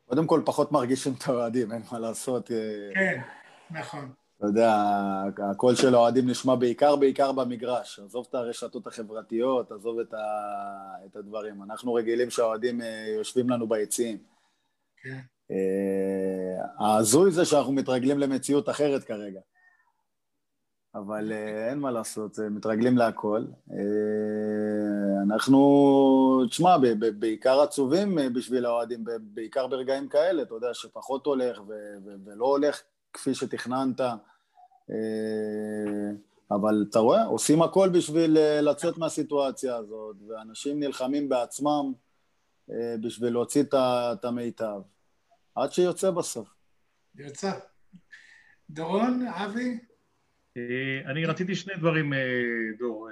קודם 0.07 0.27
כל, 0.27 0.41
פחות 0.45 0.71
מרגישים 0.71 1.13
את 1.17 1.27
האוהדים, 1.27 1.71
אין 1.71 1.81
מה 1.91 1.99
לעשות. 1.99 2.51
אה. 2.51 2.89
כן, 2.93 3.21
נכון. 3.71 4.11
אתה 4.37 4.45
יודע, 4.45 4.73
הקול 5.51 5.75
של 5.75 5.95
האוהדים 5.95 6.29
נשמע 6.29 6.55
בעיקר 6.55 6.95
בעיקר 6.95 7.31
במגרש. 7.31 7.99
עזוב 7.99 8.25
את 8.29 8.35
הרשתות 8.35 8.87
החברתיות, 8.87 9.71
עזוב 9.71 9.99
את, 9.99 10.13
ה... 10.13 10.17
את 11.05 11.15
הדברים. 11.15 11.63
אנחנו 11.63 11.93
רגילים 11.93 12.29
שהאוהדים 12.29 12.81
אה, 12.81 13.05
יושבים 13.17 13.49
לנו 13.49 13.67
ביציעים. 13.67 14.17
כן. 15.03 15.19
אה, 15.51 16.65
ההזוי 16.79 17.31
זה 17.31 17.45
שאנחנו 17.45 17.71
מתרגלים 17.71 18.19
למציאות 18.19 18.69
אחרת 18.69 19.03
כרגע. 19.03 19.39
אבל 20.97 21.31
אה, 21.31 21.69
אין 21.69 21.79
מה 21.79 21.91
לעשות, 21.91 22.39
מתרגלים 22.39 22.97
להכל. 22.97 23.45
אנחנו, 25.23 26.45
תשמע, 26.49 26.77
בעיקר 27.19 27.61
עצובים 27.61 28.17
בשביל 28.33 28.65
האוהדים, 28.65 29.05
בעיקר 29.19 29.67
ברגעים 29.67 30.07
כאלה, 30.07 30.41
אתה 30.41 30.55
יודע, 30.55 30.73
שפחות 30.73 31.25
הולך 31.25 31.61
ולא 32.25 32.45
הולך 32.45 32.81
כפי 33.13 33.35
שתכננת, 33.35 34.01
אה, 34.91 36.11
אבל 36.51 36.85
אתה 36.89 36.99
רואה, 36.99 37.25
עושים 37.25 37.61
הכל 37.61 37.89
בשביל 37.89 38.37
אה, 38.37 38.61
לצאת 38.61 38.97
מהסיטואציה 38.97 39.75
הזאת, 39.75 40.15
ואנשים 40.27 40.79
נלחמים 40.79 41.29
בעצמם 41.29 41.93
אה, 42.71 42.95
בשביל 43.01 43.33
להוציא 43.33 43.63
את 43.73 44.25
המיטב, 44.25 44.81
עד 45.55 45.71
שיוצא 45.71 46.11
בסוף. 46.11 46.49
יוצא. 47.15 47.51
דורון, 48.69 49.27
אבי? 49.27 49.79
אני 51.05 51.25
רציתי 51.25 51.55
שני 51.55 51.73
דברים, 51.75 52.13
דור. 52.79 53.09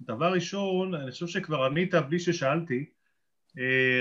דבר 0.00 0.32
ראשון, 0.32 0.94
אני 0.94 1.10
חושב 1.10 1.26
שכבר 1.26 1.64
ענית 1.64 1.94
בלי 1.94 2.18
ששאלתי, 2.18 2.90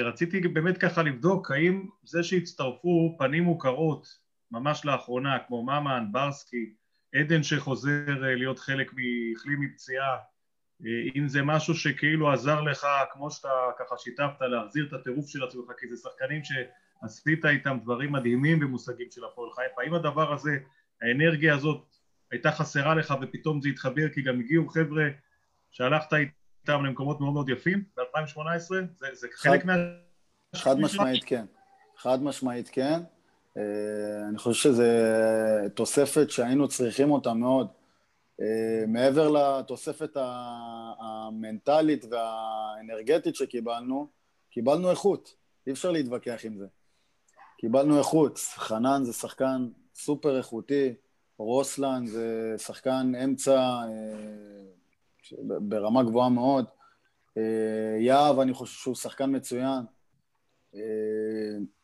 רציתי 0.04 0.40
באמת 0.40 0.78
ככה 0.78 1.04
לבדוק 1.04 1.52
האם 1.52 1.86
זה 2.04 2.24
שהצטרפו 2.24 3.16
פנים 3.20 3.44
מוכרות 3.44 4.08
ממש 4.52 4.86
לאחרונה, 4.86 5.38
כמו 5.48 5.64
ממן, 5.64 6.06
ברסקי, 6.12 6.74
עדן 7.16 7.44
שחוזר 7.44 8.24
אה, 8.24 8.36
להיות 8.36 8.60
חלק 8.60 8.94
מהחלים 8.94 9.62
מפציעה, 9.62 10.18
אה, 10.86 10.90
אם 11.16 11.28
זה 11.28 11.42
משהו 11.42 11.76
שכאילו 11.76 12.32
עזר 12.32 12.62
לך, 12.62 12.88
כמו 13.14 13.32
שאתה 13.32 13.50
ככה 13.80 13.96
שיתפת, 13.98 14.42
להחזיר 14.42 14.86
את 14.88 14.94
הטירוף 14.94 15.30
של 15.30 15.44
עצמך, 15.44 15.72
כי 15.80 15.88
זה 15.88 15.98
שחקנים 15.98 16.42
שעשית 16.44 17.46
איתם 17.46 17.78
דברים 17.84 18.12
מדהימים 18.12 18.60
במושגים 18.60 19.08
של 19.12 19.24
הפועל 19.26 19.50
חיפה, 19.52 19.82
האם 19.82 19.94
הדבר 19.94 20.34
הזה, 20.34 20.58
האנרגיה 21.02 21.56
הזאת 21.56 21.95
הייתה 22.36 22.52
חסרה 22.52 22.96
לך 22.96 23.14
ופתאום 23.22 23.62
זה 23.62 23.70
התחבר 23.70 24.10
כי 24.14 24.22
גם 24.22 24.40
הגיעו 24.40 24.68
חבר'ה 24.68 25.04
שהלכת 25.72 26.14
איתם 26.14 26.86
למקומות 26.86 27.20
מאוד 27.20 27.34
מאוד 27.34 27.50
יפים 27.50 27.84
ב-2018? 27.98 28.40
זה, 28.68 29.08
זה 29.14 29.28
חלק 29.36 29.66
מה... 29.66 29.74
חד 30.56 30.80
משמעית 30.80 31.24
כן. 31.24 31.46
חד 31.98 32.24
משמעית 32.24 32.70
כן. 32.70 33.00
אה, 33.58 34.28
אני 34.30 34.38
חושב 34.38 34.70
שזו 34.70 34.84
תוספת 35.74 36.30
שהיינו 36.30 36.68
צריכים 36.68 37.12
אותה 37.12 37.34
מאוד. 37.34 37.68
אה, 38.42 38.86
מעבר 38.88 39.30
לתוספת 39.30 40.18
המנטלית 41.00 42.06
והאנרגטית 42.12 43.36
שקיבלנו, 43.36 44.08
קיבלנו 44.52 44.92
איכות, 44.92 45.36
אי 45.68 45.72
אפשר 45.72 45.92
להתווכח 45.92 46.42
עם 46.44 46.58
זה. 46.58 46.66
קיבלנו 47.58 48.00
איכות, 48.00 48.38
חנן 48.56 49.04
זה 49.04 49.14
שחקן 49.14 49.68
סופר 49.96 50.38
איכותי, 50.38 50.94
רוסלן 51.38 52.06
זה 52.06 52.56
שחקן 52.58 53.12
אמצע 53.24 53.58
אה, 53.58 53.88
ברמה 55.42 56.04
גבוהה 56.04 56.30
מאוד, 56.30 56.66
יהב 58.00 58.40
אני 58.40 58.54
חושב 58.54 58.74
שהוא 58.74 58.96
שחקן 58.96 59.36
מצוין, 59.36 59.86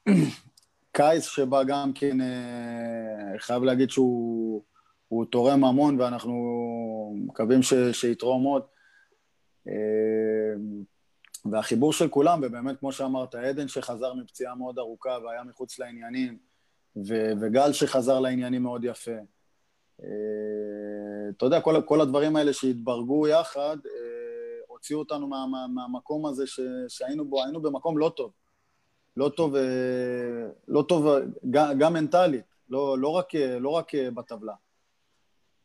קייס 0.92 1.26
שבא 1.26 1.64
גם 1.64 1.94
כן, 1.94 2.22
אה, 2.22 3.40
חייב 3.40 3.64
להגיד 3.64 3.90
שהוא 3.90 5.26
תורם 5.30 5.64
המון 5.64 6.02
ואנחנו 6.02 6.34
מקווים 7.28 7.62
ש, 7.62 7.74
שיתרום 7.92 8.44
עוד. 8.44 8.64
אה, 9.68 9.74
והחיבור 11.52 11.94
של 11.94 12.08
כולם, 12.08 12.40
ובאמת, 12.44 12.80
כמו 12.80 12.92
שאמרת, 12.92 13.36
עדן 13.36 13.68
שחזר 13.68 14.14
מפציעה 14.14 14.56
מאוד 14.56 14.80
ארוכה 14.80 15.18
והיה 15.26 15.44
מחוץ 15.44 15.80
לעניינים, 15.80 16.38
ו, 17.08 17.32
וגל 17.42 17.74
שחזר 17.74 18.20
לעניינים 18.20 18.64
מאוד 18.64 18.84
יפה. 18.84 19.12
אה, 20.04 20.08
אתה 21.38 21.46
יודע, 21.46 21.62
כל, 21.62 21.76
כל 21.86 22.02
הדברים 22.02 22.36
האלה 22.36 22.54
שהתברגו 22.54 23.28
יחד, 23.28 23.78
הוציאו 24.68 25.00
אותנו 25.00 25.28
מה, 25.28 25.46
מה, 25.48 25.68
מהמקום 25.68 26.26
הזה 26.26 26.48
ש, 26.48 26.60
שהיינו 26.88 27.26
בו, 27.26 27.44
היינו 27.44 27.62
במקום 27.62 27.98
לא 27.98 28.12
טוב. 28.16 28.32
לא 29.18 29.30
טוב, 29.30 29.56
אה, 29.56 29.62
לא 30.68 30.82
טוב 30.88 31.08
גם, 31.50 31.78
גם 31.78 31.94
מנטלית, 31.94 32.46
לא, 32.70 32.98
לא, 32.98 33.08
רק, 33.08 33.36
לא 33.60 33.70
רק 33.70 33.92
בטבלה. 33.96 34.54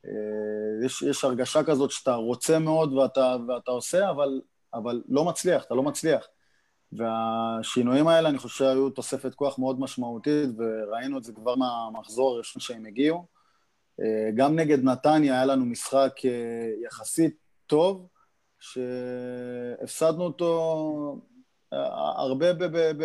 אה, 0.07 0.85
יש, 0.85 1.03
יש 1.03 1.25
הרגשה 1.25 1.65
כזאת 1.65 1.91
שאתה 1.91 2.15
רוצה 2.15 2.59
מאוד 2.59 2.93
ואתה, 2.93 3.37
ואתה 3.49 3.71
עושה, 3.71 4.11
אבל, 4.11 4.41
אבל 4.75 5.03
לא 5.09 5.25
מצליח, 5.25 5.65
אתה 5.65 5.75
לא 5.75 5.83
מצליח. 5.83 6.27
והשינויים 6.93 8.09
האלה, 8.09 8.29
אני 8.29 8.39
חושב 8.39 8.59
שהיו 8.59 8.91
תוספת 8.91 9.35
כוח 9.35 9.59
מאוד 9.59 9.81
משמעותית, 9.81 10.51
וראינו 10.59 11.19
את 11.19 11.25
זה 11.25 11.33
כבר 11.33 11.55
מהמחזור 11.55 12.35
הראשון 12.35 12.61
שהם 12.61 12.87
הגיעו. 12.87 13.36
אה, 14.01 14.31
גם 14.35 14.57
נגד 14.57 14.85
נתניה 14.85 15.35
היה 15.35 15.45
לנו 15.45 15.65
משחק 15.67 16.13
יחסית 16.85 17.37
טוב, 17.67 18.07
שהפסדנו 18.61 20.25
אותו 20.25 21.21
הרבה 22.17 22.53
ב... 22.53 22.65
ב, 22.65 23.05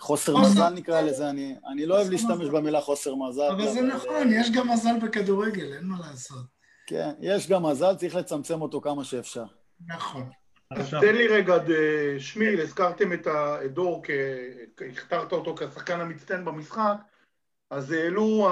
חוסר 0.00 0.36
מזל 0.36 0.68
נקרא 0.74 1.00
לזה, 1.00 1.30
אני, 1.30 1.56
אני 1.72 1.86
לא 1.86 1.96
אוהב 1.96 2.10
להשתמש 2.10 2.48
במילה 2.48 2.80
חוסר 2.80 3.14
מזל. 3.14 3.42
אבל 3.42 3.68
זה 3.68 3.80
נכון, 3.82 4.32
יש 4.32 4.50
גם 4.50 4.70
מזל 4.70 4.98
בכדורגל, 5.02 5.72
אין 5.72 5.84
מה 5.84 5.96
לעשות. 6.00 6.44
כן, 6.86 7.10
יש 7.20 7.48
גם 7.48 7.66
מזל, 7.66 7.94
צריך 7.96 8.14
לצמצם 8.16 8.62
אותו 8.62 8.80
כמה 8.80 9.04
שאפשר. 9.04 9.44
נכון. 9.86 10.30
אז 10.70 10.90
תן 10.90 11.14
לי 11.14 11.28
רגע, 11.28 11.54
שמיל, 12.18 12.60
הזכרתם 12.60 13.12
את 13.12 13.26
ה- 13.26 13.64
את 13.64 13.72
דור, 13.74 14.02
כ- 14.04 14.80
הכתרת 14.92 15.32
אותו 15.32 15.54
כשחקן 15.56 16.00
המצטיין 16.00 16.44
במשחק, 16.44 16.96
אז 17.70 17.92
העלו, 17.92 18.48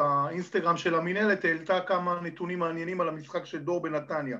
האינסטגרם 0.00 0.76
של 0.76 0.94
המינהלת 0.94 1.44
העלתה 1.44 1.80
כמה 1.80 2.20
נתונים 2.20 2.58
מעניינים 2.58 3.00
על 3.00 3.08
המשחק 3.08 3.44
של 3.44 3.58
דור 3.58 3.82
בנתניה. 3.82 4.38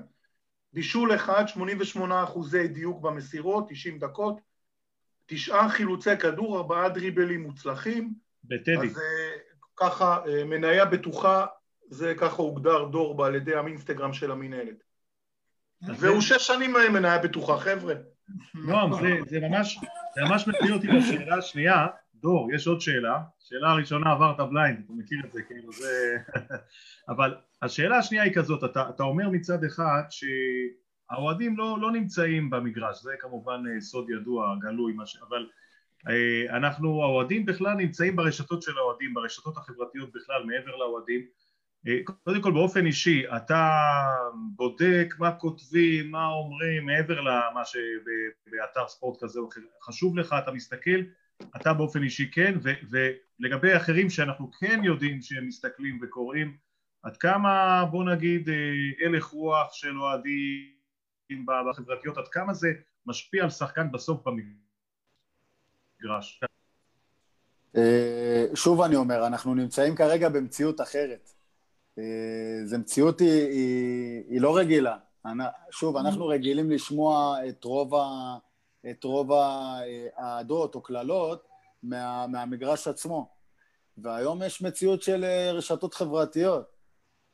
בישול 0.73 1.15
אחד, 1.15 1.47
88 1.47 2.23
אחוזי 2.23 2.67
דיוק 2.67 3.01
במסירות, 3.01 3.65
90 3.69 3.99
דקות, 3.99 4.37
תשעה 5.25 5.69
חילוצי 5.69 6.17
כדור, 6.17 6.57
ארבעה 6.57 6.89
דריבלים 6.89 7.43
מוצלחים, 7.43 8.13
בטדי. 8.43 8.87
אז 8.87 8.97
אה, 8.97 9.37
ככה, 9.75 10.19
אה, 10.27 10.43
מניה 10.43 10.85
בטוחה, 10.85 11.45
זה 11.89 12.13
ככה 12.17 12.35
הוגדר 12.35 12.83
דור 12.83 13.25
על 13.25 13.35
ידי 13.35 13.55
האינסטגרם 13.55 14.13
של 14.13 14.31
המינהלת. 14.31 14.83
והוא 15.81 16.21
שש 16.21 16.47
שנים 16.47 16.75
אה, 16.75 16.89
מניה 16.89 17.17
בטוחה, 17.17 17.57
חבר'ה. 17.57 17.93
נועם, 18.53 18.93
זה, 18.93 19.09
זה 19.27 19.39
ממש, 19.39 19.79
זה 20.15 20.21
ממש 20.21 20.47
מביא 20.47 20.73
אותי 20.73 20.87
לשאלה 20.87 21.37
השנייה. 21.37 21.87
דור, 22.25 22.49
יש 22.53 22.67
עוד 22.67 22.81
שאלה. 22.81 23.19
שאלה 23.39 23.71
הראשונה 23.71 24.11
עברת 24.11 24.39
בליינד, 24.49 24.79
אתה 24.85 24.93
מכיר 24.93 25.19
את 25.25 25.31
זה, 25.31 25.41
כאילו 25.41 25.71
זה... 25.71 26.17
אבל 27.13 27.35
השאלה 27.61 27.97
השנייה 27.97 28.23
היא 28.23 28.33
כזאת, 28.33 28.63
אתה, 28.63 28.89
אתה 28.89 29.03
אומר 29.03 29.29
מצד 29.29 29.63
אחד 29.63 30.01
שהאוהדים 30.09 31.57
לא, 31.57 31.77
לא 31.81 31.91
נמצאים 31.91 32.49
במגרש, 32.49 33.01
זה 33.03 33.11
כמובן 33.19 33.63
אה, 33.69 33.81
סוד 33.81 34.09
ידוע, 34.09 34.55
גלוי, 34.59 34.93
מה 34.93 35.05
ש... 35.05 35.17
אבל 35.29 35.47
אה, 36.09 36.57
אנחנו, 36.57 37.03
האוהדים 37.03 37.45
בכלל 37.45 37.73
נמצאים 37.73 38.15
ברשתות 38.15 38.61
של 38.61 38.77
האוהדים, 38.77 39.13
ברשתות 39.13 39.57
החברתיות 39.57 40.09
בכלל, 40.13 40.43
מעבר 40.45 40.75
לאוהדים. 40.75 41.21
אה, 41.87 41.97
קודם 42.23 42.41
כל 42.41 42.51
באופן 42.51 42.85
אישי, 42.85 43.23
אתה 43.35 43.69
בודק 44.55 45.13
מה 45.19 45.31
כותבים, 45.31 46.11
מה 46.11 46.27
אומרים, 46.27 46.85
מעבר 46.85 47.21
למה 47.21 47.61
שבאתר 47.65 48.87
ספורט 48.87 49.23
כזה 49.23 49.39
או 49.39 49.49
אחר, 49.49 49.61
חשוב 49.83 50.17
לך, 50.17 50.35
אתה 50.43 50.51
מסתכל, 50.51 50.99
אתה 51.55 51.73
באופן 51.73 52.03
אישי 52.03 52.31
כן, 52.31 52.57
ו- 52.63 52.97
ולגבי 53.39 53.77
אחרים 53.77 54.09
שאנחנו 54.09 54.51
כן 54.51 54.81
יודעים 54.83 55.21
שהם 55.21 55.47
מסתכלים 55.47 55.99
וקוראים, 56.01 56.57
עד 57.03 57.17
כמה 57.17 57.85
בוא 57.91 58.03
נגיד 58.03 58.49
אה, 58.49 58.55
הלך 59.05 59.25
רוח 59.25 59.73
של 59.73 59.99
אוהדים 59.99 61.45
בחברתיות, 61.69 62.17
עד 62.17 62.27
כמה 62.27 62.53
זה 62.53 62.67
משפיע 63.05 63.43
על 63.43 63.49
שחקן 63.49 63.91
בסוף 63.91 64.21
במגרש. 66.01 66.41
אה, 67.77 68.45
שוב 68.55 68.81
אני 68.81 68.95
אומר, 68.95 69.27
אנחנו 69.27 69.55
נמצאים 69.55 69.95
כרגע 69.95 70.29
במציאות 70.29 70.81
אחרת. 70.81 71.29
אה, 71.97 72.61
זו 72.65 72.79
מציאות 72.79 73.19
היא, 73.19 73.31
היא, 73.31 74.23
היא 74.29 74.41
לא 74.41 74.57
רגילה. 74.57 74.97
שוב, 75.71 75.97
אנחנו 75.97 76.27
רגילים 76.27 76.71
לשמוע 76.71 77.37
את 77.49 77.63
רוב, 77.63 77.95
ה, 77.95 78.37
את 78.89 79.03
רוב 79.03 79.31
האהדות 79.31 80.75
או 80.75 80.81
קללות 80.81 81.47
מה, 81.83 82.27
מהמגרש 82.27 82.87
עצמו. 82.87 83.29
והיום 83.97 84.43
יש 84.43 84.61
מציאות 84.61 85.01
של 85.01 85.23
אה, 85.23 85.51
רשתות 85.51 85.93
חברתיות. 85.93 86.65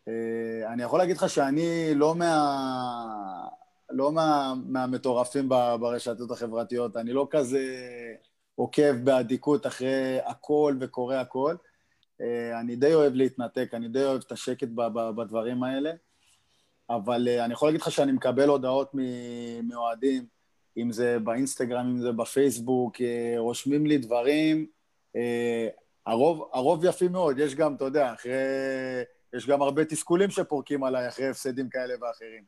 אה, 0.07 0.73
אני 0.73 0.83
יכול 0.83 0.99
להגיד 0.99 1.17
לך 1.17 1.29
שאני 1.29 1.95
לא 1.95 2.15
מה... 2.15 3.47
לא 3.91 4.11
מה, 4.11 4.53
מהמטורפים 4.65 5.49
ברשתות 5.49 6.31
החברתיות, 6.31 6.97
אני 6.97 7.13
לא 7.13 7.27
כזה 7.31 7.61
עוקב 8.55 8.91
באדיקות 9.03 9.67
אחרי 9.67 10.19
הכל 10.25 10.75
וקורא 10.79 11.15
הכל. 11.15 11.55
אה, 12.21 12.59
אני 12.59 12.75
די 12.75 12.93
אוהב 12.93 13.13
להתנתק, 13.13 13.69
אני 13.73 13.87
די 13.87 14.03
אוהב 14.03 14.21
את 14.25 14.31
השקט 14.31 14.67
בדברים 15.15 15.63
האלה, 15.63 15.91
אבל 16.89 17.27
אה, 17.27 17.45
אני 17.45 17.53
יכול 17.53 17.67
להגיד 17.67 17.81
לך 17.81 17.91
שאני 17.91 18.11
מקבל 18.11 18.49
הודעות 18.49 18.91
מאוהדים, 19.63 20.25
אם 20.77 20.91
זה 20.91 21.19
באינסטגרם, 21.19 21.88
אם 21.88 21.97
זה 21.97 22.12
בפייסבוק, 22.12 23.01
אה, 23.01 23.36
רושמים 23.38 23.86
לי 23.86 23.97
דברים, 23.97 24.65
אה, 25.15 25.67
הרוב, 26.05 26.49
הרוב 26.53 26.86
יפים 26.86 27.12
מאוד, 27.12 27.39
יש 27.39 27.55
גם, 27.55 27.75
אתה 27.75 27.86
יודע, 27.86 28.13
אחרי... 28.13 28.34
יש 29.34 29.47
גם 29.47 29.62
הרבה 29.62 29.86
תסכולים 29.86 30.29
שפורקים 30.29 30.84
עליי 30.84 31.07
אחרי 31.07 31.27
הפסדים 31.27 31.69
כאלה 31.69 31.93
ואחרים. 32.01 32.43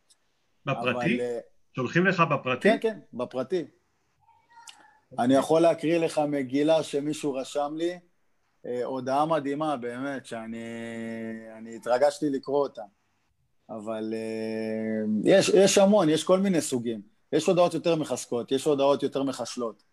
בפרטי? 0.66 0.90
אבל, 0.90 1.22
אה, 1.22 1.40
שולחים 1.76 2.06
לך 2.06 2.24
בפרטי? 2.32 2.70
כן, 2.70 2.78
כן, 2.82 3.00
בפרטי. 3.14 3.66
אני 5.20 5.34
יכול 5.34 5.62
להקריא 5.62 5.98
לך 5.98 6.22
מגילה 6.28 6.84
שמישהו 6.84 7.34
רשם 7.34 7.74
לי, 7.78 8.00
הודעה 8.84 9.26
מדהימה, 9.26 9.78
באמת, 9.78 10.26
שאני 10.26 10.58
אני 11.58 11.76
התרגשתי 11.76 12.30
לקרוא 12.30 12.64
אותה. 12.64 12.82
אבל 13.70 14.14
יש, 15.24 15.50
יש 15.50 15.78
המון, 15.78 16.10
יש 16.10 16.24
כל 16.24 16.40
מיני 16.40 16.62
סוגים. 16.62 17.13
יש 17.34 17.48
הודעות 17.48 17.74
יותר 17.74 17.96
מחזקות, 17.96 18.52
יש 18.52 18.66
הודעות 18.66 19.04
יותר 19.04 19.24
מחשלות. 19.24 19.84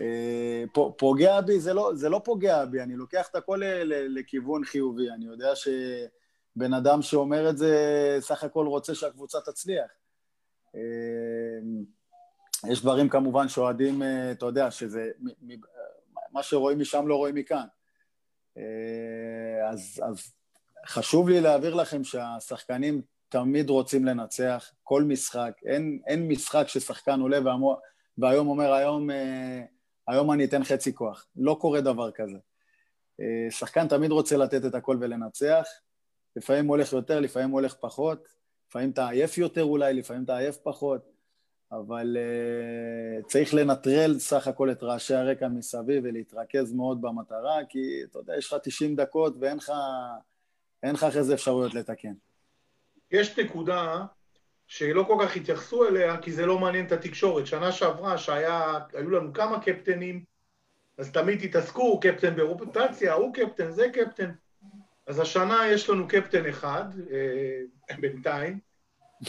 אה, 0.00 0.64
פוגע 0.98 1.40
בי, 1.40 1.60
זה 1.60 1.74
לא, 1.74 1.90
זה 1.94 2.08
לא 2.08 2.20
פוגע 2.24 2.64
בי, 2.64 2.82
אני 2.82 2.96
לוקח 2.96 3.28
את 3.28 3.34
הכל 3.34 3.60
לכיוון 3.88 4.64
חיובי. 4.64 5.10
אני 5.10 5.26
יודע 5.26 5.52
שבן 5.56 6.74
אדם 6.74 7.02
שאומר 7.02 7.50
את 7.50 7.58
זה, 7.58 8.16
סך 8.20 8.44
הכל 8.44 8.66
רוצה 8.66 8.94
שהקבוצה 8.94 9.38
תצליח. 9.40 9.90
אה, 10.74 10.80
יש 12.70 12.82
דברים 12.82 13.08
כמובן 13.08 13.48
שאוהדים, 13.48 14.02
אה, 14.02 14.30
אתה 14.30 14.46
יודע, 14.46 14.70
שזה, 14.70 15.10
מה 16.32 16.42
שרואים 16.42 16.78
משם 16.78 17.08
לא 17.08 17.16
רואים 17.16 17.34
מכאן. 17.34 17.66
אז, 19.70 20.02
אז 20.08 20.32
חשוב 20.86 21.28
לי 21.28 21.40
להעביר 21.40 21.74
לכם 21.74 22.04
שהשחקנים 22.04 23.02
תמיד 23.28 23.70
רוצים 23.70 24.04
לנצח, 24.04 24.72
כל 24.82 25.02
משחק. 25.02 25.52
אין, 25.64 26.00
אין 26.06 26.28
משחק 26.28 26.68
ששחקן 26.68 27.20
עולה 27.20 27.38
ואמו, 27.44 27.80
והיום 28.18 28.48
אומר, 28.48 28.72
היום, 28.72 29.10
אה, 29.10 29.62
היום 30.08 30.32
אני 30.32 30.44
אתן 30.44 30.64
חצי 30.64 30.94
כוח. 30.94 31.26
לא 31.36 31.56
קורה 31.60 31.80
דבר 31.80 32.10
כזה. 32.10 32.38
אה, 33.20 33.50
שחקן 33.50 33.88
תמיד 33.88 34.10
רוצה 34.10 34.36
לתת 34.36 34.64
את 34.64 34.74
הכל 34.74 34.96
ולנצח. 35.00 35.66
לפעמים 36.36 36.66
הולך 36.66 36.92
יותר, 36.92 37.20
לפעמים 37.20 37.50
הולך 37.50 37.74
פחות. 37.80 38.28
לפעמים 38.68 38.90
אתה 38.90 39.08
עייף 39.08 39.38
יותר 39.38 39.64
אולי, 39.64 39.94
לפעמים 39.94 40.24
אתה 40.24 40.36
עייף 40.36 40.56
פחות. 40.56 41.16
אבל 41.72 42.16
uh, 42.16 43.26
צריך 43.26 43.54
לנטרל 43.54 44.18
סך 44.18 44.48
הכל 44.48 44.70
את 44.70 44.82
רעשי 44.82 45.14
הרקע 45.14 45.48
מסביב 45.48 46.04
ולהתרכז 46.04 46.72
מאוד 46.72 47.00
במטרה, 47.00 47.58
כי 47.68 48.02
אתה 48.10 48.18
יודע, 48.18 48.36
יש 48.36 48.52
לך 48.52 48.58
90 48.62 48.96
דקות 48.96 49.34
ואין 49.40 49.56
לך, 49.56 49.72
אין 50.82 50.94
לך 50.94 51.04
אחרי 51.04 51.24
זה 51.24 51.34
אפשרויות 51.34 51.74
לתקן. 51.74 52.12
יש 53.10 53.38
נקודה 53.38 54.04
שלא 54.66 55.02
כל 55.02 55.16
כך 55.24 55.36
התייחסו 55.36 55.88
אליה, 55.88 56.16
כי 56.16 56.32
זה 56.32 56.46
לא 56.46 56.58
מעניין 56.58 56.86
את 56.86 56.92
התקשורת. 56.92 57.46
שנה 57.46 57.72
שעברה, 57.72 58.18
שהיו 58.18 59.10
לנו 59.10 59.32
כמה 59.32 59.60
קפטנים, 59.60 60.24
אז 60.98 61.12
תמיד 61.12 61.42
התעסקו, 61.42 62.00
קפטן 62.00 62.36
ברוטציה, 62.36 63.12
הוא 63.14 63.34
קפטן, 63.34 63.70
זה 63.70 63.86
קפטן. 63.92 64.30
אז 65.06 65.20
השנה 65.20 65.68
יש 65.68 65.90
לנו 65.90 66.08
קפטן 66.08 66.46
אחד, 66.46 66.84
אה, 67.12 67.96
בינתיים. 68.00 68.58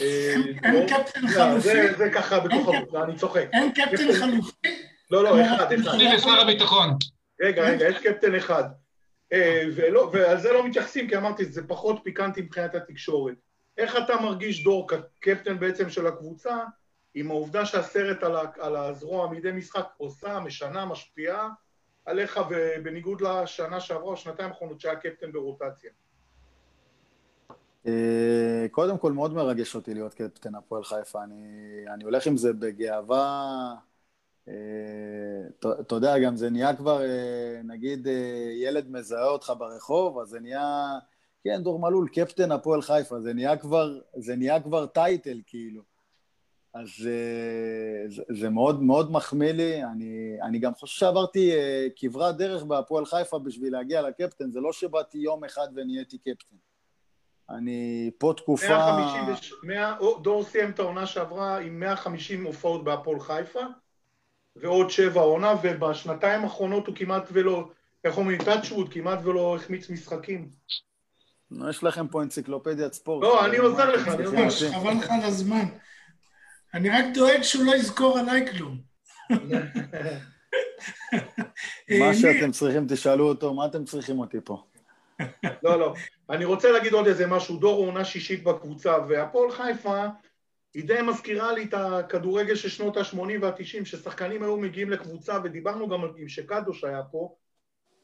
אה, 0.00 0.34
אין 0.64 0.74
לא, 0.74 0.86
קפטן 0.88 1.20
לא, 1.22 1.28
חלופי? 1.28 1.60
זה- 1.68 1.94
זה 1.96 2.10
ככה 2.14 2.40
בתוך 2.40 2.68
הקבוצה, 2.74 3.04
אני 3.04 3.16
צוחק. 3.16 3.46
אין 3.52 3.72
קפטן 3.72 4.12
חלופי? 4.20 4.68
לא, 5.10 5.24
לא, 5.24 5.42
אחד, 5.46 5.72
אחד. 5.72 5.94
אני 5.94 6.16
ושר 6.16 6.40
הביטחון. 6.40 6.90
רגע, 7.40 7.62
רגע, 7.62 7.88
יש 7.88 7.96
קפטן 8.06 8.34
אחד. 8.34 8.64
אה, 9.32 9.62
ולא, 9.76 10.10
ועל 10.12 10.40
זה 10.40 10.52
לא 10.52 10.66
מתייחסים, 10.66 11.08
כי 11.08 11.16
אמרתי, 11.16 11.44
זה 11.44 11.66
פחות 11.68 12.00
פיקנטי 12.04 12.42
מבחינת 12.42 12.74
התקשורת. 12.74 13.34
איך 13.78 13.96
אתה 13.96 14.20
מרגיש, 14.20 14.64
דור, 14.64 14.88
כקפטן 14.88 15.58
בעצם 15.58 15.90
של 15.90 16.06
הקבוצה, 16.06 16.58
עם 17.14 17.30
העובדה 17.30 17.66
שהסרט 17.66 18.22
על, 18.22 18.36
ה, 18.36 18.42
על 18.58 18.76
הזרוע 18.76 19.30
מדי 19.30 19.52
משחק 19.52 19.86
עושה, 19.96 20.40
משנה, 20.40 20.84
משפיעה 20.84 21.48
עליך, 22.04 22.40
ובניגוד 22.50 23.20
לשנה 23.20 23.80
שעברה, 23.80 24.16
שנתיים 24.16 24.48
האחרונות, 24.48 24.80
שהיה 24.80 24.96
קפטן 24.96 25.32
ברוטציה. 25.32 25.90
אה, 27.86 28.66
קודם 28.70 28.98
כל, 28.98 29.12
מאוד 29.12 29.34
מרגש 29.34 29.74
אותי 29.74 29.94
להיות 29.94 30.14
קפטן 30.14 30.54
הפועל 30.54 30.84
חיפה. 30.84 31.24
אני, 31.24 31.44
אני 31.94 32.04
הולך 32.04 32.26
עם 32.26 32.36
זה 32.36 32.52
בגאווה. 32.52 33.74
אה, 34.48 34.54
אתה 35.80 35.94
יודע, 35.94 36.18
גם 36.18 36.36
זה 36.36 36.50
נהיה 36.50 36.76
כבר, 36.76 37.02
אה, 37.02 37.60
נגיד, 37.64 38.06
ילד 38.62 38.90
מזהה 38.90 39.28
אותך 39.28 39.52
ברחוב, 39.58 40.18
אז 40.18 40.28
זה 40.28 40.40
נהיה, 40.40 40.98
כן, 41.44 41.62
דור 41.62 41.78
מלול, 41.78 42.08
קפטן 42.08 42.52
הפועל 42.52 42.82
חיפה, 42.82 43.20
זה 43.20 43.34
נהיה 43.34 43.56
כבר, 43.56 43.98
זה 44.16 44.36
נהיה 44.36 44.60
כבר 44.60 44.86
טייטל, 44.86 45.40
כאילו. 45.46 45.82
אז 46.74 46.88
אה, 47.06 48.10
זה, 48.10 48.22
זה 48.28 48.50
מאוד 48.50 48.82
מאוד 48.82 49.12
מחמיא 49.12 49.52
לי. 49.52 49.84
אני, 49.84 50.36
אני 50.42 50.58
גם 50.58 50.74
חושב 50.74 50.98
שעברתי 50.98 51.52
אה, 51.52 51.86
כברת 51.96 52.36
דרך 52.36 52.62
בהפועל 52.62 53.06
חיפה 53.06 53.38
בשביל 53.38 53.72
להגיע 53.72 54.02
לקפטן. 54.02 54.50
זה 54.50 54.60
לא 54.60 54.72
שבאתי 54.72 55.18
יום 55.18 55.44
אחד 55.44 55.68
ונהייתי 55.74 56.18
קפטן. 56.18 56.56
אני 57.50 58.10
פה 58.18 58.32
תקופה... 58.36 58.68
150, 58.68 59.58
100, 59.62 59.96
דור 60.22 60.44
סיים 60.44 60.70
את 60.70 60.78
העונה 60.78 61.06
שעברה 61.06 61.58
עם 61.58 61.80
150 61.80 62.46
הופעות 62.46 62.84
בהפועל 62.84 63.20
חיפה, 63.20 63.60
ועוד 64.56 64.90
שבע 64.90 65.20
עונה, 65.20 65.54
ובשנתיים 65.62 66.42
האחרונות 66.42 66.86
הוא 66.86 66.96
כמעט 66.96 67.28
ולא, 67.32 67.68
איך 68.04 68.18
אומרים, 68.18 68.38
טאצ'ווד, 68.44 68.92
כמעט 68.92 69.18
ולא 69.24 69.56
החמיץ 69.56 69.90
משחקים. 69.90 70.50
יש 71.70 71.84
לכם 71.84 72.08
פה 72.08 72.22
אנציקלופדיית 72.22 72.92
ספורט. 72.92 73.22
לא, 73.22 73.46
אני 73.46 73.56
עוזר 73.56 73.92
לך, 73.92 74.08
אני 74.08 74.24
עוזר 74.24 74.36
ממש, 74.36 74.62
חבל 74.62 74.92
לך 74.92 75.10
על 75.10 75.24
הזמן. 75.24 75.64
אני 76.74 76.90
רק 76.90 77.04
דואג 77.14 77.42
שהוא 77.42 77.64
לא 77.64 77.74
יזכור 77.74 78.18
עליי 78.18 78.46
כלום. 78.52 78.78
מה 82.00 82.08
אה, 82.08 82.14
שאתם 82.14 82.50
צריכים, 82.50 82.86
תשאלו 82.88 83.28
אותו, 83.28 83.54
מה 83.54 83.66
אתם 83.66 83.84
צריכים 83.84 84.18
אותי 84.18 84.38
פה? 84.44 84.64
לא, 85.62 85.78
לא. 85.78 85.94
אני 86.30 86.44
רוצה 86.44 86.70
להגיד 86.72 86.92
עוד 86.92 87.06
איזה 87.06 87.26
משהו. 87.26 87.56
דור 87.56 87.76
הוא 87.76 87.86
עונה 87.86 88.04
שישית 88.04 88.44
בקבוצה, 88.44 88.96
והפועל 89.08 89.50
חיפה 89.50 90.06
היא 90.74 90.84
די 90.84 91.02
מזכירה 91.02 91.52
לי 91.52 91.64
את 91.64 91.74
הכדורגל 91.74 92.54
של 92.54 92.68
שנות 92.68 92.96
ה-80 92.96 93.18
וה-90, 93.40 93.84
ששחקנים 93.84 94.42
היו 94.42 94.56
מגיעים 94.56 94.90
לקבוצה, 94.90 95.38
ודיברנו 95.44 95.88
גם 95.88 96.00
עם 96.16 96.28
שקדוש 96.28 96.84
היה 96.84 97.02
פה, 97.02 97.34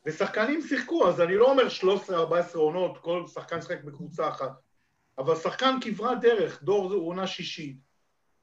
ושחקנים 0.06 0.60
שיחקו, 0.62 1.08
אז 1.08 1.20
אני 1.20 1.36
לא 1.36 1.50
אומר 1.50 1.66
13-14 2.08 2.12
עונות, 2.54 2.98
כל 2.98 3.26
שחקן 3.26 3.62
שיחק 3.62 3.84
בקבוצה 3.84 4.28
אחת, 4.28 4.52
אבל 5.18 5.36
שחקן 5.36 5.76
כברת 5.80 6.20
דרך, 6.20 6.62
דור 6.62 6.92
הוא 6.92 7.08
עונה 7.08 7.26
שישית, 7.26 7.76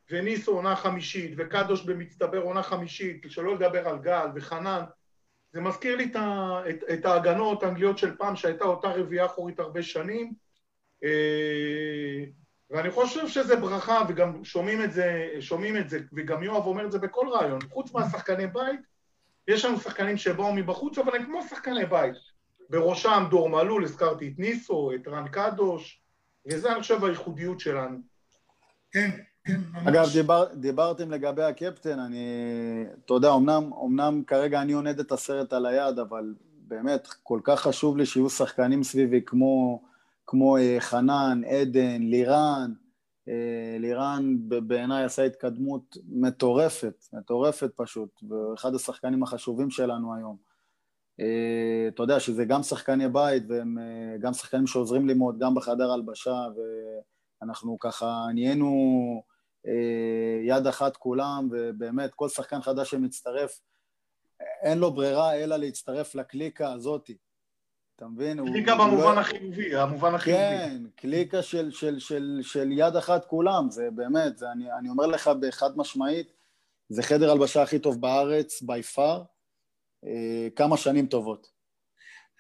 וניסו 0.10 0.52
עונה 0.52 0.76
חמישית, 0.76 1.34
וקדוש 1.38 1.86
במצטבר 1.86 2.42
עונה 2.42 2.64
חמישית, 2.64 3.26
שלא 3.30 3.56
לדבר 3.56 3.88
על 3.88 4.00
גל 4.00 4.28
וחנן, 4.36 4.84
זה 5.54 5.62
מזכיר 5.62 5.96
לי 5.96 6.06
את, 6.06 6.16
את, 6.70 6.84
את 6.94 7.06
ההגנות 7.06 7.64
האנגליות 7.64 7.98
של 7.98 8.16
פעם, 8.18 8.36
שהייתה 8.36 8.66
אותה 8.66 8.88
רביעייה 8.88 9.26
אחורית 9.26 9.60
הרבה 9.60 9.84
שנים, 9.84 10.34
אה, 11.04 12.24
ואני 12.70 12.92
חושב 12.92 13.28
שזה 13.28 13.56
ברכה, 13.56 14.04
וגם 14.10 14.44
שומעים 14.44 14.84
את 14.84 14.92
זה, 14.92 15.30
שומעים 15.40 15.78
את 15.78 15.90
זה, 15.90 16.00
וגם 16.14 16.44
יואב 16.44 16.66
אומר 16.66 16.86
את 16.86 16.92
זה 16.92 17.00
בכל 17.00 17.28
רעיון, 17.32 17.60
חוץ 17.70 17.94
מהשחקני 17.94 18.48
בית, 18.48 18.80
יש 19.48 19.66
לנו 19.66 19.80
שחקנים 19.80 20.18
שבאו 20.18 20.54
מבחוץ, 20.54 20.98
אבל 20.98 21.16
הם 21.16 21.26
כמו 21.26 21.42
שחקני 21.42 21.86
בית. 21.86 22.16
בראשם 22.70 23.24
דור 23.30 23.50
מלול, 23.50 23.84
הזכרתי 23.84 24.28
את 24.28 24.40
ניסו, 24.40 24.92
את 24.96 25.08
רן 25.08 25.28
קדוש, 25.28 26.02
וזה 26.48 26.72
אני 26.72 26.82
חושב 26.82 27.04
הייחודיות 27.04 27.60
שלנו. 27.60 27.98
כן, 28.92 29.10
כן, 29.46 29.62
ממש. 29.74 29.88
אגב, 29.88 30.06
דיבר, 30.14 30.46
דיברתם 30.54 31.12
לגבי 31.12 31.44
הקפטן, 31.44 32.00
אני, 32.00 32.26
אתה 33.06 33.14
יודע, 33.14 33.34
אמנם, 33.34 33.70
אמנם 33.86 34.24
כרגע 34.28 34.62
אני 34.62 34.74
עונד 34.74 35.00
את 35.00 35.12
הסרט 35.12 35.54
על 35.54 35.66
היד, 35.66 36.00
אבל 36.00 36.34
באמת, 36.68 37.08
כל 37.24 37.40
כך 37.44 37.62
חשוב 37.62 37.98
לי 37.98 38.06
שיהיו 38.06 38.30
שחקנים 38.30 38.84
סביבי 38.84 39.22
כמו, 39.26 39.82
כמו 40.28 40.58
אה, 40.58 40.76
חנן, 40.80 41.42
עדן, 41.44 42.02
לירן, 42.02 42.74
לירן 43.80 44.36
בעיניי 44.68 45.04
עשה 45.04 45.24
התקדמות 45.24 45.98
מטורפת, 46.10 47.06
מטורפת 47.14 47.72
פשוט, 47.76 48.24
ואחד 48.30 48.76
השחקנים 48.76 49.24
החשובים 49.24 49.70
שלנו 49.70 50.16
היום. 50.16 50.38
אה, 51.20 51.88
אתה 51.88 52.04
יודע 52.04 52.20
שזה 52.20 52.46
גם 52.46 52.64
שחקני 52.64 53.10
בית 53.10 53.44
והם 53.50 53.78
גם 54.20 54.34
שחקנים 54.34 54.68
שעוזרים 54.68 55.08
לי 55.08 55.14
מאוד, 55.14 55.40
גם 55.40 55.56
בחדר 55.56 55.92
הלבשה, 55.92 56.46
ואנחנו 57.42 57.80
ככה 57.80 58.26
נהיינו 58.34 58.72
יד 60.46 60.68
אחת 60.68 60.98
כולם, 60.98 61.50
ובאמת 61.52 62.14
כל 62.14 62.30
שחקן 62.30 62.62
חדש 62.62 62.92
שמצטרף, 62.92 63.60
אין 64.62 64.78
לו 64.78 64.92
ברירה 64.92 65.36
אלא 65.36 65.56
להצטרף 65.56 66.16
לקליקה 66.16 66.74
הזאתי. 66.74 67.18
אתה 68.02 68.10
מבין? 68.10 68.46
קליקה 68.46 68.76
במובן 68.76 69.16
לא... 69.16 69.20
החיובי, 69.20 69.76
המובן 69.76 70.16
החיובי. 70.16 70.40
כן, 70.40 70.84
קליקה 70.96 71.42
של, 71.42 71.72
של, 71.72 72.00
של, 72.00 72.40
של 72.42 72.72
יד 72.72 72.96
אחת 72.96 73.26
כולם, 73.26 73.70
זה 73.70 73.88
באמת, 73.96 74.38
זה, 74.38 74.52
אני, 74.52 74.66
אני 74.80 74.90
אומר 74.90 75.08
לך 75.08 75.30
בחד 75.40 75.78
משמעית, 75.78 76.34
זה 76.90 77.04
חדר 77.04 77.32
הלבשה 77.32 77.62
הכי 77.62 77.80
טוב 77.80 78.02
בארץ, 78.02 78.64
by 78.64 78.96
far, 78.96 79.20
אה, 80.06 80.48
כמה 80.56 80.78
שנים 80.78 81.08
טובות. 81.08 81.52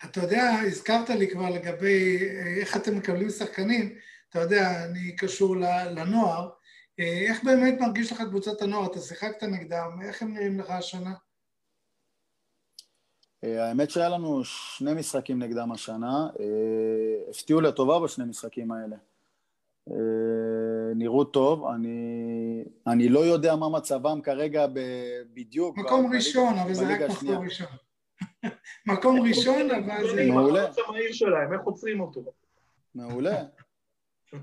אתה 0.06 0.19
יודע, 0.21 0.52
הזכרת 0.67 1.10
לי 1.10 1.30
כבר 1.30 1.50
לגבי 1.50 2.19
אה, 2.30 2.62
איך 2.62 2.78
אתם 2.78 2.97
מקבלים 2.97 3.30
שחקנים, 3.30 3.95
אתה 4.30 4.39
יודע, 4.39 4.86
אני 4.86 5.15
קשור 5.15 5.56
לנוער, 5.95 6.50
אה, 7.00 7.26
איך 7.30 7.43
באמת 7.43 7.80
מרגיש 7.80 8.12
לך 8.12 8.21
קבוצת 8.21 8.62
הנוער? 8.62 8.86
אתה 8.91 9.00
שיחקת 9.00 9.43
נגדם, 9.43 10.00
איך 10.04 10.21
הם 10.21 10.34
נראים 10.34 10.60
לך 10.60 10.69
השנה? 10.69 11.13
אה, 13.43 13.67
האמת 13.67 13.89
שהיה 13.89 14.10
לנו 14.10 14.43
שני 14.43 14.93
משחקים 14.93 15.43
נגדם 15.43 15.71
השנה, 15.71 16.27
אה, 16.39 17.30
הפתיעו 17.30 17.62
לטובה 17.62 17.99
בשני 17.99 18.25
משחקים 18.25 18.71
האלה. 18.71 18.95
נראו 20.95 21.23
טוב, 21.23 21.65
אני, 21.65 22.63
אני 22.88 23.10
לא 23.10 23.19
יודע 23.19 23.56
מה 23.56 23.69
מצבם 23.69 24.21
כרגע 24.21 24.65
בדיוק. 25.34 25.77
מקום 25.77 26.13
ראשון, 26.15 26.58
אבל 26.58 26.73
זה 26.73 26.86
רק 26.93 27.10
מקום 27.10 27.43
ראשון. 27.43 27.67
מקום 28.91 29.21
ראשון, 29.21 29.71
אבל 29.71 30.15
זה... 30.15 30.25
מעולה. 30.25 30.63
החלוץ 30.63 30.88
המהיר 30.88 31.12
שלהם, 31.13 31.54
איך 31.54 31.62
עוצרים 31.62 32.01
אותו? 32.01 32.21
מעולה. 32.95 33.43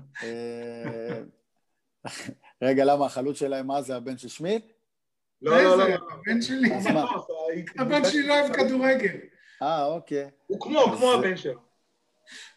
רגע, 2.61 2.85
למה 2.85 3.05
החלוץ 3.05 3.37
שלהם 3.37 3.67
מה 3.67 3.81
זה, 3.81 3.95
הבן 3.95 4.17
של 4.17 4.27
שמיט? 4.27 4.65
לא, 5.41 5.63
לא, 5.63 5.77
לא. 5.77 5.83
הבן 5.83 6.41
שלי. 6.41 6.69
הבן 7.77 8.05
שלי 8.05 8.27
לא 8.27 8.39
אוהב 8.39 8.53
כדורגל. 8.53 9.15
אה, 9.61 9.85
אוקיי. 9.85 10.29
הוא 10.47 10.59
כמו, 10.59 10.79
כמו 10.97 11.11
הבן 11.11 11.37
שלו. 11.37 11.59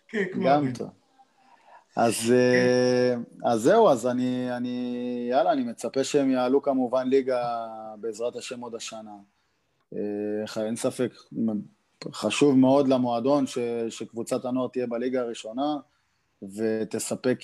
כן, 0.08 0.24
כמו 0.32 0.48
הבן. 0.48 0.66
גם 0.66 0.72
טוב. 0.72 0.88
אז, 1.96 2.32
אה, 2.32 3.14
אז 3.52 3.60
זהו, 3.60 3.88
אז 3.88 4.06
אני, 4.06 4.56
אני, 4.56 5.26
יאללה, 5.30 5.52
אני 5.52 5.62
מצפה 5.64 6.04
שהם 6.04 6.30
יעלו 6.30 6.62
כמובן 6.62 7.08
ליגה 7.08 7.66
בעזרת 8.00 8.36
השם 8.36 8.60
עוד 8.60 8.74
השנה. 8.74 9.16
אה, 9.92 10.64
אין 10.64 10.76
ספק, 10.76 11.12
חשוב 12.12 12.58
מאוד 12.58 12.88
למועדון 12.88 13.46
ש, 13.46 13.58
שקבוצת 13.88 14.44
הנוער 14.44 14.68
תהיה 14.68 14.86
בליגה 14.86 15.20
הראשונה. 15.20 15.76
ותספק, 16.42 17.38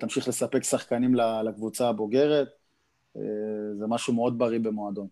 תמשיך 0.00 0.28
לספק 0.28 0.62
שחקנים 0.62 1.14
לקבוצה 1.44 1.88
הבוגרת, 1.88 2.48
אה, 3.16 3.22
זה 3.78 3.86
משהו 3.86 4.14
מאוד 4.14 4.38
בריא 4.38 4.58
במועדון. 4.58 5.08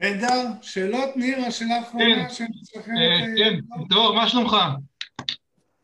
נהדר, 0.00 0.44
שאלות 0.62 1.16
ניר, 1.16 1.38
השאלה 1.38 1.74
האחרונה 1.76 2.28
כן, 2.28 2.42
אה, 2.76 3.26
כן, 3.36 3.58
דור, 3.88 4.14
מה 4.14 4.28
שלומך? 4.28 4.56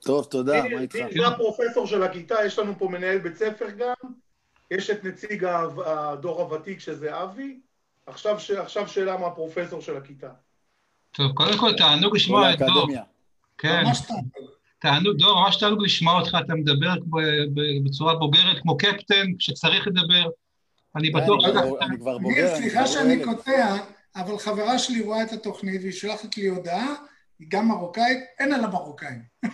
טוב, 0.02 0.24
תודה, 0.24 0.62
מה 0.62 0.80
איתך? 0.80 0.98
זה 1.18 1.26
הפרופסור 1.26 1.86
של 1.86 2.02
הכיתה, 2.02 2.34
יש 2.46 2.58
לנו 2.58 2.78
פה 2.78 2.88
מנהל 2.88 3.18
בית 3.18 3.36
ספר 3.36 3.70
גם, 3.70 4.12
יש 4.70 4.90
את 4.90 5.04
נציג 5.04 5.44
הדור 5.86 6.40
הוותיק 6.40 6.80
שזה 6.80 7.22
אבי, 7.22 7.60
עכשיו, 8.06 8.38
שאלה 8.86 9.16
מהפרופסור 9.16 9.80
של 9.80 9.96
הכיתה. 9.96 10.30
טוב, 11.12 11.32
קודם 11.32 11.58
כל 11.58 11.76
תענוג 11.76 12.16
לשמוע 12.16 12.52
את 12.52 12.58
דור. 12.58 12.88
כן. 13.58 13.84
תענוג. 14.78 15.16
דור, 15.16 15.44
ממש 15.44 15.56
תענוג 15.56 15.82
לשמוע 15.82 16.20
אותך, 16.20 16.36
אתה 16.44 16.54
מדבר 16.54 16.94
בצורה 17.84 18.14
בוגרת, 18.14 18.62
כמו 18.62 18.76
קפטן, 18.76 19.26
כשצריך 19.38 19.86
לדבר. 19.86 20.28
אני 20.96 21.10
בטוח 21.10 21.40
שאתה... 21.40 21.60
אני 21.80 21.98
כבר 21.98 22.18
בוגר. 22.18 22.56
סליחה 22.56 22.86
שאני 22.86 23.24
קוטע, 23.24 23.76
אבל 24.16 24.38
חברה 24.38 24.78
שלי 24.78 25.00
רואה 25.00 25.22
את 25.22 25.32
התוכנית 25.32 25.80
והיא 25.80 25.92
שולחת 25.92 26.36
לי 26.36 26.46
הודעה, 26.46 26.94
היא 27.38 27.48
גם 27.50 27.68
מרוקאית, 27.68 28.18
אין 28.38 28.52
על 28.52 28.64
המרוקאים. 28.64 29.22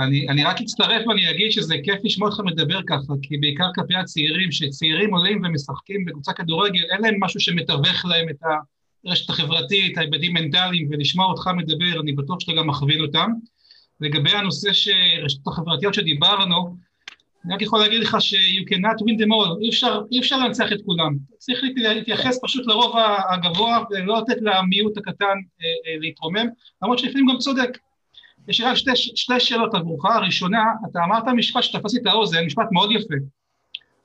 אני, 0.00 0.28
אני 0.28 0.44
רק 0.44 0.60
אצטרף 0.60 1.06
ואני 1.06 1.30
אגיד 1.30 1.52
שזה 1.52 1.74
כיף 1.84 2.00
לשמוע 2.04 2.28
אותך 2.28 2.40
מדבר 2.40 2.80
ככה, 2.88 3.12
כי 3.22 3.36
בעיקר 3.38 3.70
כלפי 3.74 3.94
הצעירים, 3.94 4.52
שצעירים 4.52 5.14
עולים 5.14 5.42
ומשחקים 5.44 6.04
בקבוצה 6.04 6.32
כדורגל, 6.32 6.84
אין 6.92 7.00
להם 7.02 7.14
משהו 7.20 7.40
שמתווך 7.40 8.04
להם 8.04 8.28
את. 8.28 8.36
הרשת 9.06 9.30
החברתית, 9.30 9.98
ההיבטים 9.98 10.34
מנטליים, 10.34 10.88
ולשמוע 10.90 11.26
אותך 11.26 11.50
מדבר, 11.56 12.00
אני 12.00 12.12
בטוח 12.12 12.40
שאתה 12.40 12.52
גם 12.58 12.66
מכווין 12.66 13.00
אותם. 13.00 13.30
לגבי 14.00 14.30
הנושא 14.30 14.72
של 14.72 14.92
רשתות 15.24 15.52
החברתיות 15.52 15.94
שדיברנו, 15.94 16.76
אני 17.46 17.54
רק 17.54 17.62
יכול 17.62 17.80
להגיד 17.80 18.00
לך 18.02 18.16
ש- 18.20 18.34
you 18.34 18.64
cannot 18.68 18.98
win 19.00 19.22
them 19.22 19.30
all, 19.30 19.62
אי 19.62 19.68
אפשר, 19.68 20.02
אי 20.12 20.20
אפשר 20.20 20.38
לנצח 20.38 20.72
את 20.72 20.78
כולם. 20.86 21.16
צריך 21.38 21.60
להתייחס 21.76 22.38
פשוט 22.42 22.66
לרוב 22.66 22.96
הגבוה 23.28 23.78
ולא 23.90 24.18
לתת 24.20 24.36
למיעוט 24.40 24.98
הקטן 24.98 25.24
אה, 25.24 25.32
אה, 25.86 25.98
להתרומם, 26.00 26.46
למרות 26.82 26.98
שלפעמים 26.98 27.26
גם 27.26 27.38
צודק. 27.38 27.78
יש 28.48 28.60
רק 28.60 28.74
שתי, 28.74 28.90
שתי 28.96 29.40
שאלות 29.40 29.74
עבורך. 29.74 30.04
הראשונה, 30.04 30.64
אתה 30.90 31.04
אמרת 31.04 31.24
משפט 31.36 31.62
שתפס 31.62 31.94
לי 31.94 32.00
את 32.00 32.06
האוזן, 32.06 32.44
משפט 32.44 32.66
מאוד 32.72 32.90
יפה. 32.92 33.14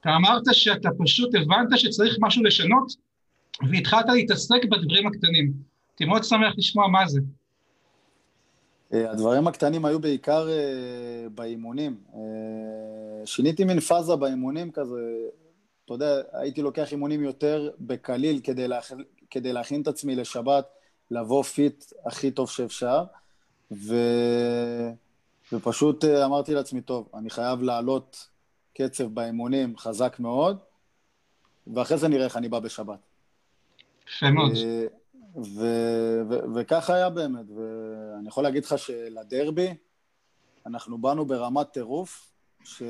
אתה 0.01 0.15
אמרת 0.15 0.43
שאתה 0.51 0.89
פשוט 0.99 1.35
הבנת 1.35 1.79
שצריך 1.79 2.17
משהו 2.21 2.43
לשנות, 2.43 2.91
והתחלת 3.69 4.05
להתעסק 4.13 4.65
בדברים 4.65 5.07
הקטנים. 5.07 5.53
הייתי 5.91 6.05
מאוד 6.05 6.23
שמח 6.23 6.53
לשמוע 6.57 6.87
מה 6.87 7.07
זה. 7.07 7.19
אה, 8.93 9.11
הדברים 9.11 9.47
הקטנים 9.47 9.85
היו 9.85 9.99
בעיקר 9.99 10.47
uh, 10.47 11.29
באימונים. 11.29 11.95
שיניתי 13.25 13.63
מין 13.63 13.79
פאזה 13.79 14.15
באימונים 14.15 14.71
כזה, 14.71 14.99
אתה 15.85 15.93
יודע, 15.93 16.21
הייתי 16.33 16.61
לוקח 16.61 16.91
אימונים 16.91 17.23
יותר 17.23 17.69
בקליל 17.79 18.39
כדי, 18.43 18.67
להכ... 18.67 18.91
כדי 19.29 19.53
להכין 19.53 19.81
את 19.81 19.87
עצמי 19.87 20.15
לשבת, 20.15 20.65
לבוא 21.11 21.43
fit 21.43 21.85
הכי 22.05 22.31
טוב 22.31 22.49
שאפשר, 22.49 23.03
ו... 23.71 23.95
ופשוט 25.53 26.03
uh, 26.03 26.07
אמרתי 26.25 26.53
לעצמי, 26.53 26.81
טוב, 26.81 27.09
אני 27.13 27.29
חייב 27.29 27.61
לעלות 27.61 28.27
קצב 28.73 29.03
באימונים 29.03 29.77
חזק 29.77 30.15
מאוד, 30.19 30.57
ואחרי 31.73 31.97
זה 31.97 32.07
נראה 32.07 32.25
איך 32.25 32.37
אני 32.37 32.49
בא 32.49 32.59
בשבת. 32.59 32.99
יפה 34.07 34.31
מאוד. 34.31 34.51
וככה 36.55 36.93
היה 36.93 37.09
באמת, 37.09 37.45
ואני 37.55 38.27
יכול 38.27 38.43
להגיד 38.43 38.65
לך 38.65 38.77
שלדרבי, 38.77 39.73
אנחנו 40.65 40.97
באנו 40.97 41.25
ברמת 41.25 41.67
טירוף, 41.71 42.30
ש... 42.63 42.83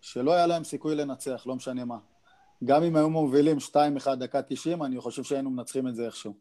שלא 0.00 0.32
היה 0.34 0.46
להם 0.46 0.64
סיכוי 0.64 0.94
לנצח, 0.94 1.42
לא 1.46 1.54
משנה 1.54 1.84
מה. 1.84 1.96
גם 2.64 2.82
אם 2.82 2.96
היו 2.96 3.10
מובילים 3.10 3.56
2-1 4.06 4.14
דקה 4.14 4.42
90, 4.42 4.82
אני 4.82 5.00
חושב 5.00 5.24
שהיינו 5.24 5.50
מנצחים 5.50 5.88
את 5.88 5.94
זה 5.94 6.06
איכשהו. 6.06 6.34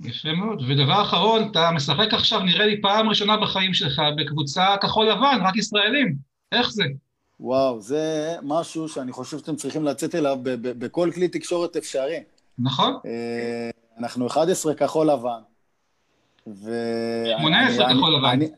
יפה 0.00 0.32
מאוד. 0.32 0.62
ודבר 0.68 1.02
אחרון, 1.02 1.50
אתה 1.50 1.70
משחק 1.70 2.14
עכשיו, 2.14 2.40
נראה 2.40 2.66
לי, 2.66 2.82
פעם 2.82 3.08
ראשונה 3.08 3.36
בחיים 3.36 3.74
שלך 3.74 4.02
בקבוצה 4.16 4.76
כחול 4.82 5.10
לבן, 5.10 5.38
רק 5.42 5.56
ישראלים. 5.56 6.16
איך 6.52 6.70
זה? 6.70 6.84
וואו, 7.40 7.80
זה 7.80 8.36
משהו 8.42 8.88
שאני 8.88 9.12
חושב 9.12 9.38
שאתם 9.38 9.56
צריכים 9.56 9.84
לצאת 9.84 10.14
אליו 10.14 10.38
בכל 10.60 11.10
כלי 11.14 11.28
תקשורת 11.28 11.76
אפשרי. 11.76 12.22
נכון. 12.58 12.94
אה, 13.06 13.70
אנחנו 13.98 14.26
11 14.26 14.74
כחול 14.74 15.10
לבן. 15.10 15.40
ו... 16.46 16.70
18 17.38 17.94
כחול 17.94 18.16
לבן. 18.16 18.28
אני, 18.28 18.48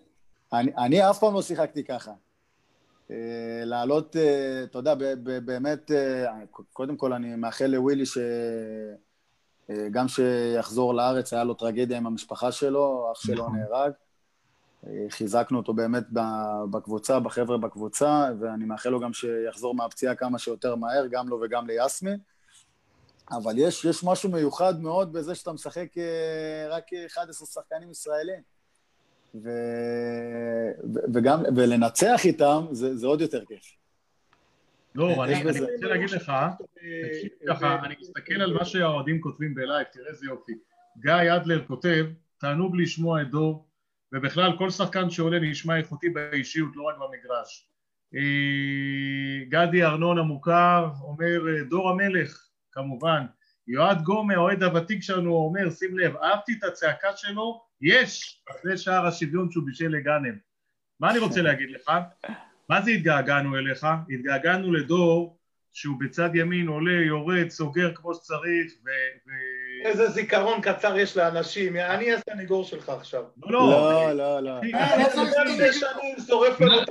אני, 0.61 0.73
אני 0.79 1.11
אף 1.11 1.19
פעם 1.19 1.35
לא 1.35 1.43
שיחקתי 1.43 1.85
ככה. 1.85 2.13
אה, 3.11 3.17
לעלות, 3.65 4.17
אה, 4.17 4.63
אתה 4.65 4.79
יודע, 4.79 4.95
באמת, 5.45 5.91
קודם 6.73 6.97
כל 6.97 7.13
אני 7.13 7.37
מאחל 7.37 7.67
לווילי 7.67 8.05
שגם 9.67 10.09
שיחזור 10.09 10.95
לארץ, 10.95 11.33
היה 11.33 11.45
לו 11.45 11.55
טרגדיה 11.55 11.97
עם 11.97 12.07
המשפחה 12.07 12.53
שלו, 12.53 13.13
אח 13.13 13.21
שלו 13.21 13.45
נכון. 13.45 13.57
נהרג. 13.59 13.93
חיזקנו 15.09 15.59
אותו 15.59 15.75
באמת 15.75 16.05
בקבוצה, 16.71 17.21
בחבר'ה 17.21 17.59
בקבוצה, 17.59 18.29
ואני 18.41 18.65
מאחל 18.65 18.89
לו 18.89 19.01
גם 19.01 19.13
שיחזור 19.13 19.75
מהפציעה 19.75 20.15
כמה 20.15 20.39
שיותר 20.39 20.75
מהר, 20.75 21.07
גם 21.11 21.29
לו 21.29 21.41
וגם 21.43 21.67
ליסמי. 21.67 22.17
אבל 23.31 23.59
יש, 23.59 23.85
יש 23.85 24.05
משהו 24.05 24.31
מיוחד 24.31 24.81
מאוד 24.81 25.13
בזה 25.13 25.35
שאתה 25.35 25.53
משחק 25.53 25.99
אה, 25.99 26.67
רק 26.69 26.85
11 27.07 27.47
שחקנים 27.47 27.91
ישראלים. 27.91 28.56
ו... 29.45 29.51
וגם, 31.15 31.43
ולנצח 31.57 32.21
איתם 32.25 32.67
זה, 32.71 32.97
זה 32.97 33.07
עוד 33.07 33.21
יותר 33.21 33.45
כיף. 33.45 33.77
לא, 34.95 35.25
אני, 35.25 35.35
אני 35.35 35.61
רוצה 35.61 35.87
להגיד 35.87 36.11
לך, 36.11 36.33
ככה, 37.49 37.85
אני 37.85 37.95
מסתכל 38.01 38.43
על 38.43 38.53
מה 38.53 38.65
שהאוהדים 38.65 39.21
כותבים 39.21 39.55
בלייב, 39.55 39.87
תראה 39.93 40.09
איזה 40.09 40.27
יופי. 40.27 40.53
גיא 40.99 41.37
אדלר 41.37 41.65
כותב, 41.67 42.07
תענוג 42.39 42.77
לשמוע 42.77 43.23
את 43.23 43.31
דור, 43.31 43.67
ובכלל 44.13 44.59
כל 44.59 44.71
שחקן 44.71 45.11
שעולה 45.11 45.39
נשמע 45.41 45.77
איכותי 45.77 46.09
באישיות, 46.09 46.77
לא 46.77 46.83
רק 46.83 46.95
במגרש. 46.95 47.69
אה, 48.15 49.45
גדי 49.49 49.85
ארנון 49.85 50.19
המוכר 50.19 50.91
אומר 51.03 51.41
דור 51.69 51.91
המלך, 51.91 52.49
כמובן. 52.73 53.27
יועד 53.67 54.03
גומה, 54.03 54.35
האוהד 54.35 54.63
הוותיק 54.63 55.03
שלנו, 55.03 55.33
אומר, 55.33 55.71
שים 55.71 55.99
לב, 55.99 56.17
אהבתי 56.17 56.53
את 56.59 56.65
הצעקה 56.65 57.09
שלו, 57.17 57.66
יש! 57.83 58.43
זה 58.63 58.77
שער 58.77 59.07
השוויון 59.07 59.51
שהוא 59.51 59.65
בישל 59.67 59.89
לגאנם. 59.89 60.39
מה 61.01 61.11
אני 61.11 61.19
רוצה 61.19 61.43
להגיד 61.43 61.71
לך? 61.71 61.91
מה 62.69 62.83
זה 62.83 62.91
התגעגענו 62.91 63.57
אליך? 63.57 63.87
התגעגענו 64.11 64.73
לדור 64.73 65.39
שהוא 65.73 65.97
בצד 66.01 66.31
ימין 66.35 66.69
עולה, 66.69 67.07
יורד, 67.07 67.49
סוגר 67.49 67.95
כמו 67.95 68.15
שצריך, 68.15 68.73
ו... 68.85 68.89
ו... 69.27 69.31
איזה 69.89 70.09
זיכרון 70.09 70.61
קצר 70.61 70.99
יש 70.99 71.17
לאנשים, 71.17 71.77
אני 71.77 72.13
הסנגור 72.13 72.65
שלך 72.65 72.89
עכשיו. 72.89 73.23
לא, 73.47 73.71
לא, 73.71 74.13
לא. 74.13 74.41
לא. 74.41 74.61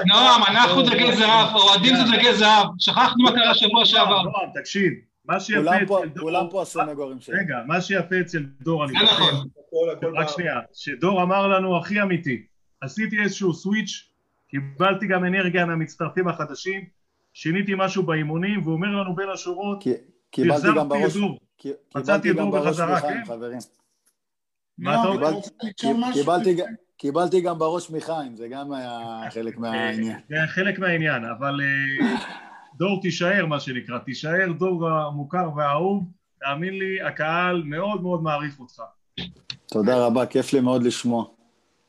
נועם, 0.05 0.41
אנחנו 0.47 0.81
דגי 0.81 1.15
זהב, 1.15 1.55
אוהדים 1.55 1.95
זה 1.95 2.17
דגי 2.17 2.33
זהב, 2.33 2.67
שכחנו 2.79 3.23
מה 3.23 3.31
קרה 3.31 3.53
שבוע 3.53 3.85
שעבר. 3.85 4.21
נועם, 4.21 4.49
תקשיב, 4.53 4.93
מה 5.27 5.39
שיפה 5.39 5.77
אצל 5.77 6.07
דור... 6.07 6.23
כולם 6.23 6.45
פה 6.49 6.61
הסנגורים 6.61 7.19
שלי. 7.19 7.39
רגע, 7.39 7.55
מה 7.67 7.81
שיפה 7.81 8.21
אצל 8.21 8.43
דור, 8.61 8.85
אני 8.85 8.93
חושב... 8.99 9.21
נכון. 9.23 10.15
רק 10.15 10.27
שנייה, 10.29 10.59
שדור 10.73 11.23
אמר 11.23 11.47
לנו 11.47 11.77
הכי 11.77 12.01
אמיתי, 12.01 12.45
עשיתי 12.81 13.23
איזשהו 13.23 13.53
סוויץ', 13.53 14.09
קיבלתי 14.47 15.07
גם 15.07 15.25
אנרגיה 15.25 15.65
מהמצטרפים 15.65 16.27
החדשים, 16.27 16.85
שיניתי 17.33 17.71
משהו 17.77 18.03
באימונים, 18.03 18.61
והוא 18.61 18.73
אומר 18.73 18.87
לנו 18.87 19.15
בין 19.15 19.29
השורות, 19.29 19.83
קיבלתי 20.31 20.67
גם 20.75 20.89
בראש, 20.89 21.17
מצאתי 21.95 22.31
את 22.31 22.35
דור 22.35 22.59
בחזרה, 22.59 23.01
כן? 23.01 23.23
מה 24.77 25.01
אתה 25.01 25.07
אומר? 25.07 25.39
קיבלתי 26.97 27.41
גם 27.41 27.59
בראש 27.59 27.91
מחיים, 27.91 28.35
זה 28.35 28.47
גם 28.47 28.73
היה 28.73 29.19
חלק 29.29 29.57
מהעניין. 29.57 30.19
זה 30.29 30.35
חלק 30.47 30.79
מהעניין, 30.79 31.25
אבל 31.25 31.59
אה, 31.61 32.15
דור 32.77 33.01
תישאר, 33.01 33.45
מה 33.45 33.59
שנקרא, 33.59 33.97
תישאר 33.97 34.51
דור 34.59 34.89
המוכר 34.89 35.49
והאהוב, 35.55 36.03
תאמין 36.39 36.79
לי, 36.79 37.01
הקהל 37.01 37.63
מאוד 37.63 38.01
מאוד 38.01 38.23
מעריך 38.23 38.59
אותך. 38.59 38.81
תודה 39.65 40.05
רבה, 40.05 40.25
כיף 40.25 40.53
לי 40.53 40.59
מאוד 40.59 40.83
לשמוע. 40.83 41.25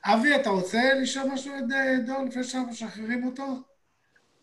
אבי, 0.05 0.37
אתה 0.37 0.51
רוצה 0.51 0.79
לשאול 1.03 1.25
משהו 1.33 1.53
את 1.59 1.73
אה, 1.73 2.07
דור 2.07 2.25
לפני 2.29 2.45
שאנחנו 2.45 2.71
משחררים 2.71 3.27
אותו? 3.27 3.45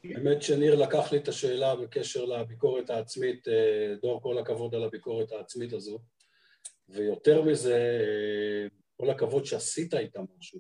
האמת 0.04 0.41
שניר 0.41 0.76
לקח 0.76 1.12
לי 1.12 1.18
את 1.18 1.28
השאלה 1.28 1.76
בקשר 1.76 2.26
לביקורת 2.26 2.89
העצמית, 2.89 3.48
אה, 3.48 3.96
דור 4.02 4.22
כל 4.22 4.38
הכבוד 4.38 4.76
על 4.76 4.84
הביקורת 4.84 5.32
העצמית 5.32 5.74
הזו, 5.74 6.00
ויותר 6.89 7.41
מזה, 7.41 7.76
אה, 7.76 8.68
כל 8.98 9.10
הכבוד 9.10 9.46
שעשית 9.46 9.94
איתם 9.94 10.24
משהו, 10.39 10.60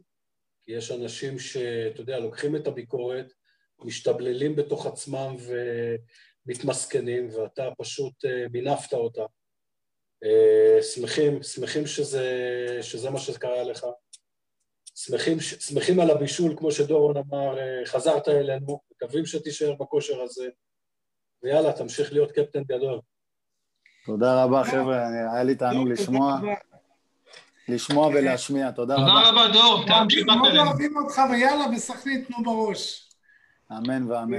כי 0.65 0.71
יש 0.71 0.91
אנשים 0.91 1.39
שאתה 1.39 2.01
יודע, 2.01 2.19
לוקחים 2.19 2.55
את 2.55 2.67
הביקורת, 2.67 3.33
משתבללים 3.79 4.55
בתוך 4.55 4.85
עצמם 4.85 5.35
ומתמסכנים, 6.45 7.29
ואתה 7.29 7.69
פשוט 7.77 8.25
אה, 8.25 8.45
מינפת 8.51 8.93
אותה. 8.93 9.23
שמחים, 10.81 11.43
שמחים 11.43 11.87
שזה, 11.87 12.27
שזה 12.81 13.09
מה 13.09 13.19
שקרה 13.19 13.63
לך. 13.63 13.85
שמחים, 14.95 15.39
שמחים 15.39 15.99
על 15.99 16.11
הבישול, 16.11 16.55
כמו 16.57 16.71
שדורון 16.71 17.17
אמר, 17.17 17.59
אה, 17.59 17.85
חזרת 17.85 18.27
אלינו, 18.27 18.79
מקווים 18.91 19.25
שתישאר 19.25 19.73
בכושר 19.73 20.21
הזה, 20.21 20.47
ויאללה, 21.43 21.73
תמשיך 21.73 22.13
להיות 22.13 22.31
קפטן 22.31 22.63
גדול. 22.63 22.99
תודה 24.05 24.43
רבה, 24.43 24.63
חבר'ה, 24.63 25.07
היה 25.33 25.43
לי 25.43 25.55
תענוג 25.55 25.87
לשמוע. 25.87 26.39
לשמוע 27.67 28.07
ולהשמיע, 28.07 28.71
תודה 28.71 28.95
רבה. 28.95 29.05
תודה 29.05 29.29
רבה, 29.29 29.53
דור, 29.53 29.85
אלינו. 30.11 30.35
מאוד 30.35 30.55
אוהבים 30.55 30.97
אותך, 30.97 31.21
ויאללה, 31.31 31.67
בסכנין 31.75 32.23
תנו 32.23 32.43
בראש. 32.43 33.12
אמן 33.77 34.11
ואמן. 34.11 34.37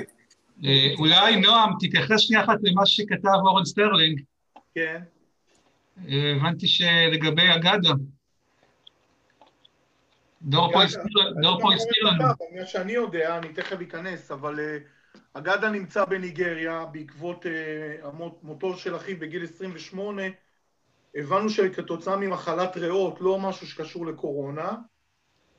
אה, 0.64 0.94
אולי, 0.98 1.36
נועם, 1.36 1.72
תתייחס 1.80 2.20
שנייה 2.20 2.44
אחת 2.44 2.58
למה 2.62 2.86
שכתב 2.86 3.28
אורן 3.46 3.64
סטרלינג. 3.64 4.20
כן. 4.74 5.02
אה, 6.08 6.32
הבנתי 6.36 6.66
שלגבי 6.66 7.54
אגדה. 7.56 7.92
דור 10.42 10.72
פה 10.72 10.82
הזכיר 11.74 12.04
לנו. 12.04 12.24
מה 12.60 12.66
שאני 12.66 12.92
יודע, 12.92 13.38
אני 13.38 13.52
תכף 13.52 13.80
אכנס, 13.80 14.30
אבל 14.30 14.60
אה, 14.60 14.78
אגדה 15.32 15.70
נמצא 15.70 16.04
בניגריה 16.04 16.84
בעקבות 16.84 17.46
מותו 18.42 18.76
של 18.76 18.96
אחיו 18.96 19.18
בגיל 19.18 19.44
28. 19.44 20.22
הבנו 21.16 21.50
שכתוצאה 21.50 22.16
ממחלת 22.16 22.76
ריאות, 22.76 23.20
לא 23.20 23.38
משהו 23.38 23.66
שקשור 23.66 24.06
לקורונה, 24.06 24.72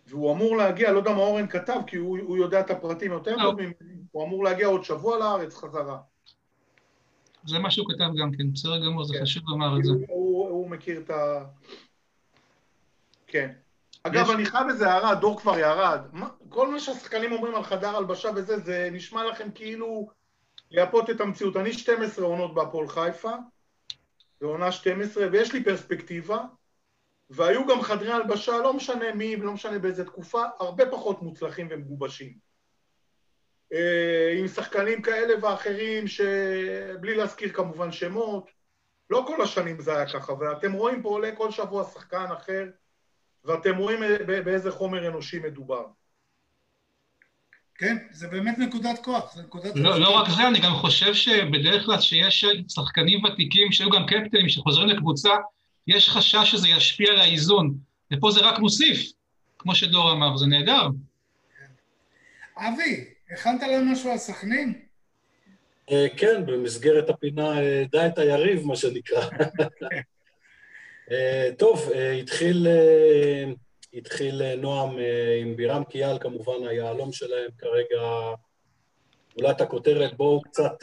והוא 0.08 0.34
אמור 0.34 0.58
להגיע, 0.58 0.92
לא 0.92 0.98
יודע 0.98 1.12
מה 1.12 1.22
אורן 1.22 1.48
כתב, 1.48 1.80
כי 1.88 1.98
הוא, 1.98 2.18
הוא 2.22 2.38
יודע 2.38 2.60
את 2.60 2.70
הפרטים 2.72 3.12
יותר 3.12 3.36
טוב 3.44 3.62
ממני, 3.62 3.96
הוא 4.12 4.26
אמור 4.26 4.44
להגיע 4.44 4.68
עוד 4.68 4.84
שבוע 4.84 5.18
לארץ 5.18 5.56
חזרה. 5.56 5.98
זה 7.46 7.60
מה 7.60 7.72
שהוא 7.72 7.88
כתב 7.90 8.22
גם 8.22 8.32
כן, 8.38 8.54
בסדר 8.54 8.86
גמור, 8.86 9.04
זה 9.04 9.14
כן. 9.14 9.22
חשוב 9.22 9.44
לומר 9.48 9.78
את 9.80 9.84
זה. 9.84 9.92
הוא, 10.08 10.50
הוא 10.50 10.70
מכיר 10.70 11.00
את 11.00 11.10
ה... 11.10 11.46
כן. 13.28 13.52
אגב, 14.04 14.30
אני 14.30 14.46
חייב 14.46 14.68
איזה 14.70 14.92
הערה, 14.92 15.16
דור 15.16 15.40
כבר 15.40 15.60
ירד. 15.60 16.00
כל 16.50 16.72
מה 16.72 16.80
שהשחקנים 16.80 17.32
אומרים 17.32 17.56
על 17.56 17.64
חדר 17.64 17.96
הלבשה 17.96 18.30
וזה, 18.36 18.58
זה 18.58 18.90
נשמע 18.92 19.24
לכם 19.24 19.52
כאילו 19.56 20.10
לייפות 20.72 21.10
את 21.10 21.22
המציאות. 21.22 21.58
אני 21.58 21.74
12 21.74 22.26
עונות 22.26 22.54
בהפועל 22.54 22.88
חיפה, 22.88 23.32
זו 24.40 24.48
עונה 24.48 24.72
12, 24.72 25.28
ויש 25.32 25.54
לי 25.54 25.64
פרספקטיבה, 25.64 26.40
והיו 27.30 27.68
גם 27.68 27.82
חדרי 27.82 28.12
הלבשה, 28.12 28.58
לא 28.58 28.74
משנה 28.74 29.14
מי, 29.14 29.36
לא 29.36 29.54
משנה 29.54 29.80
באיזה 29.80 30.06
תקופה, 30.06 30.44
הרבה 30.60 30.86
פחות 30.92 31.22
מוצלחים 31.22 31.68
ומגובשים. 31.72 32.34
אה, 33.74 34.36
עם 34.40 34.48
שחקנים 34.48 35.02
כאלה 35.02 35.34
ואחרים, 35.42 36.08
שבלי 36.08 37.16
להזכיר 37.16 37.50
כמובן 37.54 37.92
שמות, 37.92 38.52
לא 39.10 39.24
כל 39.28 39.42
השנים 39.42 39.82
זה 39.82 39.96
היה 39.96 40.06
ככה, 40.14 40.34
ואתם 40.34 40.74
רואים 40.74 41.02
פה 41.02 41.10
עולה 41.10 41.36
כל 41.36 41.52
שבוע 41.52 41.84
שחקן 41.84 42.26
אחר, 42.38 42.66
ואתם 43.46 43.78
רואים 43.78 44.00
באיזה 44.28 44.72
חומר 44.72 45.08
אנושי 45.08 45.40
מדובר. 45.40 45.86
כן, 47.78 47.98
זה 48.12 48.28
באמת 48.28 48.58
נקודת 48.58 49.00
כוח, 49.04 49.36
זה 49.36 49.42
נקודת 49.42 49.76
לא. 49.76 50.00
לא 50.00 50.10
רק 50.10 50.30
זה, 50.30 50.48
אני 50.48 50.60
גם 50.60 50.74
חושב 50.74 51.14
שבדרך 51.14 51.86
כלל 51.86 52.00
שיש 52.02 52.46
שחקנים 52.70 53.24
ותיקים 53.24 53.72
שהיו 53.72 53.90
גם 53.90 54.06
קפטנים 54.06 54.50
שחוזרים 54.50 54.88
לקבוצה, 54.88 55.30
יש 55.88 56.10
חשש 56.10 56.52
שזה 56.52 56.68
ישפיע 56.68 57.12
על 57.12 57.20
האיזון, 57.20 57.78
ופה 58.14 58.32
זה 58.32 58.40
רק 58.40 58.60
מוסיף, 58.60 59.12
כמו 59.60 59.76
שדור 59.76 60.12
אמר, 60.12 60.38
זה 60.38 60.46
נהדר. 60.46 60.88
אבי, 62.58 63.06
הכנת 63.32 63.62
לנו 63.64 63.92
משהו 63.92 64.12
על 64.12 64.18
סכנין? 64.18 64.86
אה, 65.92 66.08
כן, 66.18 66.46
במסגרת 66.46 67.10
הפינה 67.10 67.62
אה, 67.62 67.84
דע 67.92 68.08
את 68.08 68.18
היריב, 68.18 68.66
מה 68.66 68.76
שנקרא. 68.76 69.22
אה, 71.12 71.50
טוב, 71.58 71.92
התחיל, 72.22 72.68
התחיל 73.94 74.56
נועם 74.56 74.98
עם 75.42 75.56
בירם 75.56 75.84
קיאל, 75.84 76.18
כמובן 76.20 76.68
היהלום 76.68 77.14
שלהם 77.14 77.50
כרגע, 77.58 78.02
גולת 79.38 79.62
הכותרת, 79.62 80.18
בואו 80.18 80.42
קצת 80.42 80.74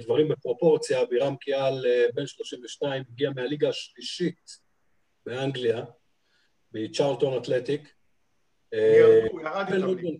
דברים 0.00 0.28
בפרופורציה, 0.28 1.04
בירם 1.04 1.36
קיאל 1.36 1.84
בן 2.14 2.26
32, 2.26 3.02
הגיע 3.10 3.30
מהליגה 3.36 3.68
השלישית 3.68 4.50
באנגליה, 5.26 5.84
בצ'ארלטון 6.72 7.36
אתלטיק. 7.38 7.94
הוא 9.30 9.40
ירד 9.40 9.66
איתם. 9.72 10.16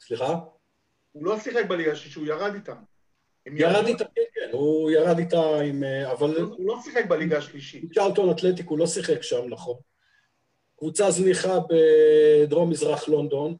סליחה? 0.00 0.38
הוא 1.12 1.26
לא 1.26 1.38
שיחק 1.38 1.64
בליגה 1.68 1.92
השלישית, 1.92 2.16
הוא 2.16 2.26
ירד 2.26 2.54
איתם. 2.54 2.76
ירד 3.46 3.86
איתה, 3.86 4.04
כן, 4.04 4.22
כן, 4.34 4.48
הוא 4.52 4.90
ירד 4.90 5.18
איתה 5.18 5.60
עם... 5.60 5.82
אבל... 5.84 6.36
הוא 6.36 6.68
לא 6.68 6.78
שיחק 6.84 7.04
בליגה 7.08 7.38
השלישית. 7.38 7.92
צ'ארלטון 7.94 8.30
אתלטיק 8.30 8.66
הוא 8.66 8.78
לא 8.78 8.86
שיחק 8.86 9.22
שם, 9.22 9.48
נכון. 9.48 9.76
קבוצה 10.78 11.10
זניחה 11.10 11.58
בדרום 11.70 12.70
מזרח 12.70 13.08
לונדון. 13.08 13.56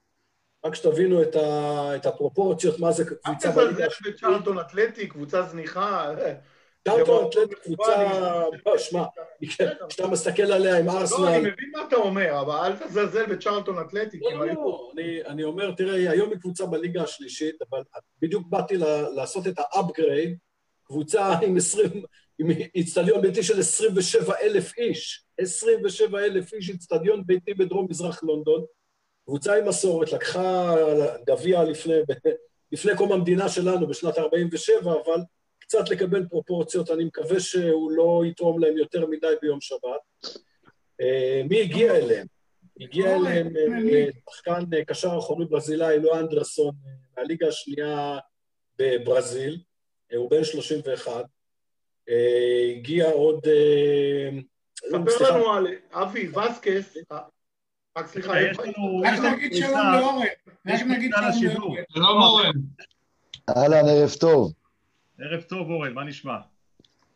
רק 0.66 0.74
שתבינו 0.74 1.22
את, 1.22 1.36
ה... 1.36 1.96
את 1.96 2.06
הפרופורציות, 2.06 2.78
מה 2.78 2.92
זה 2.92 3.04
קבוצה 3.04 3.50
בליגה 3.50 3.86
השלישית. 3.86 4.20
צ'ארלטון 4.20 4.58
אתלטיק, 4.58 5.12
קבוצה 5.12 5.42
זניחה. 5.42 6.14
צ'ארלטון 6.84 7.26
אתלטיק 7.28 7.58
קבוצה... 7.58 8.12
לא, 8.66 8.78
שמע, 8.78 9.04
כשאתה 9.88 10.06
מסתכל 10.06 10.42
עליה 10.42 10.78
עם 10.78 10.88
ארסנל... 10.88 11.18
לא, 11.18 11.28
אני 11.28 11.38
מבין 11.38 11.70
מה 11.76 11.84
אתה 11.88 11.96
אומר, 11.96 12.40
אבל 12.40 12.54
אל 12.54 12.76
תזלזל 12.76 13.26
בצ'ארלטון 13.26 13.78
אתלטיק. 13.80 14.22
לא, 14.22 14.46
לא, 14.46 14.90
אני 15.26 15.44
אומר, 15.44 15.70
תראה, 15.70 16.10
היום 16.10 16.30
היא 16.30 16.38
קבוצה 16.38 16.66
בליגה 16.66 17.02
השלישית, 17.02 17.62
אבל 17.70 17.82
בדיוק 18.22 18.46
באתי 18.48 18.76
לעשות 19.16 19.46
את 19.46 19.54
ה 19.58 19.67
upgrade, 19.67 20.36
קבוצה 20.84 21.32
עם 21.42 21.56
20... 21.56 22.02
עם 22.38 22.50
איצטדיון 22.74 23.22
ביתי 23.22 23.42
של 23.42 23.60
27 23.60 24.34
אלף 24.42 24.78
איש, 24.78 25.24
27 25.38 26.20
אלף 26.20 26.52
איש, 26.52 26.70
איצטדיון 26.70 27.26
ביתי 27.26 27.54
בדרום 27.54 27.86
מזרח 27.90 28.22
לונדון, 28.22 28.64
קבוצה 29.26 29.56
עם 29.56 29.68
מסורת, 29.68 30.12
לקחה 30.12 30.74
גביע 31.26 31.64
לפני, 31.64 31.94
לפני 32.72 32.96
קום 32.96 33.12
המדינה 33.12 33.48
שלנו 33.48 33.86
בשנת 33.86 34.18
47, 34.18 34.92
אבל 34.92 35.20
קצת 35.58 35.90
לקבל 35.90 36.26
פרופורציות, 36.28 36.90
אני 36.90 37.04
מקווה 37.04 37.40
שהוא 37.40 37.90
לא 37.90 38.22
יתרום 38.26 38.58
להם 38.58 38.76
יותר 38.76 39.06
מדי 39.06 39.34
ביום 39.42 39.60
שבת. 39.60 40.30
מי 41.48 41.60
הגיע 41.60 41.96
אליהם? 41.96 42.26
הגיע 42.80 43.16
אליהם 43.16 43.52
שחקן 44.30 44.84
קשר 44.86 45.18
אחורי 45.18 45.46
ברזילאי, 45.46 46.00
לא 46.00 46.20
אנדרסון, 46.20 46.74
מהליגה 47.16 47.48
השנייה 47.48 48.18
בברזיל, 48.78 49.58
הוא 50.16 50.30
בן 50.30 50.44
31. 50.44 51.24
הגיע 52.76 53.10
עוד... 53.10 53.46
ספר 55.08 55.36
לנו 55.36 55.52
על 55.52 55.66
אבי 55.92 56.28
וסקס, 56.28 56.96
רק 57.96 58.06
סליחה, 58.06 58.32
רק 59.04 59.18
נגיד 59.34 59.54
שלום 59.54 59.80
לאורן, 59.92 60.26
רק 60.66 60.80
נגיד 60.82 61.12
שלום 61.40 61.54
לאורן. 61.54 61.82
שלום 61.88 62.22
אורן. 62.22 62.52
אהלן, 63.48 63.88
ערב 63.88 64.10
טוב. 64.20 64.52
ערב 65.20 65.42
טוב, 65.42 65.70
אורן, 65.70 65.92
מה 65.92 66.04
נשמע? 66.04 66.36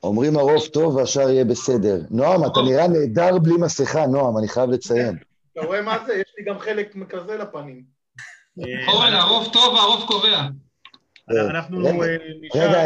אומרים 0.02 0.36
הרוב 0.36 0.66
טוב 0.66 0.94
והשאר 0.96 1.30
יהיה 1.30 1.44
בסדר. 1.44 2.00
נועם, 2.10 2.44
אתה 2.44 2.60
נראה 2.62 2.88
נהדר 2.88 3.38
בלי 3.38 3.54
מסכה, 3.60 4.06
נועם, 4.06 4.38
אני 4.38 4.48
חייב 4.48 4.70
לציין. 4.70 5.16
אתה 5.52 5.60
רואה 5.60 5.82
מה 5.82 5.98
זה? 6.06 6.14
יש 6.14 6.32
לי 6.38 6.44
גם 6.44 6.58
חלק 6.58 6.94
כזה 7.08 7.36
לפנים. 7.36 7.82
אורן, 8.88 9.12
הרוב 9.12 9.48
טוב 9.52 9.74
והרוב 9.74 10.04
קובע. 10.06 10.40
אנחנו 11.50 11.78
רגע, 12.54 12.80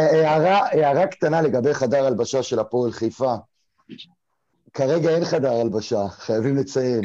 הערה 0.71 1.07
קטנה 1.07 1.41
לגבי 1.41 1.73
חדר 1.73 2.05
הלבשה 2.05 2.43
של 2.43 2.59
הפועל 2.59 2.91
חיפה. 2.91 3.35
כרגע 4.73 5.09
אין 5.09 5.25
חדר 5.25 5.51
הלבשה, 5.51 6.07
חייבים 6.09 6.57
לציין. 6.57 7.01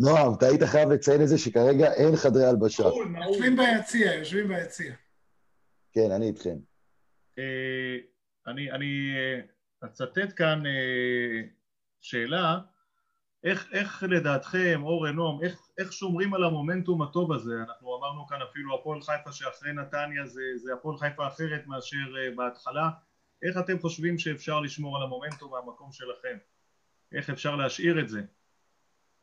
נועם, 0.00 0.34
אתה 0.38 0.46
היית 0.46 0.62
חייב 0.62 0.90
לציין 0.90 1.22
את 1.22 1.28
זה 1.28 1.38
שכרגע 1.38 1.92
אין 1.92 2.16
חדרי 2.16 2.44
הלבשה. 2.44 2.82
יושבים 3.28 3.56
ביציע, 3.56 4.14
יושבים 4.14 4.48
ביציע. 4.48 4.94
כן, 5.92 6.10
אני 6.10 6.26
איתכם. 6.26 6.56
אני, 8.46 8.72
אני 8.72 9.14
אצטט 9.84 10.32
כאן 10.36 10.62
שאלה, 12.00 12.58
איך, 13.44 13.68
איך 13.72 14.02
לדעתכם, 14.02 14.80
אורן, 14.82 15.14
נועם, 15.14 15.44
איך, 15.44 15.68
איך 15.78 15.92
שומרים 15.92 16.34
על 16.34 16.44
המומנטום 16.44 17.02
הטוב 17.02 17.32
הזה? 17.32 17.54
אנחנו 17.68 17.96
אמרנו 17.98 18.26
כאן 18.26 18.38
אפילו 18.50 18.74
הפועל 18.74 19.02
חיפה 19.02 19.32
שאחרי 19.32 19.72
נתניה 19.72 20.26
זה, 20.26 20.42
זה 20.56 20.72
הפועל 20.74 20.98
חיפה 20.98 21.26
אחרת 21.26 21.66
מאשר 21.66 21.96
בהתחלה, 22.36 22.90
איך 23.42 23.56
אתם 23.58 23.78
חושבים 23.78 24.18
שאפשר 24.18 24.60
לשמור 24.60 24.96
על 24.96 25.02
המומנטום 25.02 25.50
מהמקום 25.50 25.92
שלכם? 25.92 26.38
איך 27.12 27.30
אפשר 27.30 27.56
להשאיר 27.56 28.00
את 28.00 28.08
זה? 28.08 28.20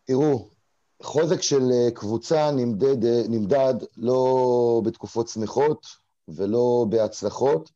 תראו, 0.04 0.55
חוזק 1.04 1.42
של 1.42 1.90
קבוצה 1.94 2.52
נמדד, 2.52 3.06
נמדד 3.30 3.74
לא 3.98 4.82
בתקופות 4.86 5.28
שמחות 5.28 5.86
ולא 6.28 6.86
בהצלחות, 6.90 7.72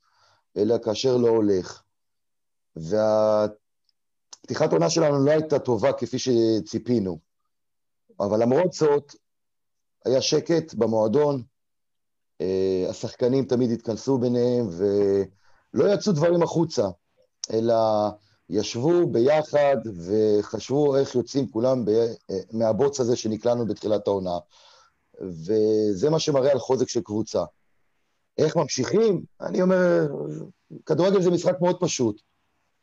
אלא 0.57 0.77
כאשר 0.77 1.17
לא 1.17 1.27
הולך. 1.27 1.81
והפתיחת 2.75 3.53
עונה 4.73 4.89
שלנו 4.89 5.25
לא 5.25 5.31
הייתה 5.31 5.59
טובה 5.59 5.93
כפי 5.93 6.17
שציפינו. 6.19 7.19
אבל 8.19 8.41
למרות 8.41 8.73
זאת, 8.73 9.15
היה 10.05 10.21
שקט 10.21 10.73
במועדון, 10.73 11.43
השחקנים 12.89 13.45
תמיד 13.45 13.71
התכנסו 13.71 14.17
ביניהם 14.17 14.67
ולא 14.71 15.93
יצאו 15.93 16.13
דברים 16.13 16.43
החוצה, 16.43 16.87
אלא 17.53 17.75
ישבו 18.49 19.07
ביחד 19.07 19.77
וחשבו 20.05 20.97
איך 20.97 21.15
יוצאים 21.15 21.49
כולם 21.49 21.85
ב... 21.85 21.91
מהבוץ 22.51 22.99
הזה 22.99 23.15
שנקלענו 23.15 23.67
בתחילת 23.67 24.07
העונה. 24.07 24.37
וזה 25.21 26.09
מה 26.09 26.19
שמראה 26.19 26.51
על 26.51 26.59
חוזק 26.59 26.89
של 26.89 27.01
קבוצה. 27.01 27.43
איך 28.37 28.55
ממשיכים? 28.55 29.23
אני 29.41 29.61
אומר, 29.61 30.07
כדורגל 30.85 31.21
זה 31.21 31.31
משחק 31.31 31.61
מאוד 31.61 31.79
פשוט. 31.79 32.21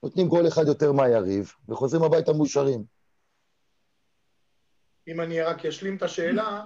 נותנים 0.03 0.29
גול 0.29 0.49
אחד 0.49 0.67
יותר 0.67 0.93
מהיריב, 0.93 1.53
וחוזרים 1.69 2.03
הביתה 2.03 2.33
מאושרים. 2.33 2.85
אם 5.09 5.21
אני 5.21 5.41
רק 5.41 5.67
אשלים 5.67 5.97
את 5.97 6.03
השאלה, 6.03 6.65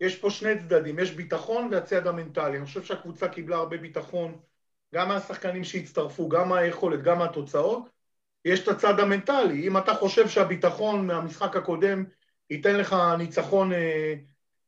יש 0.00 0.16
פה 0.16 0.30
שני 0.30 0.58
צדדים, 0.58 0.98
יש 0.98 1.10
ביטחון 1.10 1.68
והצד 1.72 2.06
המנטלי. 2.06 2.58
אני 2.58 2.66
חושב 2.66 2.82
שהקבוצה 2.82 3.28
קיבלה 3.28 3.56
הרבה 3.56 3.76
ביטחון, 3.76 4.38
גם 4.94 5.08
מהשחקנים 5.08 5.64
שהצטרפו, 5.64 6.28
גם 6.28 6.48
מהיכולת, 6.48 7.02
גם 7.02 7.18
מהתוצאות. 7.18 7.97
יש 8.44 8.60
את 8.60 8.68
הצד 8.68 9.00
המנטלי. 9.00 9.66
אם 9.68 9.78
אתה 9.78 9.94
חושב 9.94 10.28
שהביטחון 10.28 11.06
מהמשחק 11.06 11.56
הקודם 11.56 12.04
ייתן 12.50 12.76
לך 12.76 12.96
ניצחון 13.18 13.72
אה, 13.72 14.14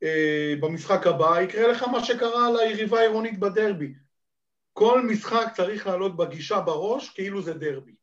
אה, 0.03 0.55
במשחק 0.61 1.07
הבא, 1.07 1.41
יקרה 1.41 1.69
לך 1.69 1.83
מה 1.83 2.05
שקרה 2.05 2.49
ליריבה 2.53 2.99
העירונית 2.99 3.39
בדרבי. 3.39 3.95
כל 4.73 5.03
משחק 5.07 5.47
צריך 5.57 5.87
לעלות 5.87 6.17
בגישה 6.17 6.61
בראש 6.61 7.09
כאילו 7.09 7.43
זה 7.43 7.55
דרבי. 7.55 7.95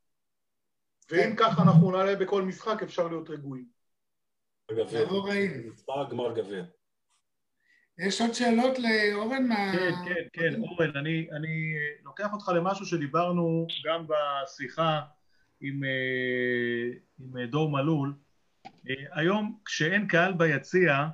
ואם 1.12 1.36
ככה 1.36 1.64
אנחנו 1.64 1.92
נעלה 1.92 2.16
בכל 2.16 2.42
משחק, 2.42 2.84
אפשר 2.84 3.08
להיות 3.08 3.30
רגועים. 3.30 3.66
גביע. 4.72 5.06
גמר 6.10 6.34
גביע. 6.36 6.64
יש 8.08 8.22
עוד 8.22 8.34
שאלות 8.34 8.78
לאורן 8.80 9.48
מה... 9.48 9.72
כן, 9.74 9.92
כן, 10.06 10.28
כן, 10.34 10.62
אורן, 10.62 10.98
אני, 10.98 11.28
אני 11.32 11.74
לוקח 12.04 12.34
אותך 12.34 12.52
למשהו 12.56 12.86
שדיברנו 12.86 13.68
גם 13.86 14.06
בשיחה 14.08 15.02
עם, 15.62 15.82
עם 17.20 17.46
דור 17.46 17.72
מלול. 17.72 18.14
היום 19.12 19.60
כשאין 19.66 20.08
קהל 20.08 20.34
ביציע, 20.34 21.08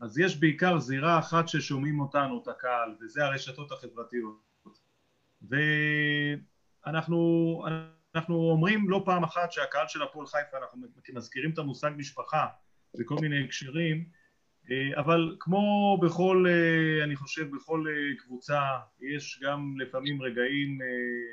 אז 0.00 0.18
יש 0.18 0.36
בעיקר 0.40 0.78
זירה 0.78 1.18
אחת 1.18 1.48
ששומעים 1.48 2.00
אותנו, 2.00 2.42
את 2.42 2.48
הקהל, 2.48 2.94
וזה 3.00 3.24
הרשתות 3.24 3.72
החברתיות. 3.72 4.48
ואנחנו 6.86 7.18
אנחנו 8.14 8.34
אומרים 8.34 8.90
לא 8.90 9.02
פעם 9.04 9.24
אחת 9.24 9.52
שהקהל 9.52 9.88
של 9.88 10.02
הפועל 10.02 10.26
חיפה, 10.26 10.58
אנחנו 10.58 10.82
מזכירים 11.14 11.50
את 11.50 11.58
המושג 11.58 11.90
משפחה 11.96 12.46
בכל 12.98 13.16
מיני 13.20 13.44
הקשרים, 13.44 14.04
אבל 14.96 15.36
כמו 15.40 15.98
בכל, 16.02 16.46
אני 17.04 17.16
חושב, 17.16 17.50
בכל 17.56 17.84
קבוצה, 18.18 18.60
יש 19.00 19.40
גם 19.42 19.74
לפעמים 19.80 20.22
רגעים 20.22 20.78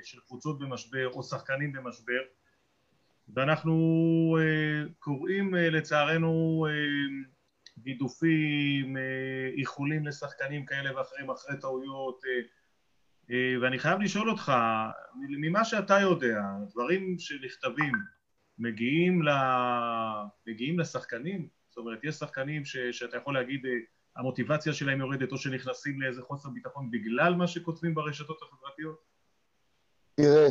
של 0.04 0.20
קבוצות 0.20 0.60
במשבר 0.60 1.08
או 1.08 1.24
שחקנים 1.24 1.72
במשבר, 1.74 2.22
ואנחנו 3.34 4.38
קוראים 5.00 5.56
לצערנו 5.56 6.66
גידופים, 7.78 8.98
איחולים 9.58 10.08
לשחקנים 10.08 10.66
כאלה 10.66 10.98
ואחרים 10.98 11.30
אחרי 11.30 11.60
טעויות, 11.60 12.22
ואני 13.62 13.80
חייב 13.80 14.02
לשאול 14.02 14.30
אותך, 14.30 14.52
ממה 15.30 15.66
שאתה 15.66 16.00
יודע, 16.00 16.42
דברים 16.70 17.16
שנכתבים 17.20 17.94
מגיעים, 18.58 19.24
ל... 19.24 19.30
מגיעים 20.48 20.80
לשחקנים? 20.80 21.48
זאת 21.70 21.78
אומרת, 21.78 22.00
יש 22.04 22.16
שחקנים 22.16 22.66
ש... 22.66 22.78
שאתה 22.78 23.18
יכול 23.18 23.34
להגיד 23.34 23.66
המוטיבציה 24.16 24.74
שלהם 24.74 25.00
יורדת 25.00 25.32
או 25.32 25.38
שנכנסים 25.38 26.02
לאיזה 26.02 26.22
חוסר 26.22 26.50
ביטחון 26.50 26.92
בגלל 26.92 27.36
מה 27.36 27.48
שכותבים 27.48 27.96
ברשתות 27.96 28.40
החברתיות? 28.42 29.04
תראה, 30.16 30.48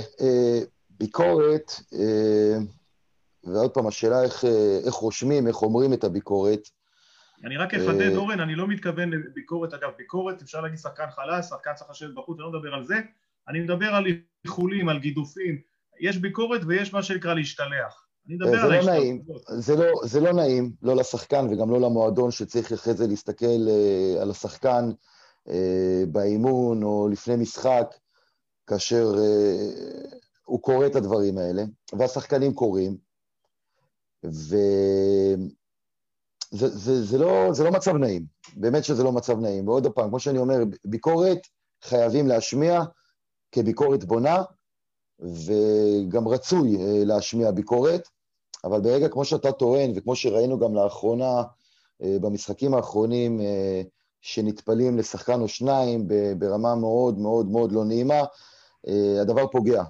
ביקורת, 0.98 1.72
ועוד 3.44 3.70
פעם, 3.70 3.86
השאלה 3.86 4.22
איך, 4.22 4.44
איך 4.86 4.94
רושמים, 4.94 5.46
איך 5.46 5.62
אומרים 5.62 5.92
את 5.92 6.04
הביקורת, 6.04 6.68
אני 7.44 7.56
רק 7.56 7.74
אחדד, 7.74 8.16
אורן, 8.16 8.40
אני 8.40 8.54
לא 8.54 8.68
מתכוון 8.68 9.10
לביקורת, 9.10 9.74
אגב, 9.74 9.90
ביקורת, 9.96 10.42
אפשר 10.42 10.60
להגיד 10.60 10.78
שחקן 10.78 11.10
חלש, 11.10 11.46
שחקן 11.46 11.70
צריך 11.74 11.90
לשבת 11.90 12.14
בחוץ, 12.14 12.38
אני 12.38 12.44
לא 12.44 12.58
מדבר 12.58 12.74
על 12.74 12.84
זה, 12.84 13.00
אני 13.48 13.60
מדבר 13.60 13.94
על 13.94 14.04
איחולים, 14.44 14.88
על 14.88 14.98
גידופים, 14.98 15.58
יש 16.00 16.16
ביקורת 16.16 16.60
ויש 16.66 16.92
מה 16.92 17.02
שנקרא 17.02 17.34
להשתלח. 17.34 18.06
אני 18.26 18.34
מדבר 18.34 18.58
על 18.58 18.76
לא 18.76 18.84
נעים, 18.84 19.22
זה 19.48 19.76
לא, 19.76 19.86
זה 20.04 20.20
לא 20.20 20.32
נעים, 20.32 20.72
לא 20.82 20.96
לשחקן 20.96 21.46
וגם 21.50 21.70
לא 21.70 21.80
למועדון 21.80 22.30
שצריך 22.30 22.72
אחרי 22.72 22.94
זה 22.94 23.06
להסתכל 23.06 23.46
uh, 23.46 24.22
על 24.22 24.30
השחקן 24.30 24.90
uh, 25.48 25.52
באימון 26.08 26.82
או 26.82 27.08
לפני 27.12 27.36
משחק, 27.36 27.94
כאשר 28.66 29.14
uh, 29.14 30.14
הוא 30.44 30.62
קורא 30.62 30.86
את 30.86 30.96
הדברים 30.96 31.38
האלה, 31.38 31.62
והשחקנים 31.92 32.54
קוראים, 32.54 32.96
וזה 34.24 34.58
זה, 36.50 37.02
זה 37.02 37.18
לא, 37.18 37.52
זה 37.52 37.64
לא 37.64 37.70
מצב 37.70 37.96
נעים, 37.96 38.24
באמת 38.56 38.84
שזה 38.84 39.02
לא 39.04 39.12
מצב 39.12 39.38
נעים. 39.38 39.68
ועוד 39.68 39.86
פעם, 39.86 40.08
כמו 40.08 40.20
שאני 40.20 40.38
אומר, 40.38 40.58
ביקורת 40.84 41.38
חייבים 41.82 42.26
להשמיע 42.26 42.82
כביקורת 43.52 44.04
בונה, 44.04 44.42
וגם 45.20 46.28
רצוי 46.28 46.76
אה, 46.76 47.04
להשמיע 47.04 47.50
ביקורת, 47.50 48.08
אבל 48.64 48.80
ברגע, 48.80 49.08
כמו 49.08 49.24
שאתה 49.24 49.52
טוען, 49.52 49.92
וכמו 49.94 50.16
שראינו 50.16 50.58
גם 50.58 50.74
לאחרונה, 50.74 51.42
אה, 52.02 52.16
במשחקים 52.20 52.74
האחרונים, 52.74 53.40
אה, 53.40 53.82
שנטפלים 54.20 54.98
לשחקן 54.98 55.40
או 55.40 55.48
שניים 55.48 56.08
ברמה 56.38 56.74
מאוד 56.74 57.18
מאוד 57.18 57.46
מאוד 57.50 57.72
לא 57.72 57.84
נעימה, 57.84 58.22
הדבר 59.20 59.46
פוגע. 59.46 59.82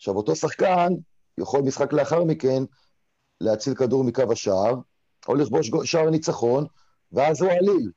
עכשיו, 0.00 0.16
אותו 0.16 0.36
שחקן 0.36 0.92
יכול 1.38 1.60
משחק 1.60 1.92
לאחר 1.92 2.24
מכן 2.24 2.62
להציל 3.40 3.74
כדור 3.74 4.04
מקו 4.04 4.22
השער, 4.32 4.74
או 5.28 5.34
לכבוש 5.34 5.70
שער 5.84 6.10
ניצחון, 6.10 6.66
ואז 7.12 7.42
הוא 7.42 7.50
עליל. 7.50 7.90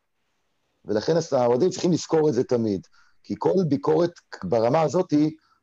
ולכן 0.85 1.13
האוהדים 1.31 1.69
צריכים 1.69 1.91
לזכור 1.91 2.29
את 2.29 2.33
זה 2.33 2.43
תמיד. 2.43 2.87
כי 3.23 3.35
כל 3.37 3.53
ביקורת 3.67 4.11
ברמה 4.43 4.81
הזאת 4.81 5.13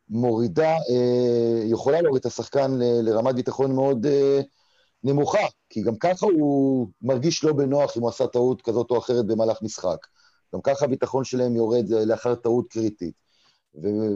מורידה, 0.09 0.73
אה, 0.73 1.63
יכולה 1.65 2.01
להוריד 2.01 2.21
את 2.21 2.27
השחקן 2.27 2.71
לרמת 2.79 3.35
ביטחון 3.35 3.75
מאוד 3.75 4.07
אה, 4.07 4.41
נמוכה, 5.05 5.47
כי 5.69 5.83
גם 5.83 5.97
ככה 5.97 6.27
הוא 6.27 6.89
מרגיש 7.03 7.45
לא 7.45 7.53
בנוח 7.53 7.97
אם 7.97 8.03
הוא 8.03 8.09
עשה 8.09 8.27
טעות 8.27 8.63
כזאת 8.63 8.91
או 8.91 8.99
אחרת 8.99 9.27
במהלך 9.27 9.63
משחק. 9.63 10.07
גם 10.55 10.61
ככה 10.61 10.85
הביטחון 10.85 11.25
שלהם 11.25 11.57
יורד 11.57 11.89
לאחר 11.89 12.35
טעות 12.35 12.69
קריטית. 12.71 13.15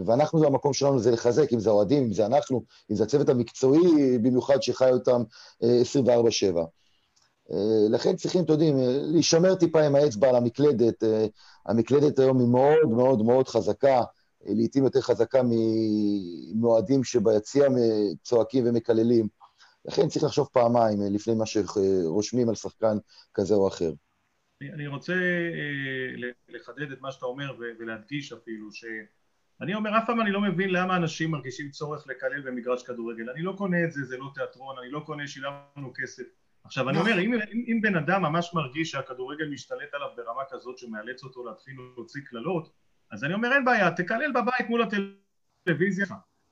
ואנחנו, 0.07 0.47
המקום 0.47 0.73
שלנו 0.73 0.99
זה 0.99 1.11
לחזק, 1.11 1.53
אם 1.53 1.61
זה 1.61 1.71
האוהדים, 1.71 2.03
אם 2.05 2.13
זה 2.13 2.27
אנחנו, 2.27 2.65
אם 2.91 2.97
זה 2.97 3.05
הצוות 3.05 3.29
המקצועי, 3.29 4.19
במיוחד 4.19 4.63
שחי 4.63 4.91
אותם 4.91 5.23
24-7. 5.63 5.65
לכן 7.91 8.17
צריכים, 8.17 8.45
אתם 8.45 8.53
יודעים, 8.53 8.77
להישמר 9.13 9.55
טיפה 9.55 9.87
עם 9.87 9.95
האצבע 9.95 10.29
על 10.29 10.37
המקלדת. 10.37 11.05
המקלדת 11.67 12.19
היום 12.19 12.39
היא 12.41 12.49
מאוד 12.49 12.89
מאוד 12.91 13.23
מאוד 13.23 13.49
חזקה, 13.49 14.03
לעיתים 14.47 14.85
יותר 14.85 15.01
חזקה 15.01 15.41
מאוהדים 16.55 17.05
שביציע 17.05 17.69
צועקים 18.23 18.67
ומקללים. 18.67 19.29
לכן 19.85 20.09
צריך 20.09 20.25
לחשוב 20.25 20.49
פעמיים 20.53 20.99
לפני 21.11 21.35
מה 21.35 21.47
שרושמים 21.47 22.49
על 22.49 22.55
שחקן 22.55 22.97
כזה 23.35 23.55
או 23.55 23.69
אחר. 23.69 23.93
אני 24.63 24.87
רוצה 24.87 25.13
אה, 25.13 26.31
לחדד 26.49 26.93
את 26.93 27.01
מה 27.01 27.13
שאתה 27.13 27.27
אומר 27.27 27.57
ולהדגיש 27.79 28.33
אפילו, 28.33 28.69
שאני 29.59 29.75
אומר, 29.75 29.99
אף 29.99 30.07
פעם 30.07 30.21
אני 30.21 30.31
לא 30.31 30.41
מבין 30.41 30.71
למה 30.71 30.97
אנשים 30.97 31.31
מרגישים 31.31 31.71
צורך 31.71 32.07
לקלל 32.07 32.41
במגרש 32.41 32.83
כדורגל. 32.83 33.31
אני 33.31 33.43
לא 33.43 33.55
קונה 33.59 33.85
את 33.85 33.93
זה, 33.93 34.05
זה 34.05 34.17
לא 34.17 34.31
תיאטרון, 34.35 34.77
אני 34.83 34.91
לא 34.91 35.01
קונה, 35.01 35.27
שילמנו 35.27 35.93
כסף. 35.95 36.23
עכשיו 36.65 36.89
אני 36.89 36.99
אומר, 36.99 37.21
אם, 37.21 37.35
אם, 37.35 37.65
אם 37.67 37.81
בן 37.83 37.97
אדם 37.97 38.23
ממש 38.23 38.51
מרגיש 38.55 38.91
שהכדורגל 38.91 39.49
משתלט 39.49 39.95
עליו 39.95 40.09
ברמה 40.17 40.43
כזאת 40.51 40.79
שמאלץ 40.79 41.25
אותו 41.25 41.45
להתחיל 41.45 41.75
להוציא 41.97 42.21
קללות, 42.25 42.73
אז 43.11 43.25
אני 43.25 43.35
אומר 43.35 43.53
אין 43.53 43.65
בעיה, 43.65 43.91
תקלל 43.91 44.33
בבית 44.33 44.69
מול 44.69 44.83
הטלוויזיה, 44.83 46.07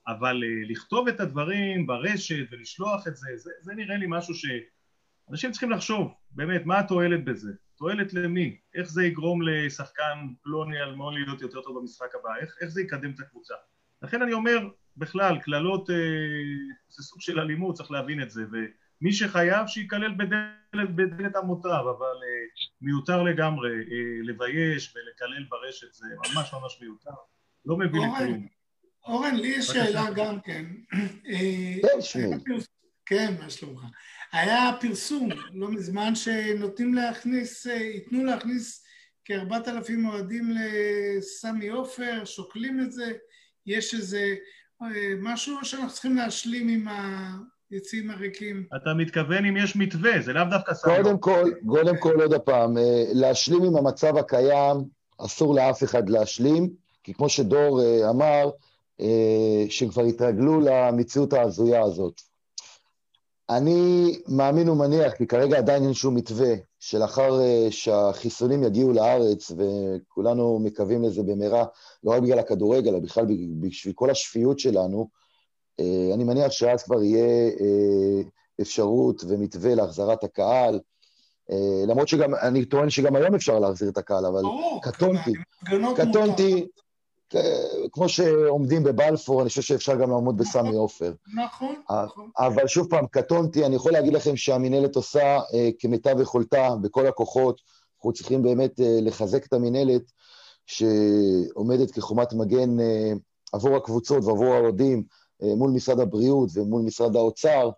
אבל 0.07 0.43
uh, 0.43 0.71
לכתוב 0.71 1.09
את 1.09 1.21
הדברים 1.21 1.87
ברשת 1.87 2.45
ולשלוח 2.51 3.09
את 3.09 3.17
זה, 3.17 3.29
זה, 3.37 3.51
זה 3.61 3.75
נראה 3.75 3.97
לי 3.97 4.07
משהו 4.09 4.35
שאנשים 4.35 5.51
צריכים 5.51 5.71
לחשוב, 5.71 6.15
באמת, 6.31 6.67
מה 6.67 6.79
התועלת 6.79 7.25
בזה? 7.25 7.53
תועלת 7.83 8.13
למי? 8.13 8.57
איך 8.75 8.89
זה 8.89 9.05
יגרום 9.05 9.43
לשחקן 9.43 10.29
פלוני 10.43 10.83
אלמוני 10.83 11.21
להיות 11.21 11.41
יותר 11.41 11.61
טוב 11.63 11.79
במשחק 11.79 12.15
הבא? 12.15 12.31
איך, 12.41 12.57
איך 12.61 12.71
זה 12.71 12.83
יקדם 12.83 13.11
את 13.11 13.21
הקבוצה? 13.21 13.55
לכן 14.03 14.23
אני 14.23 14.33
אומר, 14.33 14.69
בכלל, 14.97 15.39
קללות 15.39 15.91
uh, 15.91 15.93
זה 16.89 17.03
סוג 17.03 17.21
של 17.21 17.41
אלימות, 17.41 17.75
צריך 17.75 17.91
להבין 17.91 18.23
את 18.23 18.31
זה, 18.31 18.43
ו... 18.53 18.57
מי 19.01 19.13
שחייב 19.13 19.67
שייכלל 19.67 20.15
בדלת, 20.15 20.95
בדלת 20.95 21.37
אמותיו, 21.37 21.91
אבל 21.91 22.17
uh, 22.17 22.77
מיותר 22.81 23.23
לגמרי 23.23 23.71
uh, 23.71 24.27
לבייש 24.29 24.95
ולקלל 24.97 25.45
ברשת, 25.51 25.93
זה 25.93 26.07
ממש 26.19 26.55
ממש 26.55 26.79
מיותר, 26.83 27.11
לא 27.65 27.77
מביא 27.77 28.01
לכלום. 28.01 28.47
אורן, 29.07 29.35
לי 29.35 29.49
יש 29.49 29.67
שאלה 29.67 30.07
גם 30.17 30.41
כן. 30.41 30.67
אה, 31.27 31.75
כן, 31.83 32.01
כן, 33.07 33.35
מה 33.41 33.51
שלומך? 33.51 33.81
היה 34.33 34.71
פרסום 34.81 35.29
לא 35.53 35.69
מזמן 35.71 36.15
שנותנים 36.15 36.95
להכניס, 36.95 37.67
ייתנו 37.67 38.25
להכניס 38.25 38.85
כארבעת 39.25 39.69
אלפים 39.69 40.09
אוהדים 40.09 40.51
לסמי 40.51 41.69
עופר, 41.69 42.25
שוקלים 42.25 42.81
את 42.81 42.93
זה, 42.93 43.13
יש 43.67 43.95
איזה 43.95 44.35
משהו 45.19 45.65
שאנחנו 45.65 45.91
צריכים 45.91 46.17
להשלים 46.17 46.69
עם 46.69 46.89
ה... 46.89 47.33
יציאים 47.73 48.11
הריקים. 48.11 48.67
אתה 48.77 48.95
מתכוון 48.95 49.45
אם 49.45 49.57
יש 49.57 49.77
מתווה, 49.77 50.21
זה 50.21 50.33
לאו 50.33 50.45
דווקא 50.51 50.75
סתם. 50.75 50.91
קודם 50.97 51.19
כל, 51.19 51.51
קודם 51.67 51.97
כל 51.97 52.21
עוד 52.23 52.41
פעם, 52.41 52.79
אה, 52.79 53.05
להשלים 53.13 53.63
עם 53.63 53.77
המצב 53.77 54.17
הקיים, 54.17 54.77
אסור 55.19 55.55
לאף 55.55 55.83
אחד 55.83 56.09
להשלים, 56.09 56.71
כי 57.05 57.15
כמו 57.15 57.29
שדור 57.29 57.83
אה, 57.83 58.11
אמר, 58.11 58.51
אה, 59.01 59.65
שהם 59.69 59.89
כבר 59.89 60.03
התרגלו 60.03 60.61
למציאות 60.61 61.33
ההזויה 61.33 61.83
הזאת. 61.83 62.21
אני 63.57 64.13
מאמין 64.29 64.69
ומניח, 64.69 65.13
כי 65.13 65.27
כרגע 65.27 65.59
עדיין 65.59 65.85
אין 65.85 65.95
שום 65.95 66.15
מתווה, 66.15 66.55
שלאחר 66.81 67.41
שהחיסונים 67.71 68.63
יגיעו 68.63 68.93
לארץ, 68.93 69.53
וכולנו 69.57 70.59
מקווים 70.59 71.03
לזה 71.03 71.23
במהרה, 71.23 71.65
לא 72.05 72.11
רק 72.11 72.23
בגלל 72.23 72.39
הכדורגל, 72.39 72.89
אלא 72.89 72.99
בכלל 72.99 73.27
בשביל 73.61 73.95
כל 73.95 74.11
השפיות 74.11 74.59
שלנו, 74.59 75.09
אה, 75.81 76.15
אני 76.15 76.25
מניח 76.25 76.53
שאז 76.53 76.83
כבר 76.83 77.03
יהיה 77.03 77.51
אה, 77.61 78.23
אפשרות 78.61 79.25
ומתווה 79.29 79.75
להחזרת 79.75 80.25
הקהל, 80.25 80.81
אה, 81.51 81.85
למרות 81.87 82.09
שגם, 82.09 82.35
אני 82.35 82.65
טוען 82.65 82.91
שגם 82.91 83.17
היום 83.17 83.35
אפשר 83.35 83.59
להחזיר 83.59 83.89
את 83.89 83.99
הקהל, 83.99 84.27
אבל 84.27 84.43
קטונתי, 84.83 85.33
קטונתי, 85.97 86.67
כמו 87.93 88.09
שעומדים 88.09 88.83
בבלפור, 88.83 89.41
אני 89.41 89.49
חושב 89.49 89.63
שאפשר 89.63 89.95
גם 89.95 90.11
לעמוד 90.11 90.37
בסמי 90.37 90.63
נכון, 90.63 90.75
עופר. 90.75 91.13
נכון, 91.45 91.75
נכון. 91.91 92.31
אבל 92.39 92.67
שוב 92.67 92.87
פעם, 92.91 93.07
קטונתי, 93.07 93.67
אני 93.67 93.77
יכול 93.77 93.93
להגיד 93.93 94.13
לכם 94.13 94.37
שהמינהלת 94.37 94.97
עושה 94.97 95.39
כמיטב 95.79 96.21
יכולתה 96.21 96.69
בכל 96.83 97.07
הכוחות, 97.07 97.61
אנחנו 97.97 98.13
צריכים 98.13 98.43
באמת 98.43 98.73
לחזק 98.79 99.47
את 99.47 99.53
המינהלת 99.53 100.03
שעומדת 100.67 101.91
כחומת 101.91 102.33
מגן 102.33 102.77
עבור 103.53 103.77
הקבוצות 103.77 104.25
ועבור 104.25 104.55
האוהדים, 104.55 105.03
אה, 105.43 105.55
מול 105.55 105.71
משרד 105.71 106.01
הבריאות 106.01 106.49
ומול 106.55 106.83
משרד 106.83 107.17
האוצר, 107.17 107.71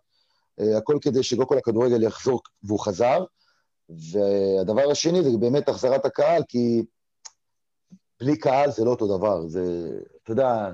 אה, 0.61 0.77
הכל 0.79 0.99
כדי 1.01 1.23
שקודם 1.23 1.49
כל 1.49 1.59
הכדורגל 1.59 2.03
יחזור, 2.03 2.41
והוא 2.63 2.81
חזר. 2.81 3.25
והדבר 3.89 4.91
השני 4.91 5.23
זה 5.23 5.31
באמת 5.39 5.69
החזרת 5.69 6.05
הקהל, 6.05 6.43
כי 6.49 6.83
בלי 8.25 8.37
קהל 8.37 8.71
זה 8.71 8.85
לא 8.85 8.91
אותו 8.91 9.19
דבר. 9.19 9.41
זה, 9.47 9.63
אתה 10.23 10.33
יודע, 10.33 10.73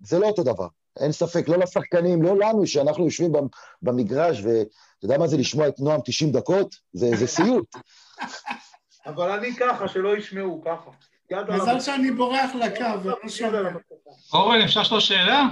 זה 0.00 0.18
לא 0.18 0.26
אותו 0.26 0.42
דבר. 0.42 0.66
אין 1.00 1.12
ספק, 1.12 1.48
לא 1.48 1.58
לשחקנים, 1.58 2.22
לא 2.22 2.38
לנו, 2.38 2.66
שאנחנו 2.66 3.04
יושבים 3.04 3.32
במגרש, 3.82 4.40
ואתה 4.40 5.04
יודע 5.04 5.18
מה 5.18 5.26
זה 5.26 5.36
לשמוע 5.36 5.68
את 5.68 5.80
נועם 5.80 6.00
90 6.04 6.32
דקות? 6.32 6.74
זה, 6.92 7.10
זה 7.16 7.26
סיוט. 7.26 7.76
אבל 9.06 9.30
אני 9.30 9.56
ככה, 9.56 9.88
שלא 9.88 10.16
ישמעו 10.16 10.62
ככה. 10.64 10.90
מזל 11.48 11.80
שאני 11.80 12.10
בורח 12.10 12.50
לקו, 12.54 13.28
שומע. 13.28 13.70
אורן, 14.32 14.60
אפשר 14.60 14.80
לשאול 14.80 15.00
שאלה? 15.00 15.42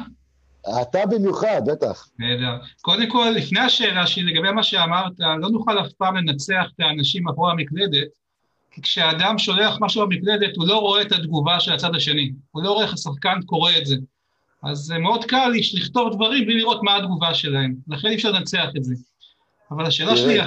אתה 0.82 1.06
במיוחד, 1.06 1.62
בטח. 1.66 2.08
נהדר. 2.18 2.64
קודם 2.80 3.10
כל, 3.10 3.32
לפני 3.36 3.60
השאלה 3.60 4.06
שלי, 4.06 4.32
לגבי 4.32 4.52
מה 4.52 4.62
שאמרת, 4.62 5.12
לא 5.18 5.48
נוכל 5.50 5.80
אף 5.80 5.92
פעם 5.92 6.16
לנצח 6.16 6.64
את 6.74 6.80
האנשים 6.80 7.28
עבור 7.28 7.50
המקלדת, 7.50 8.08
כי 8.70 8.82
כשאדם 8.82 9.38
שולח 9.38 9.76
משהו 9.80 10.06
במקלדת, 10.06 10.56
הוא 10.56 10.66
לא 10.66 10.78
רואה 10.78 11.02
את 11.02 11.12
התגובה 11.12 11.60
של 11.60 11.72
הצד 11.72 11.94
השני. 11.94 12.32
הוא 12.50 12.62
לא 12.62 12.72
רואה 12.72 12.84
איך 12.84 12.92
השחקן 12.92 13.38
קורא 13.46 13.72
את 13.78 13.86
זה. 13.86 13.96
אז 14.62 14.78
זה 14.78 14.98
מאוד 14.98 15.24
קל 15.24 15.52
לכתוב 15.74 16.14
דברים 16.14 16.44
בלי 16.44 16.58
לראות 16.58 16.82
מה 16.82 16.96
התגובה 16.96 17.34
שלהם. 17.34 17.74
לכן 17.88 18.08
אי 18.08 18.14
אפשר 18.14 18.30
לנצח 18.30 18.66
את 18.76 18.84
זה. 18.84 18.94
אבל 19.70 19.86
השאלה 19.86 20.16
שלי... 20.16 20.38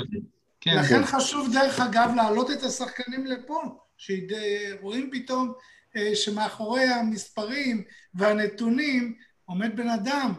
כן. 0.62 0.78
לכן 0.78 1.06
חשוב, 1.06 1.54
דרך 1.54 1.80
אגב, 1.80 2.12
להעלות 2.16 2.52
את 2.52 2.64
השחקנים 2.64 3.26
לפה, 3.26 3.62
שרואים 3.98 5.10
פתאום 5.12 5.54
אה, 5.96 6.16
שמאחורי 6.16 6.84
המספרים 6.84 7.84
והנתונים 8.14 9.16
עומד 9.46 9.76
בן 9.76 9.90
אדם, 9.90 10.34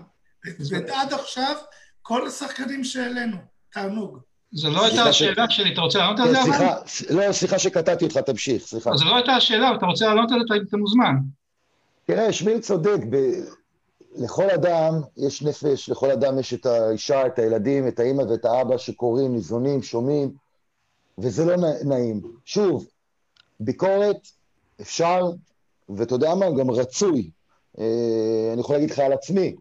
ועד 0.71 1.13
עכשיו 1.13 1.57
כל 2.03 2.27
השחקנים 2.27 2.85
שהעלינו, 2.85 3.37
תענוג. 3.71 4.19
זו 4.55 4.71
לא 4.71 4.85
הייתה 4.85 5.03
השאלה 5.03 5.51
שלי, 5.51 5.73
אתה 5.73 5.81
רוצה 5.81 5.99
לענות 5.99 6.21
על 6.21 6.29
זה? 6.29 6.37
סליחה, 6.43 6.77
לא, 7.11 7.33
סליחה 7.33 7.59
שקטעתי 7.59 8.05
אותך, 8.05 8.17
תמשיך, 8.17 8.63
סליחה. 8.63 8.97
זו 8.97 9.05
לא 9.05 9.17
הייתה 9.17 9.33
השאלה, 9.33 9.75
אתה 9.75 9.87
רוצה 9.87 10.07
לענות 10.07 10.33
על 10.33 10.41
זה, 10.49 10.55
אתה 10.69 10.77
מוזמן. 10.77 11.15
תראה, 12.07 12.33
שמיר 12.33 12.59
צודק, 12.59 12.99
ב... 13.11 13.17
לכל 14.17 14.51
אדם 14.51 15.01
יש 15.17 15.43
נפש, 15.43 15.89
לכל 15.89 16.11
אדם 16.11 16.39
יש 16.39 16.55
את 16.55 16.67
האישה, 16.67 17.27
את 17.27 17.39
הילדים, 17.39 17.89
את 17.89 18.01
האימא 18.01 18.23
ואת 18.23 18.45
האבא 18.45 18.79
שקוראים, 18.79 19.33
ניזונים, 19.33 19.83
שומעים, 19.83 20.33
וזה 21.19 21.45
לא 21.45 21.57
נעים. 21.85 22.21
שוב, 22.45 22.87
ביקורת 23.61 24.29
אפשר, 24.81 25.31
ואתה 25.89 26.15
יודע 26.15 26.35
מה, 26.35 26.47
גם 26.59 26.71
רצוי. 26.71 27.31
אה, 27.79 28.51
אני 28.53 28.61
יכול 28.61 28.77
להגיד 28.77 28.91
לך 28.91 28.99
על 28.99 29.13
עצמי. 29.13 29.55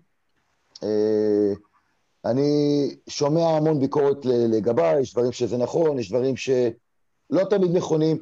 אה, 0.84 1.54
אני 2.26 2.89
שומע 3.07 3.47
המון 3.47 3.80
ביקורת 3.80 4.26
לגביי, 4.26 5.01
יש 5.01 5.13
דברים 5.13 5.32
שזה 5.32 5.57
נכון, 5.57 5.99
יש 5.99 6.09
דברים 6.09 6.38
שלא 6.38 7.43
תמיד 7.49 7.76
נכונים, 7.76 8.17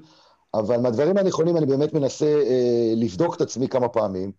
אבל 0.54 0.78
מהדברים 0.78 1.18
הנכונים 1.18 1.58
אני 1.58 1.66
באמת 1.66 1.94
מנסה 1.94 2.26
אה, 2.26 2.94
לבדוק 2.96 3.36
את 3.36 3.42
עצמי 3.42 3.68
כמה 3.68 3.90
פעמים, 3.90 4.32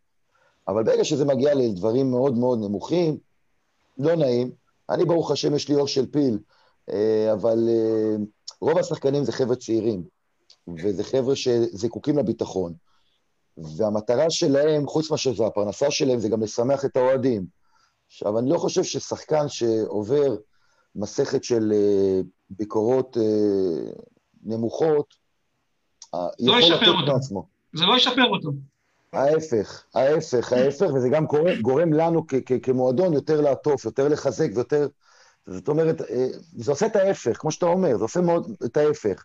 אבל 0.69 0.85
ברגע 0.85 1.05
שזה 1.05 1.25
מגיע 1.25 1.55
לדברים 1.55 2.11
מאוד 2.11 2.39
מאוד 2.39 2.59
נמוכים, 2.59 3.19
לא 3.99 4.17
נעים. 4.17 4.51
אני, 4.91 5.05
ברוך 5.05 5.31
השם, 5.31 5.55
יש 5.55 5.69
לי 5.69 5.75
אור 5.75 5.87
של 5.87 6.07
פיל, 6.07 6.39
אה, 6.91 7.33
אבל 7.33 7.69
אה, 7.69 8.17
רוב 8.61 8.79
השחקנים 8.79 9.25
זה 9.25 9.33
חבר'ה 9.33 9.57
צעירים, 9.57 10.03
וזה 10.77 11.05
חבר'ה 11.05 11.37
שזקוקים 11.37 12.19
לביטחון. 12.19 12.75
והמטרה 13.77 14.31
שלהם, 14.31 14.87
חוץ 14.87 15.11
מאשר 15.11 15.35
זה 15.35 15.47
הפרנסה 15.47 15.91
שלהם, 15.91 16.19
זה 16.19 16.29
גם 16.29 16.43
לשמח 16.43 16.85
את 16.85 16.97
האוהדים. 16.97 17.62
עכשיו, 18.13 18.39
אני 18.39 18.51
לא 18.51 18.59
חושב 18.59 18.83
ששחקן 18.83 19.49
שעובר 19.49 20.37
מסכת 20.97 21.45
של 21.45 21.73
uh, 21.73 22.27
ביקורות 22.51 23.17
uh, 23.17 24.01
נמוכות, 24.45 25.15
uh, 26.17 26.19
לא 26.41 26.59
לתת 26.59 27.13
מעצמו. 27.13 27.47
זה 27.73 27.85
לא 27.85 27.97
ישפר 27.97 28.25
אותו. 28.25 28.51
ההפך, 29.13 29.85
ההפך, 29.95 30.53
ההפך, 30.53 30.87
וזה 30.95 31.09
גם 31.09 31.27
גורם, 31.27 31.61
גורם 31.63 31.93
לנו 31.93 32.27
כ- 32.29 32.35
כ- 32.47 32.53
כמועדון 32.63 33.13
יותר 33.13 33.41
לעטוף, 33.41 33.85
יותר 33.85 34.09
לחזק 34.09 34.49
ויותר... 34.55 34.89
זאת 35.47 35.69
אומרת, 35.69 36.03
זה 36.57 36.73
עושה 36.73 36.87
את 36.87 36.97
ההפך, 36.97 37.37
כמו 37.37 37.51
שאתה 37.51 37.67
אומר, 37.67 37.97
זה 37.97 38.05
עושה 38.05 38.21
מאוד 38.21 38.51
את 38.65 38.77
ההפך. 38.77 39.25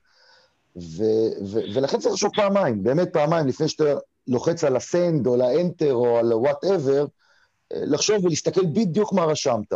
ו- 0.76 1.46
ו- 1.46 1.76
ולכן 1.76 2.00
צריך 2.00 2.14
לחשוב 2.14 2.32
פעמיים, 2.36 2.84
באמת 2.84 3.14
פעמיים, 3.14 3.48
לפני 3.48 3.68
שאתה 3.68 4.00
לוחץ 4.28 4.64
על 4.64 4.76
ה 4.76 4.86
send 4.86 5.28
או 5.28 5.34
על 5.34 5.42
ה 5.42 5.50
enter 5.50 5.94
או 5.94 6.18
על 6.18 6.34
whatever, 6.34 7.06
לחשוב 7.74 8.26
ולהסתכל 8.26 8.66
בדיוק 8.66 9.14
מה 9.14 9.24
רשמת. 9.24 9.74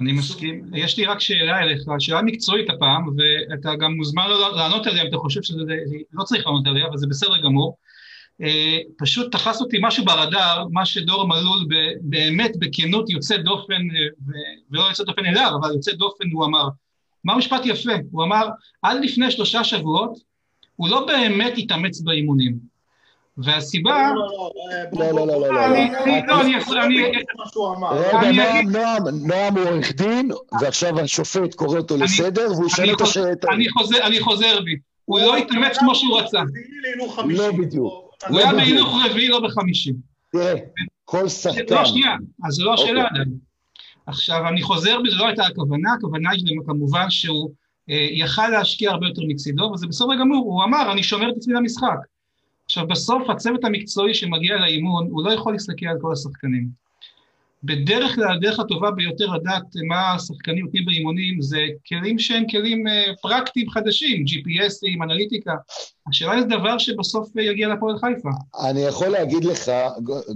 אני 0.00 0.12
מסכים. 0.12 0.64
יש 0.74 0.98
לי 0.98 1.06
רק 1.06 1.20
שאלה 1.20 1.58
אליך, 1.58 1.82
שאלה 1.98 2.22
מקצועית 2.22 2.70
הפעם, 2.70 3.08
ואתה 3.16 3.74
גם 3.74 3.92
מוזמן 3.92 4.24
לענות 4.56 4.86
עליה 4.86 5.02
אם 5.02 5.08
אתה 5.08 5.16
חושב 5.16 5.42
שזה 5.42 5.60
לא 6.12 6.24
צריך 6.24 6.46
לענות 6.46 6.66
עליה, 6.66 6.86
אבל 6.86 6.96
זה 6.96 7.06
בסדר 7.06 7.42
גמור. 7.42 7.76
אה, 8.42 8.78
פשוט 8.98 9.32
תפס 9.36 9.60
אותי 9.60 9.78
משהו 9.80 10.04
ברדאר, 10.04 10.66
מה 10.70 10.86
שדור 10.86 11.28
מלול 11.28 11.66
באמת 12.00 12.52
בכנות 12.58 13.10
יוצא 13.10 13.36
דופן, 13.36 13.74
אה, 13.74 14.36
ולא 14.70 14.82
יוצא 14.82 15.04
דופן 15.04 15.26
אליו, 15.26 15.52
אבל 15.60 15.72
יוצא 15.72 15.92
דופן, 15.92 16.24
הוא 16.32 16.44
אמר. 16.44 16.68
אמר 17.26 17.36
משפט 17.36 17.60
יפה, 17.64 17.92
הוא 18.10 18.24
אמר, 18.24 18.48
עד 18.82 19.04
לפני 19.04 19.30
שלושה 19.30 19.64
שבועות, 19.64 20.18
הוא 20.76 20.88
לא 20.88 21.06
באמת 21.06 21.52
התאמץ 21.56 22.00
באימונים. 22.00 22.69
והסיבה... 23.44 24.12
לא, 24.92 25.12
לא, 25.12 25.26
לא, 25.26 25.40
לא, 25.40 25.54
לא. 25.54 25.60
רגע, 28.22 28.62
נועם, 28.62 29.02
נועם 29.26 29.56
הוא 29.56 29.68
עורך 29.68 29.92
דין, 29.92 30.30
ועכשיו 30.60 31.00
השופט 31.00 31.54
קורא 31.54 31.78
אותו 31.78 31.96
לסדר, 31.96 32.52
והוא 32.52 32.66
ישנה 32.66 32.92
את 32.92 33.00
השאלה. 33.00 33.32
אני 34.06 34.20
חוזר 34.20 34.60
בי. 34.64 34.76
הוא 35.04 35.20
לא 35.20 35.36
התאמץ 35.36 35.78
כמו 35.78 35.94
שהוא 35.94 36.20
רצה. 36.20 36.40
לא 37.28 37.52
בדיוק. 37.52 38.14
הוא 38.28 38.38
היה 38.38 38.52
בהילוך 38.52 38.94
רביעי, 39.04 39.28
לא 39.28 39.40
בחמישי. 39.40 39.92
תראה, 40.32 40.54
כל 41.04 41.28
שחקן... 41.28 41.74
לא, 41.74 41.84
שנייה, 41.84 42.16
אז 42.44 42.54
זו 42.54 42.64
לא 42.64 42.74
השאלה 42.74 43.06
עדיין. 43.10 43.28
עכשיו, 44.06 44.48
אני 44.48 44.62
חוזר 44.62 45.00
בי, 45.02 45.10
זו 45.10 45.16
לא 45.18 45.26
הייתה 45.26 45.46
הכוונה, 45.46 45.92
הכוונה 45.92 46.30
היא 46.30 46.56
כמובן 46.66 47.10
שהוא 47.10 47.50
יכל 47.88 48.48
להשקיע 48.48 48.90
הרבה 48.90 49.06
יותר 49.06 49.22
מצידו, 49.28 49.70
וזה 49.74 49.86
בסדר 49.86 50.14
גמור, 50.20 50.44
הוא 50.44 50.64
אמר, 50.64 50.92
אני 50.92 51.02
שומר 51.02 51.30
את 51.30 51.36
עצמי 51.36 51.54
למשחק. 51.54 51.96
עכשיו 52.70 52.86
בסוף 52.86 53.30
הצוות 53.30 53.64
המקצועי 53.64 54.14
שמגיע 54.14 54.56
לאימון, 54.56 55.08
הוא 55.10 55.24
לא 55.24 55.32
יכול 55.32 55.52
להסתכל 55.52 55.86
על 55.86 55.96
כל 56.00 56.12
השחקנים. 56.12 56.68
בדרך 57.64 58.14
כלל 58.14 58.32
הדרך 58.36 58.60
הטובה 58.60 58.90
ביותר 58.90 59.26
לדעת 59.26 59.62
מה 59.88 60.12
השחקנים 60.12 60.64
נותנים 60.64 60.84
באימונים 60.84 61.42
זה 61.42 61.58
כלים 61.88 62.18
שהם 62.18 62.44
כלים 62.50 62.88
אה, 62.88 63.04
פרקטיים 63.22 63.70
חדשים, 63.70 64.24
GPSים, 64.24 65.02
אנליטיקה. 65.02 65.54
השאלה 66.08 66.32
היא 66.32 66.42
דבר 66.42 66.78
שבסוף 66.78 67.36
יגיע 67.36 67.68
לפועל 67.68 67.98
חיפה. 67.98 68.28
אני 68.68 68.80
יכול 68.80 69.08
להגיד 69.08 69.44
לך, 69.44 69.72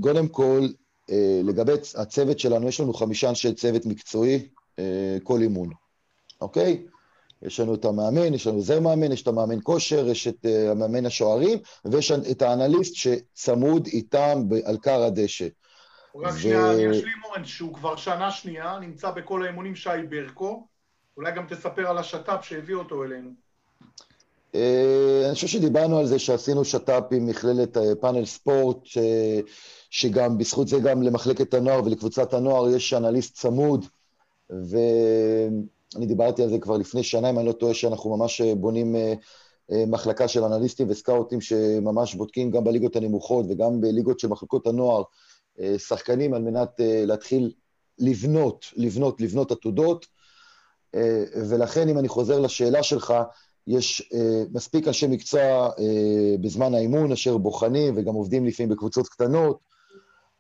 קודם 0.01 0.29
כל, 0.29 0.67
אה, 1.11 1.41
לגבי 1.45 1.73
הצוות 1.97 2.39
שלנו, 2.39 2.69
יש 2.69 2.81
לנו 2.81 2.95
חמישה 2.95 3.29
אנשי 3.29 3.53
צוות 3.53 3.87
מקצועי, 3.87 4.39
אה, 4.79 5.17
כל 5.23 5.41
אימון, 5.43 5.69
אוקיי? 6.41 6.83
יש 7.45 7.61
לנו 7.61 7.75
את 7.75 7.85
המאמן, 7.85 8.35
יש 8.35 8.47
לנו 8.47 8.57
עוזר 8.57 8.81
מאמן, 8.81 9.13
יש 9.13 9.23
את 9.23 9.29
המאמן 9.29 9.59
כושר, 9.63 10.09
יש 10.09 10.29
את 10.29 10.47
uh, 10.47 10.71
המאמן 10.71 11.07
השוערים, 11.07 11.59
ויש 11.85 12.13
את 12.13 12.43
האנליסט 12.43 12.95
שצמוד 12.95 13.87
איתם 13.87 14.43
על 14.65 14.77
קר 14.77 15.03
הדשא. 15.03 15.49
רק 16.17 16.33
ו... 16.35 16.39
שנייה, 16.39 16.73
אני 16.73 16.91
אשלים 16.91 17.25
אורן, 17.25 17.45
שהוא 17.45 17.75
כבר 17.75 17.97
שנה 17.97 18.31
שנייה, 18.31 18.79
נמצא 18.81 19.11
בכל 19.11 19.43
האימונים 19.43 19.77
שי 19.77 19.89
ברקו, 20.09 20.67
אולי 21.17 21.33
גם 21.33 21.47
תספר 21.47 21.87
על 21.87 21.99
השת"פ 21.99 22.43
שהביא 22.43 22.75
אותו 22.75 23.05
אלינו. 23.05 23.31
Uh, 24.53 24.57
אני 25.27 25.35
חושב 25.35 25.47
שדיברנו 25.47 25.99
על 25.99 26.07
זה 26.07 26.19
שעשינו 26.19 26.65
שת"פ 26.65 27.05
עם 27.13 27.27
מכללת 27.27 27.77
uh, 27.77 27.81
פאנל 28.01 28.25
ספורט, 28.25 28.79
ש... 28.85 28.99
שגם 29.91 30.39
בזכות 30.39 30.69
זה 30.69 30.79
גם 30.79 31.03
למחלקת 31.03 31.55
הנוער 31.55 31.85
ולקבוצת 31.85 32.35
הנוער 32.35 32.77
יש 32.77 32.95
אנליסט 32.95 33.35
צמוד, 33.35 33.85
ו... 34.51 34.77
אני 35.97 36.07
דיברתי 36.07 36.43
על 36.43 36.51
זה 36.51 36.59
כבר 36.59 36.77
לפני 36.77 37.03
שנה, 37.03 37.31
אם 37.31 37.39
אני 37.39 37.47
לא 37.47 37.53
טועה, 37.53 37.75
שאנחנו 37.75 38.17
ממש 38.17 38.41
אה, 38.41 38.55
בונים 38.55 38.97
אה, 38.97 39.15
אה, 39.73 39.85
מחלקה 39.87 40.29
של 40.29 40.45
אנליסטים 40.45 40.91
וסקאוטים 40.91 41.41
שממש 41.41 42.15
בודקים 42.15 42.51
גם 42.51 42.65
בליגות 42.65 42.97
הנמוכות 42.97 43.47
וגם 43.49 43.81
בליגות 43.81 44.21
של 44.21 44.29
מחלקות 44.29 44.67
הנוער 44.67 45.03
שחקנים 45.79 46.35
על 46.35 46.43
מנת 46.43 46.71
להתחיל 46.81 47.53
לבנות, 47.99 48.67
לבנות, 48.77 49.21
לבנות 49.21 49.53
עתודות. 49.53 50.07
ולכן, 51.49 51.89
אם 51.89 51.99
אני 51.99 52.09
חוזר 52.09 52.41
לשאלה 52.41 52.83
שלך, 52.83 53.15
יש 53.67 54.11
מספיק 54.53 54.89
אנשי 54.89 55.07
מקצוע 55.07 55.71
בזמן 56.41 56.75
האימון 56.75 57.13
אשר 57.13 57.39
בוחנים 57.39 57.95
וגם 57.97 58.15
עובדים 58.15 58.47
לפעמים 58.47 58.71
בקבוצות 58.71 59.09
קטנות, 59.09 59.59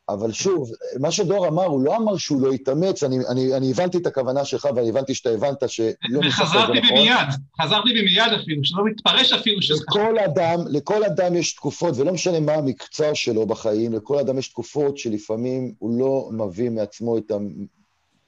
אבל 0.09 0.33
שוב, 0.33 0.71
מה 1.01 1.11
שדור 1.11 1.49
אמר, 1.49 1.65
הוא 1.65 1.85
לא 1.85 1.97
אמר 1.97 2.17
שהוא 2.17 2.41
לא 2.41 2.55
יתאמץ, 2.55 3.03
אני, 3.03 3.19
אני, 3.29 3.55
אני 3.57 3.71
הבנתי 3.71 3.99
את 3.99 4.07
הכוונה 4.07 4.45
שלך 4.45 4.69
ואני 4.77 4.89
הבנתי 4.89 5.15
שאתה 5.15 5.31
הבנת 5.31 5.69
שלא 5.69 6.21
וחזרתי 6.29 6.81
בי 6.81 6.93
מיד, 6.93 7.29
חזרתי 7.63 7.93
בי 7.93 8.03
מיד 8.03 8.33
אפילו, 8.43 8.65
שלא 8.65 8.85
מתפרש 8.85 9.33
אפילו 9.33 9.63
שזה... 9.63 9.85
לכל 9.89 10.19
אדם, 10.19 10.59
לכל 10.71 11.05
אדם 11.05 11.35
יש 11.35 11.55
תקופות, 11.55 11.95
ולא 11.97 12.13
משנה 12.13 12.41
מה 12.41 12.55
המקצוע 12.55 13.15
שלו 13.15 13.47
בחיים, 13.47 13.93
לכל 13.93 14.19
אדם 14.19 14.39
יש 14.39 14.49
תקופות 14.49 14.99
שלפעמים 14.99 15.75
הוא 15.79 15.99
לא 15.99 16.29
מביא 16.33 16.71
מעצמו 16.71 17.19
את 17.19 17.31
ה... 17.31 17.37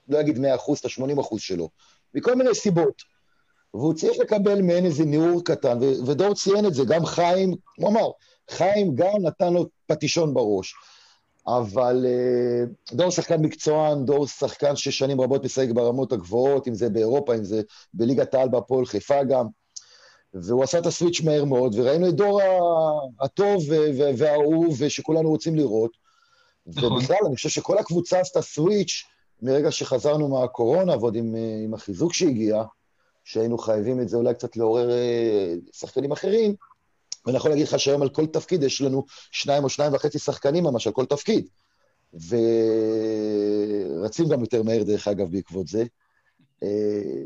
לא 0.09 0.21
אגיד 0.21 0.37
100%, 0.37 0.41
את 0.41 0.85
ה-80% 0.85 1.39
שלו, 1.39 1.69
מכל 2.15 2.35
מיני 2.35 2.55
סיבות. 2.55 3.17
והוא 3.75 3.95
צריך 3.95 4.19
לקבל 4.21 4.63
מעין 4.63 4.85
איזה 4.85 5.05
ניעור 5.05 5.45
קטן, 5.45 5.79
ודור 6.07 6.35
ציין 6.35 6.67
את 6.67 6.75
זה, 6.75 6.85
גם 6.85 7.07
חיים, 7.07 7.55
הוא 7.77 7.89
אמר, 7.89 8.11
חיים 8.51 8.95
גם 8.95 9.23
נתן 9.23 9.53
לו 9.53 9.67
פטישון 9.87 10.35
בראש. 10.35 10.75
אבל 11.49 12.07
אה, 12.09 12.65
דור 12.93 13.11
שחקן 13.11 13.41
מקצוען, 13.41 14.05
דור 14.05 14.27
שחקן 14.27 14.77
ששנים 14.77 15.21
רבות 15.21 15.45
משחק 15.45 15.69
ברמות 15.75 16.13
הגבוהות, 16.13 16.69
אם 16.69 16.75
זה 16.75 16.89
באירופה, 16.89 17.35
אם 17.35 17.45
זה 17.45 17.63
בליגת 17.95 18.35
העל 18.35 18.49
בהפועל 18.49 18.87
חיפה 18.87 19.25
גם, 19.25 19.47
והוא 20.35 20.65
עשה 20.65 20.79
את 20.79 20.87
הסוויץ' 20.87 21.21
מהר 21.21 21.45
מאוד, 21.45 21.75
וראינו 21.75 22.09
את 22.09 22.15
דור 22.15 22.41
הטוב 23.21 23.63
והאהוב 24.17 24.77
ושכולנו 24.79 25.29
רוצים 25.29 25.55
לראות. 25.55 25.91
נכון. 26.67 26.93
ובכלל, 26.93 27.17
אני 27.27 27.37
חושב 27.37 27.49
שכל 27.49 27.79
הקבוצה 27.79 28.21
עשתה 28.21 28.43
סוויץ' 28.43 29.05
מרגע 29.43 29.71
שחזרנו 29.71 30.29
מהקורונה, 30.29 30.97
ועוד 30.97 31.17
עם, 31.17 31.37
אה, 31.37 31.61
עם 31.65 31.75
החיזוק 31.75 32.15
שהגיע, 32.15 32.63
שהיינו 33.25 33.59
חייבים 33.59 34.01
את 34.01 34.09
זה 34.09 34.17
אולי 34.17 34.35
קצת 34.35 34.57
לעורר 34.57 34.91
אה, 34.91 35.55
שחקנים 35.73 36.13
אחרים, 36.13 36.55
ואני 37.27 37.37
יכול 37.37 37.51
להגיד 37.51 37.67
לך 37.67 37.81
שהיום 37.81 38.03
על 38.03 38.09
כל 38.09 38.27
תפקיד 38.27 38.63
יש 38.63 38.81
לנו 38.81 39.05
שניים 39.33 39.65
או 39.65 39.69
שניים 39.69 39.95
וחצי 39.95 40.19
שחקנים 40.19 40.65
ממש 40.65 40.87
על 40.87 40.93
כל 40.93 41.05
תפקיד. 41.05 41.49
ורצים 43.95 44.29
גם 44.29 44.41
יותר 44.41 44.63
מהר, 44.63 44.83
דרך 44.83 45.09
אגב, 45.09 45.31
בעקבות 45.31 45.69
זה. 45.69 45.85
אה, 46.63 47.23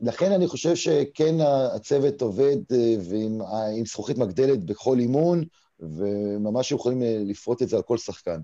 לכן 0.00 0.32
אני 0.32 0.46
חושב 0.46 0.74
שכן 0.74 1.34
הצוות 1.74 2.22
עובד 2.22 2.56
אה, 2.72 2.94
ועם 3.08 3.86
זכוכית 3.86 4.18
מגדלת 4.18 4.64
בכל 4.64 4.98
אימון, 4.98 5.44
וממש 5.80 6.72
יכולים 6.72 7.02
אה, 7.02 7.18
לפרוט 7.26 7.62
את 7.62 7.68
זה 7.68 7.76
על 7.76 7.82
כל 7.82 7.98
שחקן. 7.98 8.40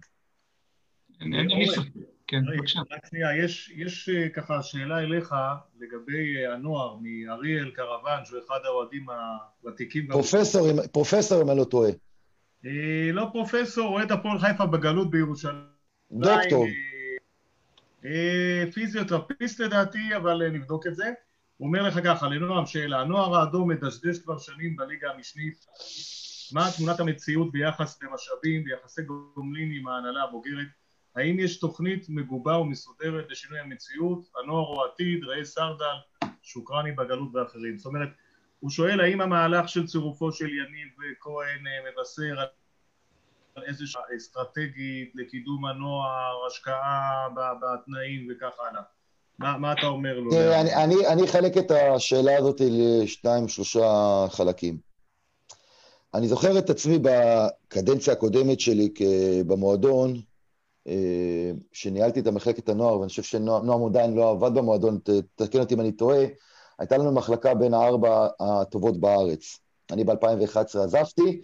כן, 2.29 2.43
בבקשה. 2.57 2.81
רק 2.91 3.07
שנייה, 3.07 3.45
יש, 3.45 3.73
יש 3.77 4.09
אה, 4.09 4.29
ככה 4.29 4.63
שאלה 4.63 4.99
אליך 4.99 5.35
לגבי 5.81 6.37
אה, 6.47 6.55
הנוער 6.55 6.97
מאריאל 7.03 7.71
קרוון, 7.71 8.25
שהוא 8.25 8.39
אחד 8.47 8.59
האוהדים 8.65 9.07
הוותיקים. 9.63 10.07
פרופסור, 10.09 10.71
אם- 10.71 10.87
פרופסור 10.93 11.43
אם 11.43 11.51
אני 11.51 11.59
לא 11.59 11.65
טועה. 11.65 11.91
אה, 12.67 13.11
לא 13.13 13.29
פרופסור, 13.33 13.89
אוהד 13.89 14.13
הפועל 14.13 14.39
חיפה 14.39 14.67
בגלות 14.67 15.11
בירושלים. 15.11 15.65
דוקטור. 16.13 16.65
אה, 16.65 16.71
אה, 18.05 18.65
פיזיותרפיסט 18.73 19.61
לדעתי, 19.61 20.17
אבל 20.17 20.49
נבדוק 20.51 20.87
את 20.87 20.97
זה. 20.97 21.05
הוא 21.57 21.69
אומר 21.69 21.83
לך 21.83 21.99
ככה, 22.05 22.29
לנועם 22.29 22.67
שאלה, 22.67 23.01
הנוער 23.01 23.37
האדום 23.37 23.71
מדשדש 23.71 24.19
כבר 24.19 24.39
שנים 24.39 24.77
בליגה 24.77 25.11
המשנית. 25.11 25.67
מה 26.53 26.69
תמונת 26.77 27.01
המציאות 27.01 27.53
ביחס 27.53 28.03
למשאבים, 28.03 28.65
ביחסי 28.65 29.03
גומלין 29.03 29.73
עם 29.73 29.89
ההנהלה 29.89 30.23
הבוגרת? 30.23 30.67
האם 31.17 31.41
יש 31.41 31.59
תוכנית 31.61 32.07
מגובה 32.09 32.59
ומסודרת 32.59 33.25
לשינוי 33.31 33.59
המציאות? 33.61 34.29
הנוער 34.43 34.67
הוא 34.67 34.85
עתיד, 34.85 35.25
ראה 35.25 35.45
סרדל, 35.45 35.97
שוקרני 36.43 36.93
בגלות 36.93 37.29
ואחרים. 37.35 37.79
זאת 37.79 37.87
אומרת, 37.87 38.09
הוא 38.61 38.71
שואל 38.71 39.01
האם 39.01 39.21
המהלך 39.21 39.69
של 39.69 39.87
צירופו 39.87 40.33
של 40.33 40.45
יניב 40.49 40.89
כהן 41.21 41.67
אה, 41.67 41.91
מבשר 41.91 42.41
על 43.55 43.65
איזושהי 43.67 44.03
אסטרטגית 44.17 45.13
לקידום 45.15 45.65
הנוער, 45.65 46.47
השקעה 46.47 47.29
בתנאים 47.35 48.29
וכך 48.31 48.53
הלאה. 48.71 48.83
מה, 49.39 49.59
מה 49.59 49.73
אתה 49.73 49.87
אומר 49.87 50.19
לו? 50.19 50.31
תראה, 50.31 50.61
אני- 50.61 50.75
אני- 50.85 51.07
אני 51.07 51.25
אחלק 51.25 51.59
את 51.59 51.71
השאלה 51.71 52.37
הזאת 52.39 52.61
לשתיים, 52.71 53.49
שלושה 53.49 53.87
חלקים. 54.31 54.79
אני 56.15 56.29
זוכר 56.29 56.59
את 56.59 56.71
עצמי 56.71 56.99
בקדנציה 57.03 58.13
הקודמת 58.13 58.61
שלי 58.61 58.89
במועדון, 59.47 60.11
אה, 60.11 60.21
שניהלתי 61.73 62.21
את 62.21 62.27
המחלקת 62.27 62.69
הנוער, 62.69 62.99
ואני 62.99 63.09
חושב 63.09 63.23
שנועם 63.23 63.87
עדיין 63.87 64.15
לא 64.15 64.31
עבד 64.31 64.55
במועדון, 64.55 64.99
ת- 64.99 65.11
תקן 65.35 65.61
אותי 65.61 65.75
אם 65.75 65.81
אני 65.81 65.93
טועה, 65.93 66.25
הייתה 66.79 66.97
לנו 66.97 67.13
מחלקה 67.13 67.55
בין 67.55 67.75
הארבע 67.75 68.29
הטובות 68.41 69.01
בארץ. 69.01 69.59
אני 69.91 70.05
ב-2011 70.05 70.79
עזבתי, 70.85 71.41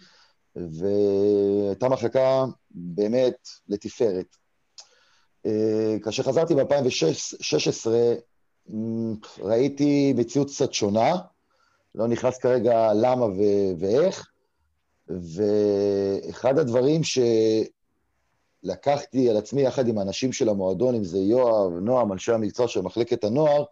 והייתה 0.57 1.89
מחלקה 1.89 2.45
באמת 2.71 3.49
לתפארת. 3.69 4.37
כאשר 6.03 6.23
חזרתי 6.23 6.55
ב-2016, 6.55 7.91
ראיתי 9.41 10.13
מציאות 10.17 10.51
קצת 10.51 10.73
שונה, 10.73 11.17
לא 11.95 12.07
נכנס 12.09 12.39
כרגע 12.39 12.93
למה 12.95 13.25
ו- 13.25 13.73
ואיך, 13.79 14.27
ואחד 15.09 16.59
הדברים 16.59 17.01
שלקחתי 18.65 19.31
על 19.31 19.37
עצמי 19.37 19.63
יחד 19.63 19.89
עם 19.89 19.99
האנשים 19.99 20.33
של 20.33 20.49
המועדון, 20.49 20.95
אם 20.95 21.05
זה 21.05 21.19
יואב, 21.19 21.73
נועם, 21.73 22.13
אנשי 22.13 22.33
המקצוע 22.33 22.69
של 22.69 22.81
מחלקת 22.81 23.25
הנוער, 23.25 23.65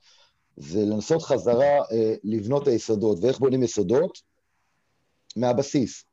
זה 0.56 0.84
לנסות 0.84 1.22
חזרה 1.22 1.78
אה, 1.92 2.14
לבנות 2.24 2.68
היסודות. 2.68 3.18
ואיך 3.20 3.38
בונים 3.38 3.62
יסודות? 3.62 4.18
מהבסיס. 5.36 6.04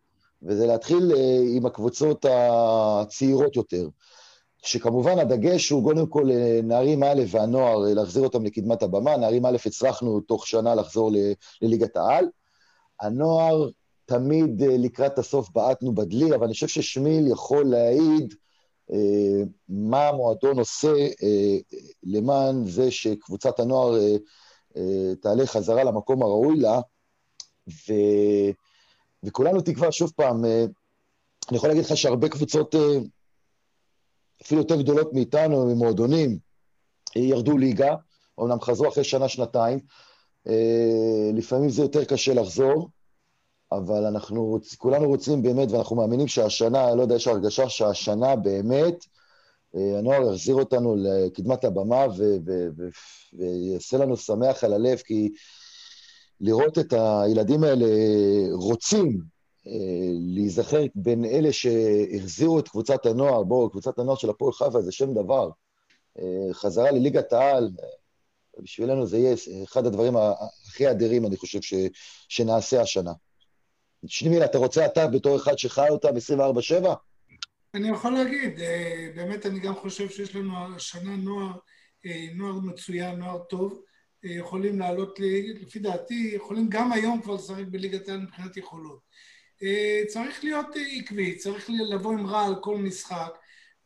וזה 0.43 0.65
להתחיל 0.67 1.11
אה, 1.15 1.39
עם 1.55 1.65
הקבוצות 1.65 2.25
הצעירות 2.29 3.55
יותר. 3.55 3.87
שכמובן 4.61 5.19
הדגש 5.19 5.69
הוא 5.69 5.83
קודם 5.83 6.07
כל 6.07 6.31
אה, 6.31 6.59
נערים 6.63 7.03
א' 7.03 7.23
והנוער, 7.27 7.87
אה, 7.87 7.93
להחזיר 7.93 8.23
אותם 8.23 8.45
לקדמת 8.45 8.83
הבמה. 8.83 9.17
נערים 9.17 9.45
א' 9.45 9.57
הצלחנו 9.65 10.19
תוך 10.19 10.47
שנה 10.47 10.75
לחזור 10.75 11.11
ל- 11.11 11.33
לליגת 11.61 11.97
העל. 11.97 12.25
הנוער 13.01 13.69
תמיד 14.05 14.61
אה, 14.61 14.77
לקראת 14.77 15.19
הסוף 15.19 15.49
בעטנו 15.49 15.95
בדלי, 15.95 16.35
אבל 16.35 16.43
אני 16.43 16.53
חושב 16.53 16.67
ששמיל 16.67 17.27
יכול 17.27 17.65
להעיד 17.65 18.33
מה 19.69 20.07
המועדון 20.07 20.59
עושה 20.59 20.93
אה, 20.97 21.57
למען 22.03 22.65
זה 22.65 22.91
שקבוצת 22.91 23.59
הנוער 23.59 23.97
אה, 23.97 24.15
אה, 24.77 25.15
תעלה 25.21 25.47
חזרה 25.47 25.83
למקום 25.83 26.23
הראוי 26.23 26.59
לה. 26.59 26.79
ו... 27.67 27.93
וכולנו 29.23 29.61
תקווה, 29.61 29.91
שוב 29.91 30.11
פעם, 30.15 30.45
אה, 30.45 30.65
אני 31.49 31.57
יכול 31.57 31.69
להגיד 31.69 31.85
לך 31.85 31.97
שהרבה 31.97 32.29
קבוצות, 32.29 32.75
אה, 32.75 32.97
אפילו 34.43 34.61
יותר 34.61 34.81
גדולות 34.81 35.13
מאיתנו, 35.13 35.65
ממועדונים, 35.65 36.39
אה, 37.17 37.21
ירדו 37.21 37.57
ליגה, 37.57 37.95
אומנם 38.37 38.61
חזרו 38.61 38.87
אחרי 38.87 39.03
שנה-שנתיים. 39.03 39.79
אה, 40.47 41.31
לפעמים 41.33 41.69
זה 41.69 41.81
יותר 41.81 42.05
קשה 42.05 42.33
לחזור, 42.33 42.89
אבל 43.71 44.05
אנחנו 44.05 44.57
רוצ- 44.57 44.75
כולנו 44.75 45.07
רוצים 45.07 45.41
באמת, 45.41 45.71
ואנחנו 45.71 45.95
מאמינים 45.95 46.27
שהשנה, 46.27 46.95
לא 46.95 47.01
יודע, 47.01 47.15
יש 47.15 47.27
הרגשה 47.27 47.69
שהשנה 47.69 48.35
באמת, 48.35 49.05
אה, 49.75 49.97
הנוער 49.99 50.33
יחזיר 50.33 50.55
אותנו 50.55 50.95
לקדמת 50.97 51.63
הבמה 51.63 52.05
ויעשה 53.33 53.97
לנו 53.97 54.17
שמח 54.17 54.63
על 54.63 54.73
הלב, 54.73 54.97
כי 54.97 55.29
לראות 56.41 56.79
את 56.79 56.93
הילדים 56.97 57.63
האלה 57.63 57.85
רוצים 58.51 59.21
אה, 59.67 59.73
להיזכר 60.35 60.81
בין 60.95 61.25
אלה 61.25 61.53
שהחזירו 61.53 62.59
את 62.59 62.67
קבוצת 62.67 63.05
הנוער, 63.05 63.43
בואו, 63.43 63.69
קבוצת 63.69 63.99
הנוער 63.99 64.17
של 64.17 64.29
הפועל 64.29 64.53
חיפה 64.53 64.81
זה 64.81 64.91
שם 64.91 65.13
דבר. 65.13 65.49
אה, 66.19 66.53
חזרה 66.53 66.91
לליגת 66.91 67.33
העל, 67.33 67.69
בשבילנו 68.63 69.05
זה 69.05 69.17
יהיה 69.17 69.35
אחד 69.63 69.85
הדברים 69.85 70.13
הכי 70.17 70.91
אדירים, 70.91 71.25
אני 71.25 71.37
חושב, 71.37 71.61
ש, 71.61 71.73
שנעשה 72.29 72.81
השנה. 72.81 73.13
שנימיל, 74.07 74.43
אתה 74.43 74.57
רוצה 74.57 74.85
אתה 74.85 75.07
בתור 75.07 75.35
אחד 75.37 75.57
שחי 75.57 75.89
אותם 75.89 76.09
24-7? 76.83 76.87
אני 77.73 77.89
יכול 77.89 78.11
להגיד, 78.11 78.59
אה, 78.59 79.09
באמת 79.15 79.45
אני 79.45 79.59
גם 79.59 79.75
חושב 79.75 80.09
שיש 80.09 80.35
לנו 80.35 80.75
השנה 80.75 81.15
נוער, 81.15 81.51
אה, 82.05 82.27
נוער 82.33 82.59
מצוין, 82.59 83.15
נוער 83.15 83.39
טוב, 83.39 83.81
אה, 84.25 84.31
יכולים 84.31 84.79
לעלות, 84.79 85.19
לפי 85.61 85.79
דעתי, 85.79 86.31
יכולים 86.35 86.69
גם 86.69 86.91
היום 86.91 87.21
כבר 87.21 87.33
לשחק 87.33 87.63
בליגת 87.71 88.09
העל 88.09 88.19
מבחינת 88.19 88.57
יכולות. 88.57 89.09
צריך 90.07 90.43
להיות 90.43 90.65
עקבי, 90.97 91.35
צריך 91.35 91.69
לבוא 91.89 92.13
עם 92.13 92.27
רע 92.27 92.45
על 92.45 92.55
כל 92.61 92.77
משחק, 92.77 93.37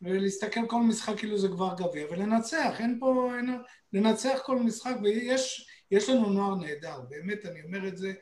ולהסתכל 0.02 0.68
כל 0.68 0.82
משחק 0.82 1.18
כאילו 1.18 1.38
זה 1.38 1.48
כבר 1.48 1.74
גביע, 1.78 2.06
ולנצח, 2.12 2.76
אין 2.80 2.98
פה, 3.00 3.32
אין, 3.38 3.58
לנצח 3.94 4.40
כל 4.46 4.60
משחק, 4.60 4.96
ויש 5.04 5.68
יש 5.92 6.10
לנו 6.10 6.30
נוער 6.30 6.56
נהדר, 6.56 7.02
באמת, 7.10 7.46
אני 7.46 7.62
אומר 7.62 7.88
את 7.88 7.98
זה, 7.98 8.14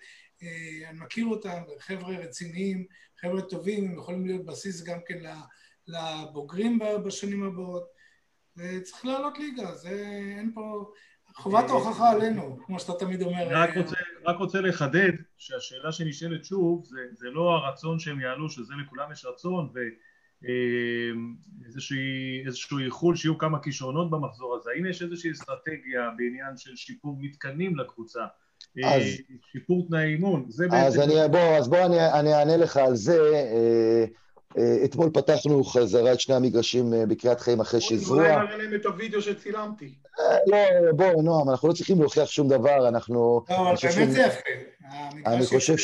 אני 0.90 1.00
מכיר 1.00 1.26
אותם, 1.26 1.62
חבר'ה 1.80 2.18
רציניים, 2.18 2.86
חבר'ה 3.22 3.42
טובים, 3.42 3.86
הם 3.86 3.98
יכולים 3.98 4.26
להיות 4.26 4.46
בסיס 4.46 4.84
גם 4.84 5.00
כן 5.06 5.20
לבוגרים 5.88 6.80
בשנים 7.06 7.44
הבאות. 7.44 7.84
וצריך 8.58 9.06
לעלות 9.06 9.38
ליגה, 9.38 9.76
זה 9.76 9.90
אין 10.38 10.52
פה... 10.54 10.92
חובת 11.36 11.70
ההוכחה 11.70 12.12
עלינו, 12.12 12.60
כמו 12.66 12.80
שאתה 12.80 12.94
תמיד 12.94 13.22
אומר. 13.22 13.48
רק 13.50 13.78
רוצה, 13.78 13.96
רק 14.26 14.38
רוצה 14.38 14.62
לחדד 14.62 15.12
שהשאלה 15.38 15.92
שנשאלת 15.92 16.46
שוב 16.46 16.86
זה, 16.86 17.00
זה 17.14 17.28
לא 17.30 17.52
הרצון 17.52 18.00
שהם 18.00 18.20
יעלו, 18.20 18.50
שזה 18.50 18.74
לכולם 18.86 19.12
יש 19.12 19.26
רצון 19.26 19.74
ואיזשהו 21.64 22.80
איחול 22.80 23.16
שיהיו 23.16 23.38
כמה 23.38 23.64
כישרונות 23.64 24.10
במחזור 24.10 24.56
הזה. 24.56 24.72
האם 24.76 24.86
יש 24.86 25.02
איזושהי 25.02 25.32
אסטרטגיה 25.32 26.10
בעניין 26.18 26.58
של 26.58 26.76
שיפור 26.76 27.18
מתקנים 27.22 27.76
לקבוצה? 27.76 28.26
אז- 28.86 29.04
שיפור 29.52 29.86
תנאי 29.88 30.04
אימון? 30.04 30.46
זה 30.50 30.66
אז 30.72 30.98
בעצם... 30.98 31.12
אני, 31.12 31.30
בוא, 31.32 31.40
אז 31.40 31.68
בוא 31.68 31.86
אני, 31.86 32.10
אני 32.10 32.34
אענה 32.34 32.58
לך 32.58 32.78
על 32.78 32.96
זה. 32.96 33.18
אה, 33.34 34.06
אה, 34.58 34.86
אתמול 34.86 35.10
פתחנו 35.14 35.64
חזרה 35.64 36.14
את 36.14 36.20
שני 36.20 36.36
המגרשים 36.36 36.94
אה, 36.94 37.06
בקריית 37.06 37.40
חיים 37.40 37.60
אחרי 37.60 37.80
אולי 37.80 38.02
שזרוע. 38.02 38.22
נראה 38.22 38.58
להם 38.58 38.76
את 38.76 38.86
הוידאו 38.86 39.22
שצילמתי. 39.22 39.94
לא, 40.48 40.58
בוא, 40.96 41.24
נועם, 41.24 41.50
אנחנו 41.50 41.68
לא 41.68 41.74
צריכים 41.74 42.00
להוכיח 42.00 42.30
שום 42.30 42.48
דבר, 42.48 42.88
אנחנו... 42.88 43.42
לא, 43.50 43.72
אבל 43.72 43.76
באמת 43.96 44.12
זה 44.12 44.22
יפה. 44.22 44.50
אני. 45.26 45.46
חושב 45.46 45.76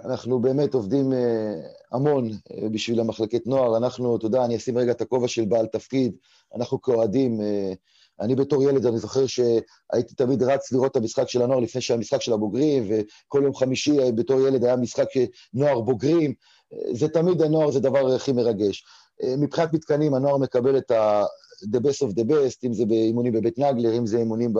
שאנחנו 0.00 0.38
באמת 0.38 0.74
עובדים 0.74 1.12
אה, 1.12 1.54
המון 1.92 2.28
אה, 2.30 2.68
בשביל 2.68 3.00
המחלקת 3.00 3.46
נוער. 3.46 3.76
אנחנו, 3.76 4.16
אתה 4.16 4.26
יודע, 4.26 4.44
אני 4.44 4.56
אשים 4.56 4.78
רגע 4.78 4.92
את 4.92 5.00
הכובע 5.00 5.28
של 5.28 5.44
בעל 5.44 5.66
תפקיד. 5.66 6.16
אנחנו 6.56 6.82
כאוהדים, 6.82 7.40
אה, 7.40 7.72
אני 8.20 8.34
בתור 8.34 8.62
ילד, 8.62 8.86
אני 8.86 8.98
זוכר 8.98 9.26
שהייתי 9.26 10.14
תמיד 10.16 10.42
רץ 10.42 10.72
לראות 10.72 10.90
את 10.90 10.96
המשחק 10.96 11.28
של 11.28 11.42
הנוער 11.42 11.60
לפני 11.60 11.80
שהיה 11.80 12.00
משחק 12.00 12.22
של 12.22 12.32
הבוגרים, 12.32 12.88
וכל 12.88 13.40
יום 13.44 13.54
חמישי 13.54 14.00
אה, 14.00 14.12
בתור 14.12 14.40
ילד 14.40 14.64
היה 14.64 14.76
משחק 14.76 15.10
של 15.12 15.24
נוער 15.54 15.80
בוגרים. 15.80 16.34
אה, 16.72 16.94
זה 16.94 17.08
תמיד 17.08 17.42
הנוער, 17.42 17.70
זה 17.70 17.78
הדבר 17.78 18.14
הכי 18.14 18.32
מרגש. 18.32 18.84
אה, 19.22 19.34
מבחינת 19.38 19.72
מתקנים, 19.72 20.14
הנוער 20.14 20.38
מקבל 20.38 20.78
את 20.78 20.90
ה... 20.90 21.24
the 21.62 21.80
best 21.80 22.02
of 22.02 22.14
the 22.14 22.24
best, 22.24 22.58
אם 22.64 22.72
זה 22.72 22.84
באימונים 22.86 23.32
בבית 23.32 23.58
נגלר, 23.58 23.98
אם 23.98 24.06
זה 24.06 24.18
אימונים 24.18 24.52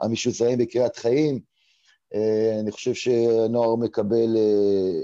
המשוסעים 0.00 0.58
בקריית 0.58 0.96
חיים. 0.96 1.40
אה, 2.14 2.60
אני 2.60 2.70
חושב 2.70 2.94
שהנוער 2.94 3.76
מקבל 3.76 4.36
אה, 4.36 5.00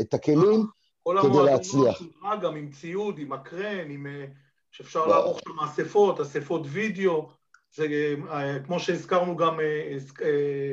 את 0.00 0.14
הכלים. 0.14 0.66
כל 1.02 1.16
כדי 1.22 1.42
להצליח. 1.44 2.02
מסודרה 2.02 2.36
גם 2.36 2.56
עם 2.56 2.70
ציוד, 2.70 3.18
עם 3.18 3.32
הקרן, 3.32 3.90
עם... 3.90 4.06
שאפשר 4.70 5.06
לא. 5.06 5.08
לערוך 5.08 5.40
שם 5.44 5.60
אספות, 5.60 6.20
אספות 6.20 6.62
וידאו. 6.64 7.28
זה 7.74 7.86
אה, 8.30 8.58
כמו 8.64 8.80
שהזכרנו 8.80 9.36
גם... 9.36 9.60
אה, 9.60 9.96
אה, 10.22 10.72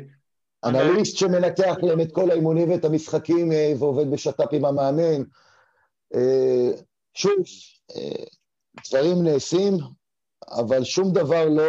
אנליסט 0.64 1.18
שמנתח 1.18 1.76
להם 1.82 2.02
את 2.02 2.12
כל 2.12 2.32
האימונים 2.32 2.72
ואת 2.72 2.86
המשחקים 2.86 3.52
ועובד 3.80 4.12
בשת"פ 4.12 4.48
עם 4.52 4.66
המאמן. 4.66 5.24
שוב, 7.14 7.34
דברים 8.90 9.24
נעשים, 9.24 9.74
אבל 10.48 10.84
שום 10.84 11.12
דבר 11.12 11.50
לא... 11.50 11.64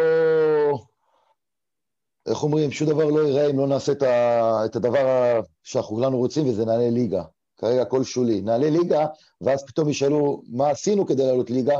איך 2.29 2.43
אומרים? 2.43 2.71
שום 2.71 2.87
דבר 2.87 3.05
לא 3.05 3.19
ייראה 3.19 3.49
אם 3.49 3.59
לא 3.59 3.67
נעשה 3.67 3.91
את, 3.91 4.03
ה... 4.03 4.65
את 4.65 4.75
הדבר 4.75 5.39
שאנחנו 5.63 5.95
כולנו 5.95 6.17
רוצים, 6.17 6.47
וזה 6.47 6.65
נעלה 6.65 6.89
ליגה. 6.89 7.23
כרגע 7.57 7.81
הכל 7.81 8.03
שולי. 8.03 8.41
נעלה 8.41 8.69
ליגה, 8.69 9.05
ואז 9.41 9.65
פתאום 9.65 9.89
ישאלו 9.89 10.41
מה 10.49 10.69
עשינו 10.69 11.05
כדי 11.05 11.25
לעלות 11.25 11.49
ליגה, 11.49 11.79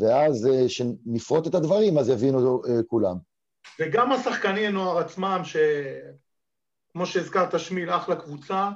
ואז 0.00 0.48
כשנפרוט 0.66 1.46
את 1.46 1.54
הדברים, 1.54 1.98
אז 1.98 2.08
יבינו 2.08 2.62
כולם. 2.86 3.16
וגם 3.80 4.12
השחקני 4.12 4.66
הנוער 4.66 4.98
עצמם, 4.98 5.40
שכמו 5.44 7.06
שהזכרת 7.06 7.60
שמיל, 7.60 7.90
אחלה 7.90 8.16
קבוצה, 8.16 8.70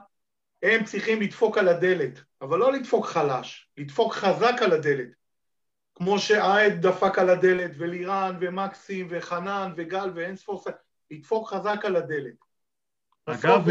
הם 0.62 0.84
צריכים 0.84 1.22
לדפוק 1.22 1.59
על 1.59 1.68
הדלת, 1.68 2.20
אבל 2.42 2.59
לא 2.59 2.72
לדפוק 2.72 3.07
חלש, 3.07 3.68
לדפוק 3.76 4.14
חזק 4.14 4.54
על 4.61 4.72
הדלת. 4.72 5.09
כמו 5.94 6.18
שעאד 6.18 6.86
דפק 6.86 7.18
על 7.18 7.30
הדלת, 7.30 7.70
ולירן, 7.78 8.36
ומקסים, 8.40 9.07
וחנן, 9.11 9.72
וגל, 9.76 10.11
ואין 10.14 10.36
ספור, 10.36 10.64
לדפוק 11.11 11.48
חזק 11.48 11.84
על 11.84 11.96
הדלת. 11.96 12.34
אגב, 13.26 13.64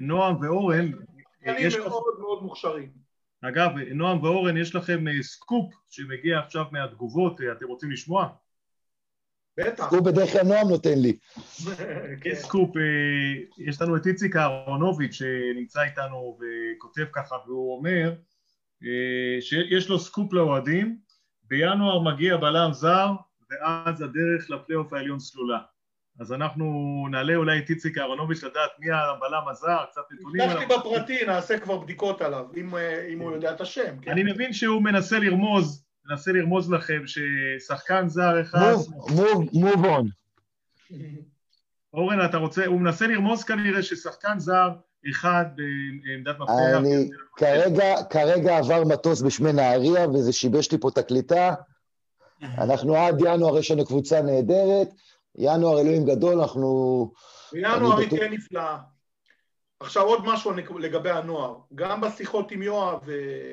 נועם 0.00 0.36
ואורן, 0.40 0.90
יש 1.42 1.76
מאוד 1.76 2.14
מאוד 2.20 2.42
מוכשרים. 2.42 2.90
אגב, 3.42 3.70
נועם 3.94 4.22
ואורן, 4.22 4.56
יש 4.56 4.74
לכם 4.74 5.04
סקופ 5.22 5.74
שמגיע 5.90 6.38
עכשיו 6.38 6.64
מהתגובות, 6.72 7.40
אתם 7.52 7.66
רוצים 7.66 7.90
לשמוע? 7.90 8.28
בטח. 9.56 9.86
סקופ 9.86 10.00
בדרך 10.00 10.32
כלל 10.32 10.42
נועם 10.42 10.68
נותן 10.68 10.98
לי. 10.98 11.18
סקופ, 12.42 12.70
יש 13.58 13.82
לנו 13.82 13.96
את 13.96 14.06
איציק 14.06 14.36
אהרונוביץ' 14.36 15.12
שנמצא 15.12 15.82
איתנו 15.82 16.38
וכותב 16.40 17.04
ככה, 17.12 17.36
והוא 17.46 17.76
אומר 17.76 18.14
שיש 19.40 19.88
לו 19.88 19.98
סקופ 19.98 20.32
לאוהדים, 20.32 20.98
בינואר 21.42 22.00
מגיע 22.02 22.36
בלם 22.36 22.72
זר, 22.72 23.08
ואז 23.50 24.02
הדרך 24.02 24.50
לפלייאוף 24.50 24.92
העליון 24.92 25.18
סלולה. 25.18 25.58
אז 26.20 26.32
אנחנו 26.32 26.64
נעלה 27.10 27.36
אולי 27.36 27.58
את 27.58 27.70
איציק 27.70 27.98
אהרונוביץ' 27.98 28.42
לדעת 28.42 28.70
מי 28.78 28.86
הבלם 28.90 29.48
הזר, 29.50 29.84
קצת 29.90 30.00
נתונים 30.12 30.40
עליו. 30.40 30.62
הבטחתי 30.62 30.78
בפרטי, 30.80 31.26
נעשה 31.26 31.58
כבר 31.58 31.78
בדיקות 31.78 32.22
עליו, 32.22 32.46
אם, 32.56 32.74
אם 33.12 33.18
הוא 33.20 33.32
יודע 33.32 33.52
את 33.52 33.60
השם. 33.60 33.96
כן. 34.02 34.10
אני 34.10 34.22
מבין 34.22 34.52
שהוא 34.52 34.82
מנסה 34.82 35.18
לרמוז, 35.18 35.84
מנסה 36.10 36.32
לרמוז 36.32 36.72
לכם 36.72 37.02
ששחקן 37.06 38.08
זר 38.08 38.40
אחד... 38.40 38.72
move 39.52 39.84
on. 39.84 40.06
אורן, 41.94 42.24
אתה 42.24 42.36
רוצה, 42.36 42.66
הוא 42.66 42.80
מנסה 42.80 43.06
לרמוז 43.06 43.44
כנראה 43.44 43.82
ששחקן 43.82 44.38
זר 44.38 44.70
אחד 45.10 45.44
בעמדת 46.04 46.38
מפתח. 46.40 46.52
אני 46.78 47.10
כרגע, 47.36 47.94
כרגע 48.10 48.58
עבר 48.58 48.84
מטוס 48.84 49.22
בשמי 49.22 49.52
נהריה 49.52 50.08
וזה 50.08 50.32
שיבש 50.32 50.72
לי 50.72 50.78
פה 50.78 50.88
את 50.88 50.98
הקליטה. 50.98 51.54
אנחנו 52.58 52.96
עד 52.96 53.20
ינואר 53.20 53.58
יש 53.58 53.70
לנו 53.70 53.84
קבוצה 53.84 54.22
נהדרת. 54.22 54.88
ינואר 55.42 55.80
אלוהים 55.80 56.04
גדול, 56.04 56.40
אנחנו... 56.40 57.12
ינואר 57.52 57.98
היא 57.98 58.08
תהיה 58.08 58.28
נפלאה. 58.28 58.78
עכשיו 59.80 60.02
עוד 60.02 60.22
משהו 60.24 60.52
לגבי 60.78 61.10
הנוער. 61.10 61.58
גם 61.74 62.00
בשיחות 62.00 62.50
עם 62.50 62.62
יואב, 62.62 63.08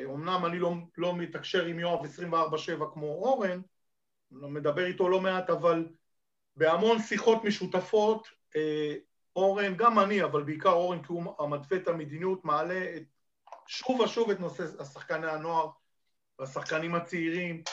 אמנם 0.05 0.45
אני 0.45 0.59
לא, 0.59 0.73
לא 0.97 1.15
מתקשר 1.15 1.65
עם 1.65 1.79
יואב 1.79 2.05
24-7 2.05 2.05
כמו 2.93 3.07
אורן, 3.07 3.61
לא 4.31 4.49
מדבר 4.49 4.85
איתו 4.85 5.09
לא 5.09 5.21
מעט, 5.21 5.49
אבל 5.49 5.87
בהמון 6.55 7.01
שיחות 7.01 7.43
משותפות, 7.43 8.27
אורן, 9.35 9.75
גם 9.75 9.99
אני, 9.99 10.23
אבל 10.23 10.43
בעיקר 10.43 10.71
אורן, 10.71 11.01
כי 11.01 11.07
הוא 11.07 11.33
המתווה 11.39 11.77
את 11.77 11.87
המדיניות, 11.87 12.45
מעלה 12.45 12.95
את, 12.95 13.03
שוב 13.67 13.99
ושוב 13.99 14.29
את 14.29 14.39
נושא 14.39 14.63
השחקני 14.79 15.31
הנוער 15.31 15.69
והשחקנים 16.39 16.95
הצעירים, 16.95 17.63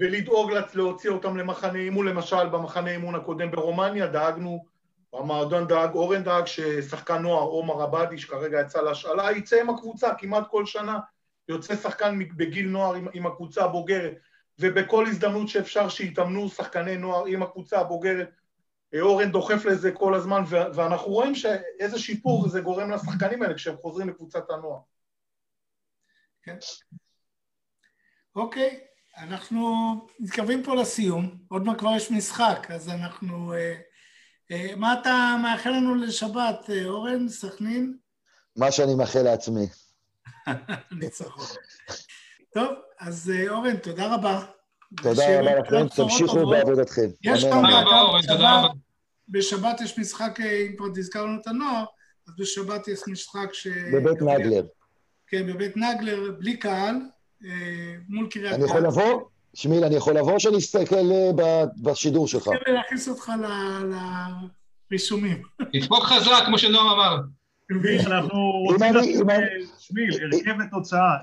ולדאוג 0.00 0.50
להוציא 0.74 1.10
אותם 1.10 1.36
למחנה 1.36 1.78
אימון, 1.78 2.08
למשל 2.08 2.48
במחנה 2.48 2.90
אימון 2.90 3.14
הקודם 3.14 3.50
ברומניה, 3.50 4.06
דאגנו, 4.06 4.64
המועדון 5.12 5.66
דאג, 5.66 5.94
אורן 5.94 6.24
דאג 6.24 6.46
ששחקן 6.46 7.22
נוער, 7.22 7.42
עומר 7.42 7.82
עבדי, 7.82 8.18
שכרגע 8.18 8.60
יצא 8.60 8.80
להשאלה, 8.80 9.32
יצא 9.32 9.60
עם 9.60 9.70
הקבוצה, 9.70 10.14
כמעט 10.18 10.44
כל 10.50 10.66
שנה 10.66 10.98
יוצא 11.48 11.76
שחקן 11.76 12.18
בגיל 12.36 12.68
נוער 12.68 12.94
עם, 12.94 13.08
עם 13.12 13.26
הקבוצה 13.26 13.64
הבוגרת, 13.64 14.12
ובכל 14.58 15.06
הזדמנות 15.06 15.48
שאפשר 15.48 15.88
שיתאמנו 15.88 16.48
שחקני 16.48 16.96
נוער 16.96 17.24
עם 17.26 17.42
הקבוצה 17.42 17.80
הבוגרת, 17.80 18.30
אורן 19.00 19.32
דוחף 19.32 19.64
לזה 19.64 19.92
כל 19.92 20.14
הזמן, 20.14 20.42
ואנחנו 20.48 21.12
רואים 21.12 21.34
שאיזה 21.34 21.98
שיפור 21.98 22.48
זה 22.48 22.60
גורם 22.60 22.90
לשחקנים 22.90 23.42
האלה 23.42 23.54
כשהם 23.54 23.76
חוזרים 23.76 24.08
לקבוצת 24.08 24.50
הנוער. 24.50 24.80
כן. 26.42 26.56
אוקיי, 28.34 28.89
אנחנו 29.18 29.94
מתקרבים 30.20 30.62
פה 30.62 30.74
לסיום, 30.74 31.36
עוד 31.48 31.62
מעט 31.62 31.78
כבר 31.78 31.96
יש 31.96 32.10
משחק, 32.10 32.66
אז 32.70 32.88
אנחנו... 32.88 33.52
אה, 33.54 33.74
אה, 34.50 34.76
מה 34.76 35.00
אתה 35.00 35.36
מאחל 35.42 35.70
לנו 35.70 35.94
לשבת, 35.94 36.70
אה, 36.70 36.84
אורן, 36.84 37.28
סכנין? 37.28 37.96
מה 38.56 38.72
שאני 38.72 38.94
מאחל 38.94 39.22
לעצמי. 39.22 39.66
ניצחון. 41.00 41.46
טוב, 42.54 42.68
אז 43.00 43.32
אורן, 43.48 43.76
תודה 43.76 44.14
רבה. 44.14 44.44
תודה 44.96 45.40
רבה 45.40 45.54
לכם, 45.54 45.88
תמשיכו 45.88 46.50
בעבודתכם. 46.50 47.06
יש 47.22 47.44
גם 47.44 47.62
בשבת, 48.18 48.70
בשבת 49.28 49.80
יש 49.80 49.98
משחק, 49.98 50.40
אם 50.40 50.76
כבר 50.76 50.88
תזכרנו 50.94 51.40
את 51.40 51.46
הנוער, 51.46 51.84
אז 52.28 52.34
בשבת 52.38 52.88
יש 52.88 53.00
משחק 53.06 53.54
ש... 53.54 53.66
בבית 53.66 54.22
נגלר. 54.22 54.66
כן, 55.26 55.46
בבית 55.46 55.76
נגלר, 55.76 56.32
בלי 56.38 56.56
קהל, 56.56 56.96
מול 58.08 58.28
קריית 58.30 58.54
אני 58.54 58.64
יכול 58.64 58.80
לבוא? 58.80 59.20
שמיל, 59.54 59.84
אני 59.84 59.96
יכול 59.96 60.18
לבוא 60.18 60.32
או 60.32 60.40
שאני 60.40 60.58
אסתכל 60.58 60.96
בשידור 61.82 62.28
שלך? 62.28 62.48
אני 62.48 62.74
להכניס 62.74 63.08
אותך 63.08 63.32
לרישומים. 64.90 65.42
תדפוק 65.72 66.04
חזק, 66.04 66.42
כמו 66.46 66.58
שנועם 66.58 66.86
אמר. 66.86 67.16
אנחנו 68.06 68.50
רוצים 68.50 68.94
לעשות 68.94 69.14
שמיל, 69.78 70.10
הרכב 70.32 70.54
ותוצאה. 70.66 71.16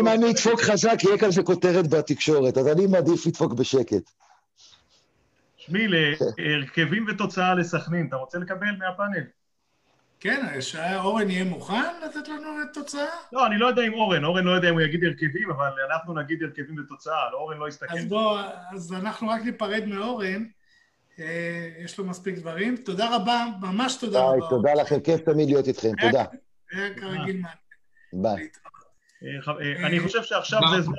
אם 0.00 0.08
אני 0.08 0.30
אדפוק 0.30 0.60
חזק, 0.60 0.98
יהיה 1.04 1.18
כאן 1.18 1.30
זה 1.30 1.42
כותרת 1.42 1.88
בתקשורת, 1.88 2.58
אז 2.58 2.68
אני 2.68 2.86
מעדיף 2.86 3.26
לדפוק 3.26 3.52
בשקט. 3.52 4.10
שמיל, 5.56 5.94
הרכבים 6.38 7.06
ותוצאה 7.08 7.54
לסכנין, 7.54 8.06
אתה 8.08 8.16
רוצה 8.16 8.38
לקבל 8.38 8.76
מהפאנל? 8.78 9.22
כן, 10.20 10.60
שאורן 10.60 11.30
יהיה 11.30 11.44
מוכן 11.44 11.94
לתת 12.04 12.28
לנו 12.28 12.62
את 12.62 12.68
תוצאה? 12.74 13.06
לא, 13.32 13.46
אני 13.46 13.58
לא 13.58 13.66
יודע 13.66 13.82
אם 13.82 13.92
אורן, 13.92 14.24
אורן 14.24 14.44
לא 14.44 14.50
יודע 14.50 14.68
אם 14.68 14.74
הוא 14.74 14.80
יגיד 14.80 15.04
הרכבים, 15.04 15.50
אבל 15.50 15.70
אנחנו 15.90 16.14
נגיד 16.14 16.42
הרכבים 16.42 16.76
ותוצאה, 16.84 17.30
אורן 17.32 17.58
לא 17.58 17.68
יסתכל. 17.68 17.98
אז 17.98 18.04
בוא, 18.04 18.40
אז 18.72 18.92
אנחנו 18.92 19.28
רק 19.28 19.42
ניפרד 19.42 19.84
מאורן, 19.86 20.44
יש 21.84 21.98
לו 21.98 22.04
מספיק 22.04 22.38
דברים. 22.38 22.76
תודה 22.76 23.16
רבה, 23.16 23.46
ממש 23.60 23.96
תודה 23.96 24.22
רבה. 24.22 24.46
תודה 24.50 24.74
לכם, 24.74 25.00
כיף 25.00 25.20
תמיד 25.20 25.48
להיות 25.48 25.68
איתכם, 25.68 25.92
תודה. 26.00 26.24
היה 26.72 26.94
כרגיל 26.94 27.42
ביי. 28.12 28.48
אני 29.84 30.00
חושב 30.00 30.22
שעכשיו 30.22 30.60
זה 30.76 30.82
זמן, 30.82 30.94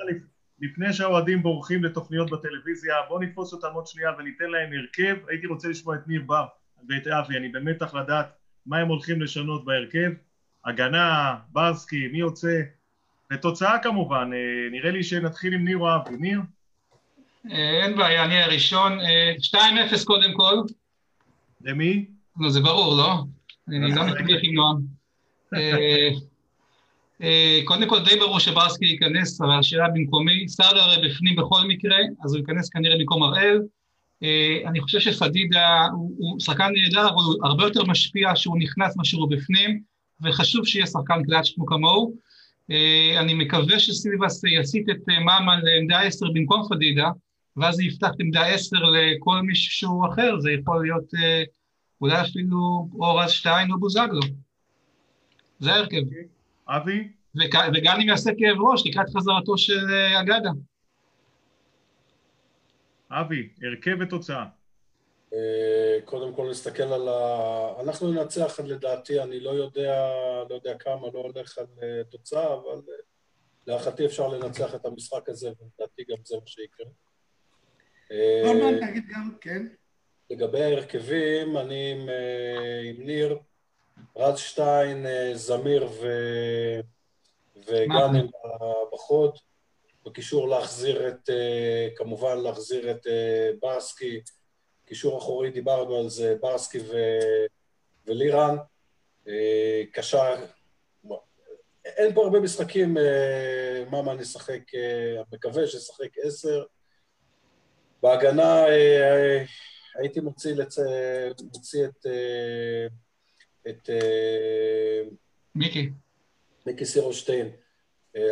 לפני 0.60 0.94
שהאוהדים 0.94 1.44
בורחים 1.44 1.84
לתוכניות 1.84 2.30
בטלוויזיה, 2.30 2.96
בואו 3.08 3.20
נתפוס 3.20 3.54
אותם 3.54 3.74
עוד 3.74 3.88
שנייה 3.88 4.12
וניתן 4.20 4.50
להם 4.50 4.70
הרכב. 4.74 5.16
הייתי 5.28 5.48
רוצה 5.48 5.68
לשמוע 5.68 5.96
את 5.96 6.08
ניר 6.08 6.22
בר 6.26 6.46
ואת 6.90 7.08
אבי, 7.08 7.38
אני 7.38 7.50
במתח 7.50 7.94
לדעת 7.94 8.41
מה 8.66 8.78
הם 8.78 8.88
הולכים 8.88 9.22
לשנות 9.22 9.66
בהרכב, 9.66 10.12
הגנה, 10.66 11.36
ברסקי, 11.52 12.08
מי 12.08 12.18
יוצא, 12.18 12.62
ותוצאה 13.34 13.80
כמובן, 13.80 14.30
נראה 14.72 14.92
לי 14.92 15.04
שנתחיל 15.04 15.54
עם 15.54 15.66
ניר 15.66 15.78
או 15.78 15.96
אבי. 15.96 16.18
ניר? 16.20 16.40
אין 17.50 17.98
בעיה, 17.98 18.26
אני 18.26 18.44
הראשון. 18.44 19.00
2-0 19.54 19.58
קודם 20.06 20.34
כל. 20.34 20.56
למי? 21.62 22.06
לא, 22.40 22.50
זה 22.50 22.60
ברור, 22.60 22.98
לא? 22.98 23.14
אני 23.68 23.96
לא 23.96 24.04
מתווכח 24.06 24.40
עם 24.44 24.54
נועם. 24.54 24.82
קודם 27.66 27.90
כל 27.90 28.06
די 28.06 28.20
ברור 28.20 28.40
שברסקי 28.40 28.86
ייכנס, 28.86 29.42
אבל 29.42 29.60
השאלה 29.60 29.90
במקומי, 29.90 30.50
סער 30.50 30.78
הרי 30.80 31.10
בפנים 31.10 31.36
בכל 31.36 31.62
מקרה, 31.68 31.98
אז 32.24 32.34
הוא 32.34 32.40
ייכנס 32.40 32.70
כנראה 32.70 32.98
במקום 32.98 33.24
הראל. 33.24 33.62
אני 34.66 34.82
חושב 34.82 35.00
שפדידה 35.00 35.86
הוא, 35.92 36.12
הוא 36.18 36.40
שחקן 36.40 36.72
נהדר, 36.74 37.08
אבל 37.08 37.24
הוא 37.24 37.36
הרבה 37.44 37.64
יותר 37.64 37.84
משפיע 37.84 38.36
שהוא 38.36 38.60
נכנס 38.60 38.98
מאשר 38.98 39.18
הוא 39.18 39.32
בפנים, 39.32 39.82
וחשוב 40.24 40.66
שיהיה 40.66 40.86
שחקן 40.86 41.24
קלאץ' 41.24 41.52
כמו 41.56 41.66
כמוהו. 41.66 42.16
אני 43.20 43.34
מקווה 43.34 43.80
שסילבס 43.80 44.42
יסיט 44.60 44.90
את 44.90 45.08
מאמן 45.26 45.60
לעמדה 45.64 46.00
10 46.00 46.26
במקום 46.34 46.68
פדידה, 46.70 47.10
ואז 47.58 47.76
זה 47.76 47.84
יפתח 47.84 48.08
את 48.16 48.20
עמדה 48.20 48.46
10 48.46 48.78
לכל 48.78 49.42
מישהו 49.42 50.06
אחר, 50.14 50.40
זה 50.40 50.52
יכול 50.52 50.82
להיות 50.84 51.12
אולי 52.02 52.22
אפילו 52.22 52.90
או 53.00 53.16
רז 53.16 53.32
שטיין 53.32 53.72
או 53.72 53.80
בוזגלו. 53.80 54.22
זה 55.60 55.74
ההרכב. 55.74 56.02
אבי? 56.68 57.08
וגם 57.74 58.02
אם 58.02 58.08
יעשה 58.10 58.32
כאב 58.38 58.62
ראש 58.62 58.88
לקראת 58.88 59.10
חזרתו 59.18 59.58
של 59.58 59.86
אגדה. 60.20 60.50
אבי, 63.12 63.50
הרכב 63.62 63.98
ותוצאה. 64.00 64.46
קודם 66.06 66.34
כל 66.36 66.50
נסתכל 66.50 66.84
על 66.84 67.08
ה... 67.08 67.74
אנחנו 67.80 68.12
ננצח 68.12 68.60
לדעתי, 68.60 69.20
אני 69.22 69.40
לא 69.40 69.50
יודע, 69.50 70.14
לא 70.50 70.56
יודע 70.56 70.78
כמה, 70.78 71.08
לא 71.14 71.20
הולך 71.20 71.58
על 71.58 71.66
תוצאה, 72.10 72.54
אבל 72.54 72.82
להערכתי 73.68 74.06
אפשר 74.06 74.28
לנצח 74.28 74.76
את 74.76 74.86
המשחק 74.86 75.30
הזה, 75.30 75.48
ולדעתי 75.48 76.04
גם 76.10 76.18
זה 76.24 76.36
מה 76.36 76.48
שיקרה. 76.48 76.86
נורמן, 78.44 78.90
תגיד 78.90 79.04
גם, 79.10 79.32
כן. 79.42 79.68
לגבי 80.30 80.64
ההרכבים, 80.64 81.58
אני 81.58 81.92
עם, 81.92 82.10
עם 82.90 83.06
ניר, 83.06 83.40
רז 84.18 84.40
שטיין, 84.40 85.06
זמיר 85.34 85.88
ו... 86.02 86.08
וגאנם 87.56 88.28
בחוד. 88.94 89.38
בקישור 90.06 90.50
להחזיר 90.50 91.08
את, 91.08 91.30
כמובן 91.96 92.38
להחזיר 92.38 92.92
את 92.92 93.08
ברסקי, 93.60 94.22
קישור 94.86 95.18
אחורי 95.18 95.52
דיברנו 95.52 95.96
על 95.96 96.10
זה, 96.10 96.36
ברסקי 96.42 96.80
ו... 96.80 96.96
ולירן. 98.08 98.56
קשר, 99.92 100.36
אין 101.86 102.14
פה 102.14 102.24
הרבה 102.24 102.40
משחקים, 102.40 102.98
מה 103.90 104.02
מה 104.02 104.14
נשחק, 104.14 104.62
מקווה 105.34 105.68
שנשחק 105.68 106.18
עשר. 106.24 106.64
בהגנה 108.02 108.66
הייתי 109.96 110.20
מוציא, 110.20 110.54
לצ... 110.54 110.78
מוציא 111.44 111.86
את, 111.86 112.06
את 113.68 113.90
מיקי. 115.56 115.90
מיקי 116.66 116.86
סירושטיין 116.86 117.50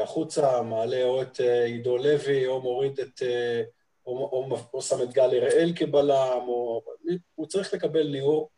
החוצה, 0.04 0.62
מעלה 0.62 1.04
או 1.04 1.22
את 1.22 1.40
עידו 1.66 1.98
לוי, 1.98 2.48
או 2.48 2.62
מוריד 2.62 3.00
את, 3.00 3.22
או, 4.06 4.12
או, 4.12 4.58
או 4.74 4.82
שם 4.82 5.02
את 5.04 5.14
גל 5.14 5.30
הראל 5.36 5.74
כבלם, 5.76 6.42
או... 6.48 6.84
הוא 7.36 7.48
צריך 7.48 7.74
לקבל 7.74 8.08
ניעור. 8.08 8.50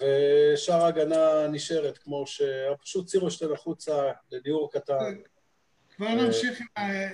ושאר 0.00 0.84
ההגנה 0.84 1.46
נשארת 1.52 1.98
כמו 1.98 2.26
ש... 2.26 2.42
פשוט 2.82 3.08
סירושטיין 3.08 3.52
החוצה 3.52 4.12
לדיור 4.32 4.70
קטן. 4.72 5.14
כבר 5.96 6.08
נמשיך 6.08 6.60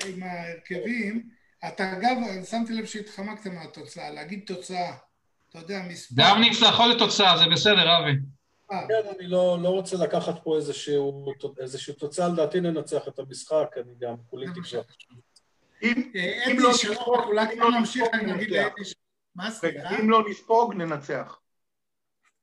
עם 0.07 0.23
ההרכבים. 0.23 1.29
אתה 1.69 1.93
אגב, 1.93 2.17
שמתי 2.51 2.73
לב 2.73 2.87
שהתחמקת 2.87 3.47
מהתוצאה, 3.47 4.11
להגיד 4.11 4.43
תוצאה. 4.47 4.97
אתה 5.51 5.59
יודע, 5.59 5.83
מספר... 5.89 6.15
גם 6.17 6.41
ניצחון 6.41 6.91
לתוצאה, 6.91 7.39
זה 7.39 7.45
בסדר, 7.53 7.99
אבי. 7.99 8.13
כן, 8.89 9.09
אני 9.19 9.27
לא, 9.27 9.59
לא 9.63 9.69
רוצה 9.69 9.97
לקחת 9.97 10.45
פה 10.45 10.57
איזשהו, 10.57 11.33
איזשהו 11.59 11.95
תוצאה, 11.95 12.29
לדעתי 12.29 12.61
ננצח 12.61 13.09
את 13.09 13.19
המשחק, 13.19 13.75
אני 13.77 13.93
גם 14.01 14.15
כולי 14.31 14.47
תקווה. 14.47 14.83
אם 15.83 16.57
לא 16.59 16.71
נספוג, 16.71 17.21
אולי 17.25 17.57
כבר 17.57 17.69
נמשיך, 17.69 18.05
אני 18.13 18.35
אגיד 18.35 18.51
לאדי... 18.51 18.83
מה 19.35 19.51
סליחה? 19.51 20.01
אם 20.01 20.11
לא 20.11 20.29
נספוג, 20.31 20.75
ננצח. 20.75 21.41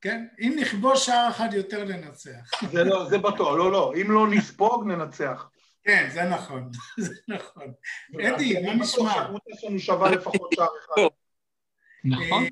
כן? 0.00 0.26
אם 0.40 0.56
נכבוש 0.60 1.06
שער 1.06 1.28
אחד 1.28 1.48
יותר 1.54 1.84
ננצח. 1.84 2.62
זה 2.70 2.84
לא, 2.84 3.08
זה 3.10 3.18
בטוח, 3.18 3.56
לא, 3.56 3.72
לא. 3.72 3.92
אם 4.02 4.10
לא 4.10 4.30
נספוג, 4.30 4.86
ננצח. 4.86 5.50
כן, 5.84 6.08
זה 6.12 6.22
נכון, 6.22 6.70
זה 7.04 7.14
נכון. 7.28 7.72
אדי, 8.14 8.66
מה 8.66 8.74
נשמע? 8.74 9.12
הקבוצה 9.12 9.50
שלנו 9.60 9.78
שווה 9.78 10.10
לפחות 10.10 10.50
שער 10.54 10.66
אחד. 10.84 11.02
נכון. 12.04 12.46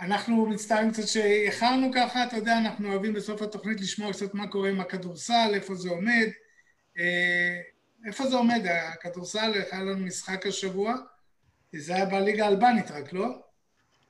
אנחנו 0.00 0.46
מצטערים 0.46 0.90
קצת 0.90 1.08
שאיחרנו 1.08 1.90
ככה, 1.94 2.24
אתה 2.24 2.36
יודע, 2.36 2.58
אנחנו 2.58 2.88
אוהבים 2.92 3.12
בסוף 3.12 3.42
התוכנית 3.42 3.80
לשמוע 3.80 4.12
קצת 4.12 4.34
מה 4.34 4.46
קורה 4.46 4.68
עם 4.68 4.80
הכדורסל, 4.80 5.50
איפה 5.54 5.74
זה 5.74 5.90
עומד. 5.90 6.28
איפה 8.06 8.26
זה 8.26 8.36
עומד, 8.36 8.66
הכדורסל, 8.66 9.52
היה 9.70 9.82
לנו 9.82 10.06
משחק 10.06 10.46
השבוע, 10.46 10.94
זה 11.76 11.94
היה 11.94 12.06
בליגה 12.06 12.44
האלבנית 12.44 12.90
רק, 12.90 13.12
לא? 13.12 13.26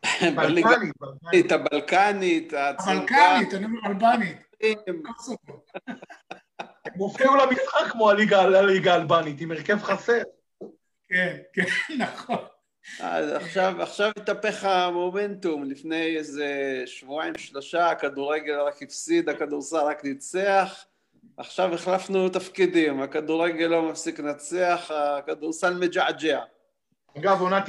הבלקנית, 0.03 1.53
הבלקנית, 1.53 2.53
הבלקנית, 2.53 3.55
אני 3.55 3.65
אומר 3.65 3.81
אלבנית. 3.87 4.37
הם 6.85 6.99
הופיעו 6.99 7.37
למשחק 7.37 7.91
כמו 7.91 8.11
הליגה 8.11 8.41
האלבנית, 8.93 9.41
עם 9.41 9.51
הרכב 9.51 9.79
חסר. 9.83 10.23
כן, 11.09 11.37
כן, 11.53 11.65
נכון. 11.99 12.39
אז 13.01 13.33
עכשיו, 13.33 13.83
עכשיו 13.83 14.11
התהפך 14.17 14.65
המומנטום, 14.65 15.65
לפני 15.65 16.17
איזה 16.17 16.83
שבועיים 16.87 17.39
שלושה, 17.39 17.91
הכדורגל 17.91 18.61
רק 18.61 18.83
הפסיד, 18.83 19.29
הכדורסל 19.29 19.77
רק 19.77 20.05
ניצח, 20.05 20.85
עכשיו 21.37 21.75
החלפנו 21.75 22.29
תפקידים, 22.29 23.01
הכדורגל 23.01 23.67
לא 23.67 23.91
מפסיק 23.91 24.19
לנצח, 24.19 24.91
הכדורסל 24.95 25.75
מג'עג'ע. 25.75 26.41
אגב, 27.19 27.41
עונה 27.41 27.65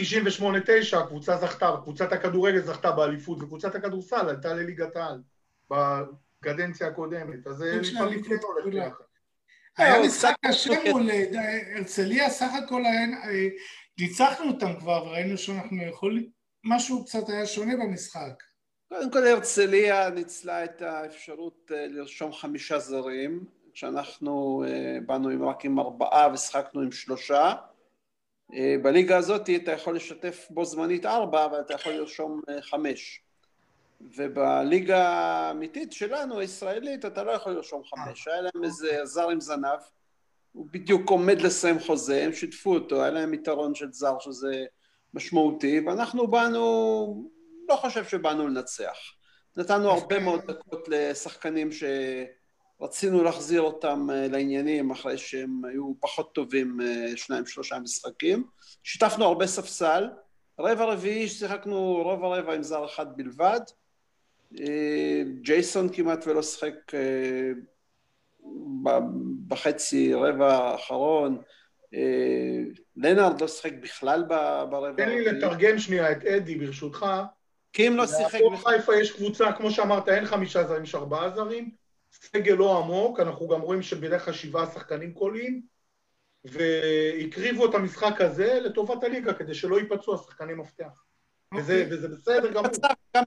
98-9, 0.91 0.97
הקבוצה 0.97 1.37
זכתה, 1.37 1.71
קבוצת 1.83 2.11
הכדורגל 2.11 2.61
זכתה 2.61 2.91
באליפות, 2.91 3.41
וקבוצת 3.41 3.75
הכדורסל 3.75 4.29
עלתה 4.29 4.53
לליגת 4.53 4.95
העל 4.95 5.21
בקדנציה 5.69 6.87
הקודמת, 6.87 7.47
אז 7.47 7.55
זה 7.55 7.79
לפעמים 7.81 8.23
כן 8.23 8.35
הולך 8.41 8.65
ביחד. 8.65 9.03
היה 9.77 10.03
משחק 10.03 10.33
קשה 10.45 10.91
מול 10.91 11.09
הרצליה, 11.75 12.29
סך 12.29 12.49
הכל 12.63 12.83
ניצחנו 13.99 14.47
אותם 14.47 14.79
כבר, 14.79 15.03
וראינו 15.05 15.37
שאנחנו 15.37 15.83
יכולים, 15.83 16.29
משהו 16.65 17.05
קצת 17.05 17.29
היה 17.29 17.45
שונה 17.45 17.73
במשחק. 17.77 18.43
קודם 18.89 19.11
כל 19.11 19.27
הרצליה 19.27 20.09
ניצלה 20.09 20.63
את 20.63 20.81
האפשרות 20.81 21.71
לרשום 21.71 22.33
חמישה 22.33 22.79
זרים, 22.79 23.45
כשאנחנו 23.73 24.63
באנו 25.05 25.49
רק 25.49 25.65
עם 25.65 25.79
ארבעה 25.79 26.33
ושחקנו 26.33 26.81
עם 26.81 26.91
שלושה. 26.91 27.53
בליגה 28.81 29.17
הזאת 29.17 29.49
אתה 29.49 29.71
יכול 29.71 29.95
לשתף 29.95 30.47
בו 30.49 30.65
זמנית 30.65 31.05
ארבע, 31.05 31.45
אבל 31.45 31.59
אתה 31.59 31.73
יכול 31.73 31.93
לרשום 31.93 32.41
חמש. 32.61 33.21
ובליגה 34.01 35.07
האמיתית 35.09 35.93
שלנו, 35.93 36.39
הישראלית, 36.39 37.05
אתה 37.05 37.23
לא 37.23 37.31
יכול 37.31 37.51
לרשום 37.51 37.83
חמש. 37.83 38.27
היה 38.27 38.41
להם 38.41 38.63
איזה 38.63 38.99
זר 39.03 39.29
עם 39.29 39.39
זנב, 39.39 39.79
הוא 40.51 40.67
בדיוק 40.71 41.09
עומד 41.09 41.41
לסיים 41.41 41.79
חוזה, 41.79 42.23
הם 42.23 42.33
שיתפו 42.33 42.73
אותו, 42.73 43.01
היה 43.01 43.11
להם 43.11 43.33
יתרון 43.33 43.75
של 43.75 43.91
זר 43.91 44.19
שזה 44.19 44.65
משמעותי, 45.13 45.79
ואנחנו 45.79 46.27
באנו, 46.27 47.29
לא 47.69 47.75
חושב 47.75 48.05
שבאנו 48.05 48.47
לנצח. 48.47 48.97
נתנו 49.57 49.91
הרבה 49.91 50.19
מאוד 50.19 50.41
דקות 50.47 50.87
לשחקנים 50.87 51.69
שרצינו 51.71 53.23
להחזיר 53.23 53.61
אותם 53.61 54.07
לעניינים 54.11 54.91
אחרי 54.91 55.17
שהם 55.17 55.65
היו 55.65 55.93
פחות 55.99 56.33
טובים 56.33 56.79
שניים 57.15 57.45
שלושה 57.45 57.79
משחקים. 57.79 58.43
שיתפנו 58.83 59.25
הרבה 59.25 59.47
ספסל, 59.47 60.09
רבע 60.59 60.85
רביעי 60.85 61.27
שיחקנו 61.27 61.93
רוב 62.03 62.23
הרבע 62.23 62.53
עם 62.53 62.63
זר 62.63 62.85
אחד 62.85 63.17
בלבד, 63.17 63.61
ג'ייסון 65.41 65.89
כמעט 65.93 66.27
ולא 66.27 66.41
שחק 66.41 66.91
בחצי 69.47 70.13
רבע 70.13 70.53
האחרון, 70.53 71.41
לנארד 72.95 73.41
לא 73.41 73.47
שחק 73.47 73.73
בכלל 73.81 74.23
ברבע. 74.69 74.93
תן 74.97 75.09
לי 75.09 75.25
לתרגם 75.25 75.79
שנייה 75.79 76.11
את 76.11 76.25
אדי 76.25 76.55
ברשותך. 76.55 77.05
כי 77.73 77.87
אם 77.87 77.95
לא 77.95 78.07
שיחק... 78.07 78.39
בהפועל 78.41 78.77
חיפה 78.77 78.95
יש 78.95 79.11
קבוצה, 79.11 79.51
כמו 79.51 79.71
שאמרת, 79.71 80.09
אין 80.09 80.25
חמישה 80.25 80.67
זרים, 80.67 80.83
יש 80.83 80.95
ארבעה 80.95 81.29
זרים, 81.29 81.71
סגל 82.11 82.53
לא 82.53 82.77
עמוק, 82.77 83.19
אנחנו 83.19 83.47
גם 83.47 83.61
רואים 83.61 83.81
שבדרך 83.81 84.25
כלל 84.25 84.33
שבעה 84.33 84.65
שחקנים 84.65 85.13
קולים, 85.13 85.61
והקריבו 86.45 87.69
את 87.69 87.75
המשחק 87.75 88.21
הזה 88.21 88.59
לטובת 88.59 89.03
הליגה, 89.03 89.33
כדי 89.33 89.53
שלא 89.53 89.79
ייפצעו 89.79 90.15
השחקנים 90.15 90.57
מפתח. 90.57 91.03
וזה, 91.57 91.87
וזה 91.91 92.07
בסדר 92.07 92.51
גמור. 92.51 92.71
גם 93.15 93.23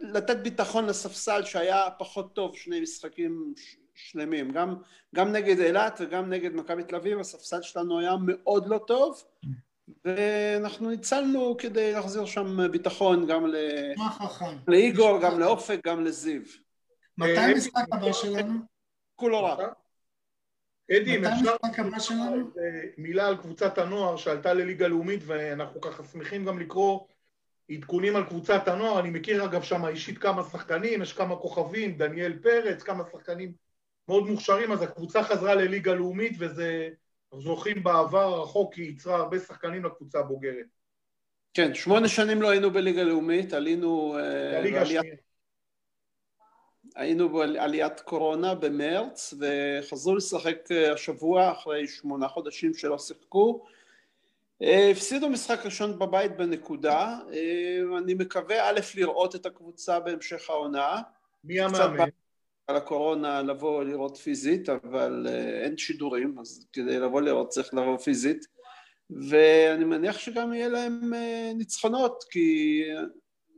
לתת 0.00 0.36
ביטחון 0.36 0.86
לספסל 0.86 1.44
שהיה 1.44 1.88
פחות 1.98 2.34
טוב 2.34 2.56
שני 2.56 2.80
משחקים 2.80 3.54
שלמים, 4.10 4.50
גם, 4.50 4.74
גם 5.14 5.32
נגד 5.32 5.60
אילת 5.60 6.00
וגם 6.00 6.30
נגד 6.30 6.54
מכבי 6.54 6.84
תל 6.84 6.96
אביב, 6.96 7.18
הספסל 7.18 7.62
שלנו 7.62 8.00
היה 8.00 8.12
מאוד 8.26 8.66
לא 8.66 8.78
טוב, 8.86 9.22
ואנחנו 10.04 10.90
ניצלנו 10.90 11.56
כדי 11.58 11.92
להחזיר 11.92 12.24
שם 12.24 12.70
ביטחון 12.70 13.26
גם 13.26 13.46
ל... 13.46 13.56
לאיגור, 14.68 15.18
גם 15.22 15.40
לאופק, 15.40 15.80
גם 15.86 16.04
לזיו. 16.04 16.42
מתי 17.18 17.38
המשחק 17.38 17.84
הבא 17.92 18.12
שלנו? 18.12 18.60
כולו 19.16 19.44
רע. 19.44 19.66
אדי, 20.90 21.16
אם 21.16 21.24
אפשר 21.24 21.56
שלנו? 21.98 22.50
מילה 22.98 23.28
על 23.28 23.36
קבוצת 23.36 23.78
הנוער 23.78 24.16
שעלתה 24.16 24.54
לליגה 24.54 24.88
לאומית, 24.88 25.20
ואנחנו 25.26 25.80
ככה 25.80 26.04
שמחים 26.04 26.44
גם 26.44 26.58
לקרוא 26.58 27.00
עדכונים 27.70 28.16
על 28.16 28.24
קבוצת 28.24 28.68
הנוער, 28.68 29.00
אני 29.00 29.10
מכיר 29.10 29.44
אגב 29.44 29.62
שם 29.62 29.86
אישית 29.86 30.18
כמה 30.18 30.42
שחקנים, 30.42 31.02
יש 31.02 31.12
כמה 31.12 31.36
כוכבים, 31.36 31.98
דניאל 31.98 32.38
פרץ, 32.42 32.82
כמה 32.82 33.04
שחקנים 33.12 33.52
מאוד 34.08 34.26
מוכשרים, 34.26 34.72
אז 34.72 34.82
הקבוצה 34.82 35.22
חזרה 35.22 35.54
לליגה 35.54 35.94
לאומית, 35.94 36.32
וזה, 36.38 36.88
אנחנו 37.32 37.42
זוכרים 37.42 37.82
בעבר 37.82 38.34
הרחוק, 38.34 38.74
היא 38.74 38.86
ייצרה 38.86 39.16
הרבה 39.16 39.38
שחקנים 39.38 39.84
לקבוצה 39.84 40.18
הבוגרת. 40.18 40.66
כן, 41.54 41.74
שמונה 41.74 42.08
שנים 42.08 42.42
לא 42.42 42.50
היינו 42.50 42.70
בליגה 42.70 43.02
לאומית, 43.02 43.52
עלינו... 43.52 44.16
בליגה 44.52 44.82
השנייה. 44.82 45.02
היינו 46.96 47.28
בעליית 47.28 48.00
קורונה 48.00 48.54
במרץ, 48.54 49.34
וחזרו 49.40 50.16
לשחק 50.16 50.68
השבוע 50.92 51.52
אחרי 51.52 51.88
שמונה 51.88 52.28
חודשים 52.28 52.74
שלא 52.74 52.98
שיחקו. 52.98 53.64
הפסידו 54.90 55.28
משחק 55.28 55.58
ראשון 55.64 55.98
בבית 55.98 56.36
בנקודה, 56.36 57.18
אני 57.98 58.14
מקווה 58.14 58.68
א' 58.68 58.80
לראות 58.94 59.34
את 59.34 59.46
הקבוצה 59.46 60.00
בהמשך 60.00 60.50
העונה. 60.50 61.02
מי 61.44 61.60
המאמן? 61.60 62.08
הקורונה 62.76 63.42
לבוא 63.42 63.84
לראות 63.84 64.16
פיזית, 64.16 64.68
אבל 64.68 65.26
אה, 65.28 65.64
אין 65.64 65.78
שידורים, 65.78 66.38
אז 66.40 66.66
כדי 66.72 66.98
לבוא 66.98 67.20
לראות 67.20 67.48
צריך 67.48 67.74
לבוא 67.74 67.98
פיזית, 67.98 68.46
ואני 69.28 69.84
מניח 69.84 70.18
שגם 70.18 70.52
יהיה 70.52 70.68
להם 70.68 71.14
אה, 71.14 71.52
ניצחונות, 71.54 72.24
כי 72.30 72.82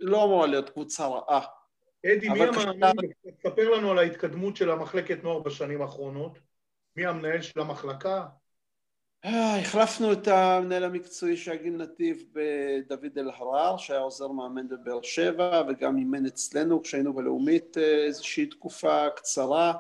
לא 0.01 0.25
אמורה 0.25 0.47
להיות 0.47 0.71
קבוצה 0.71 1.07
רעה. 1.07 1.47
אדי, 2.07 2.29
מי 2.29 2.41
אבל 2.41 2.49
המאמן? 2.49 2.93
תספר 3.39 3.71
לנו 3.71 3.91
על 3.91 3.99
ההתקדמות 3.99 4.57
של 4.57 4.71
המחלקת 4.71 5.25
נוער 5.25 5.39
בשנים 5.39 5.83
האחרונות. 5.83 6.39
מי 6.97 7.07
המנהל 7.07 7.41
של 7.43 7.61
המחלקה? 7.61 8.27
אה, 9.25 9.61
החלפנו 9.61 10.13
את 10.13 10.29
המנהל 10.29 10.85
המקצועי 10.85 11.37
של 11.37 11.53
הגיל 11.53 11.77
נתיב 11.77 12.25
בדוד 12.33 13.19
אלהרר, 13.19 13.77
שהיה 13.77 14.01
עוזר 14.01 14.29
מאמן 14.29 14.69
בבאר 14.69 15.03
שבע 15.03 15.63
וגם 15.69 15.97
אימן 15.99 16.27
אצלנו 16.27 16.83
כשהיינו 16.83 17.15
בלאומית 17.15 17.79
אה, 17.79 18.05
איזושהי 18.05 18.47
תקופה 18.47 19.11
קצרה. 19.17 19.73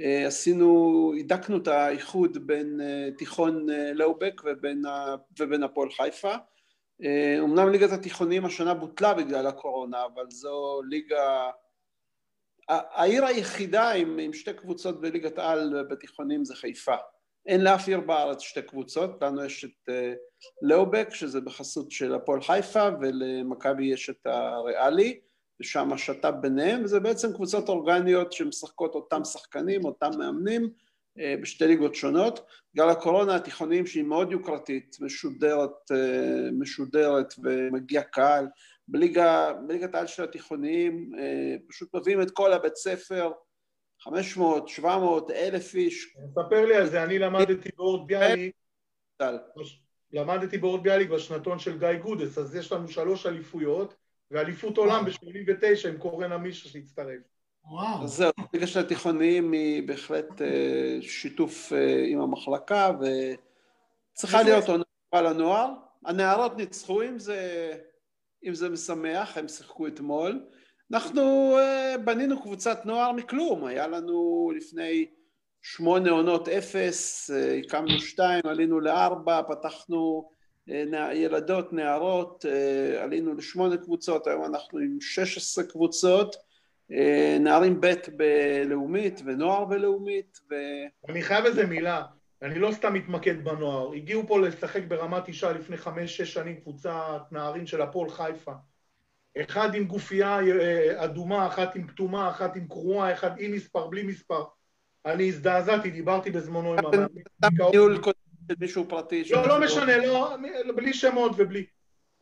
אה, 0.00 0.26
עשינו, 0.26 1.12
הידקנו 1.16 1.56
את 1.56 1.68
האיחוד 1.68 2.46
בין 2.46 2.80
תיכון 3.18 3.66
לאובק 3.94 4.42
ובין, 4.44 4.86
ה- 4.86 5.16
ובין 5.40 5.62
הפועל 5.62 5.90
חיפה. 5.90 6.34
אמנם 7.38 7.68
ליגת 7.68 7.92
התיכונים 7.92 8.44
השנה 8.44 8.74
בוטלה 8.74 9.14
בגלל 9.14 9.46
הקורונה, 9.46 10.04
אבל 10.04 10.24
זו 10.28 10.82
ליגה... 10.88 11.50
העיר 12.68 13.24
היחידה 13.24 13.90
עם, 13.90 14.18
עם 14.18 14.32
שתי 14.32 14.52
קבוצות 14.54 15.00
בליגת 15.00 15.38
על 15.38 15.84
בתיכונים 15.90 16.44
זה 16.44 16.54
חיפה. 16.54 16.96
אין 17.46 17.60
לאף 17.60 17.88
עיר 17.88 18.00
בארץ 18.00 18.40
שתי 18.40 18.62
קבוצות, 18.62 19.22
לנו 19.22 19.44
יש 19.44 19.64
את 19.64 19.88
אה, 19.88 20.12
לאובק, 20.62 21.08
שזה 21.14 21.40
בחסות 21.40 21.90
של 21.90 22.14
הפועל 22.14 22.40
חיפה, 22.40 22.88
ולמכבי 23.00 23.86
יש 23.86 24.10
את 24.10 24.26
הריאלי, 24.26 25.20
ושם 25.60 25.92
השת"פ 25.92 26.34
ביניהם, 26.40 26.84
וזה 26.84 27.00
בעצם 27.00 27.32
קבוצות 27.32 27.68
אורגניות 27.68 28.32
שמשחקות 28.32 28.94
אותם 28.94 29.24
שחקנים, 29.24 29.84
אותם 29.84 30.10
מאמנים, 30.18 30.70
אה, 31.18 31.34
בשתי 31.42 31.66
ליגות 31.66 31.94
שונות. 31.94 32.46
בגלל 32.74 32.90
הקורונה 32.90 33.36
התיכוניים 33.36 33.86
שהיא 33.86 34.04
מאוד 34.04 34.32
יוקרתית, 34.32 34.96
משודרת, 35.00 35.90
אה, 35.92 36.50
משודרת 36.58 37.34
ומגיע 37.42 38.02
קהל, 38.02 38.46
בליגת 38.88 39.94
העל 39.94 40.06
של 40.06 40.24
התיכוניים 40.24 41.12
פשוט 41.68 41.94
מביאים 41.94 42.22
את 42.22 42.30
כל 42.30 42.52
הבית 42.52 42.76
ספר, 42.76 43.30
500, 44.10 44.68
700, 44.68 45.30
אלף 45.30 45.74
איש, 45.74 46.16
ספר 46.30 46.64
לי 46.66 46.74
על 46.74 46.86
זה, 46.86 47.04
אני 47.04 47.18
למדתי 47.18 47.68
באורט 47.76 48.06
ביאליק. 48.06 48.54
למדתי 50.12 50.58
באורט 50.58 50.82
ביאליק 50.82 51.10
בשנתון 51.10 51.58
של 51.58 51.78
גיא 51.78 51.92
גודס, 51.92 52.38
אז 52.38 52.56
יש 52.56 52.72
לנו 52.72 52.88
שלוש 52.88 53.26
אליפויות, 53.26 53.94
ואליפות 54.30 54.78
עולם 54.78 55.04
ב-89 55.04 55.88
עם 55.88 55.98
קורן 55.98 56.32
עמישה 56.32 56.68
שהצטרף. 56.68 57.20
וואו. 57.64 58.04
אז 58.04 58.10
זהו, 58.10 58.32
הליגה 58.52 58.66
של 58.66 58.80
התיכוניים 58.80 59.52
היא 59.52 59.88
בהחלט 59.88 60.42
אה, 60.42 60.98
שיתוף 61.00 61.72
אה, 61.72 62.04
עם 62.06 62.20
המחלקה 62.20 62.90
וצריכה 64.12 64.42
להיות 64.42 64.68
עונה 64.68 64.84
טובה 65.10 65.22
לנוער. 65.22 65.70
הנערות 66.04 66.56
ניצחו 66.56 67.02
אם 67.02 67.18
זה, 67.18 67.72
אם 68.44 68.54
זה 68.54 68.68
משמח, 68.68 69.38
הם 69.38 69.48
שיחקו 69.48 69.86
אתמול. 69.86 70.46
אנחנו 70.92 71.56
אה, 71.58 71.94
בנינו 72.04 72.42
קבוצת 72.42 72.86
נוער 72.86 73.12
מכלום, 73.12 73.64
היה 73.64 73.86
לנו 73.86 74.50
לפני 74.56 75.06
שמונה 75.62 76.10
עונות 76.10 76.48
אפס, 76.48 77.30
אה, 77.30 77.56
הקמנו 77.56 78.00
שתיים, 78.00 78.40
עלינו 78.44 78.80
לארבע, 78.80 79.42
פתחנו 79.48 80.28
אה, 80.70 81.14
ילדות, 81.14 81.72
נערות, 81.72 82.44
עלינו 83.02 83.34
לשמונה 83.34 83.76
קבוצות, 83.76 84.26
היום 84.26 84.44
אנחנו 84.44 84.78
עם 84.78 85.00
16 85.00 85.64
קבוצות. 85.64 86.36
נערים 87.40 87.80
ב' 87.80 87.94
בלאומית 88.16 89.22
ונוער 89.24 89.64
בלאומית, 89.64 90.38
ו... 90.50 90.54
אני 91.08 91.22
חייב 91.22 91.44
איזה 91.44 91.66
מילה, 91.66 92.02
אני 92.42 92.58
לא 92.58 92.72
סתם 92.72 92.94
מתמקד 92.94 93.44
בנוער, 93.44 93.92
הגיעו 93.92 94.26
פה 94.26 94.40
לשחק 94.40 94.82
ברמת 94.88 95.28
אישה 95.28 95.52
לפני 95.52 95.76
חמש-שש 95.76 96.32
שנים 96.32 96.60
קבוצת 96.60 97.22
נערים 97.32 97.66
של 97.66 97.82
הפועל 97.82 98.10
חיפה. 98.10 98.52
אחד 99.40 99.74
עם 99.74 99.84
גופייה 99.84 100.38
אה, 100.40 101.04
אדומה, 101.04 101.46
אחת 101.46 101.76
עם 101.76 101.86
כתומה, 101.86 102.30
אחת 102.30 102.56
עם 102.56 102.68
קרועה, 102.68 103.12
אחד 103.12 103.30
עם 103.38 103.52
מספר, 103.52 103.86
בלי 103.86 104.02
מספר. 104.02 104.44
אני 105.06 105.28
הזדעזעתי, 105.28 105.90
דיברתי 105.90 106.30
בזמנו 106.30 106.72
עם 106.72 106.78
המאמן. 106.78 107.06
ניהול 107.70 107.98
קודם 107.98 108.16
של 108.48 108.54
מישהו 108.60 108.84
פרטי. 108.88 109.24
לא, 109.30 109.48
לא 109.48 109.60
משנה, 109.60 109.96
לא, 110.06 110.36
בלי 110.76 110.94
שמות 110.94 111.32
ובלי. 111.36 111.66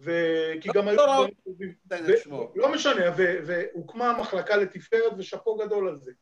ו- 0.01 0.53
כי 0.61 0.69
גם 0.75 0.89
היו 0.89 0.97
לא, 0.97 1.07
לא. 1.07 1.15
דברים 1.15 1.35
טובים. 1.45 1.75
לא 2.57 2.73
משנה, 2.73 3.05
והוקמה 3.17 4.11
המחלקה 4.11 4.57
לתפארת 4.57 5.13
ושאפו 5.19 5.57
גדול 5.57 5.89
על 5.89 5.97
זה. 5.97 6.13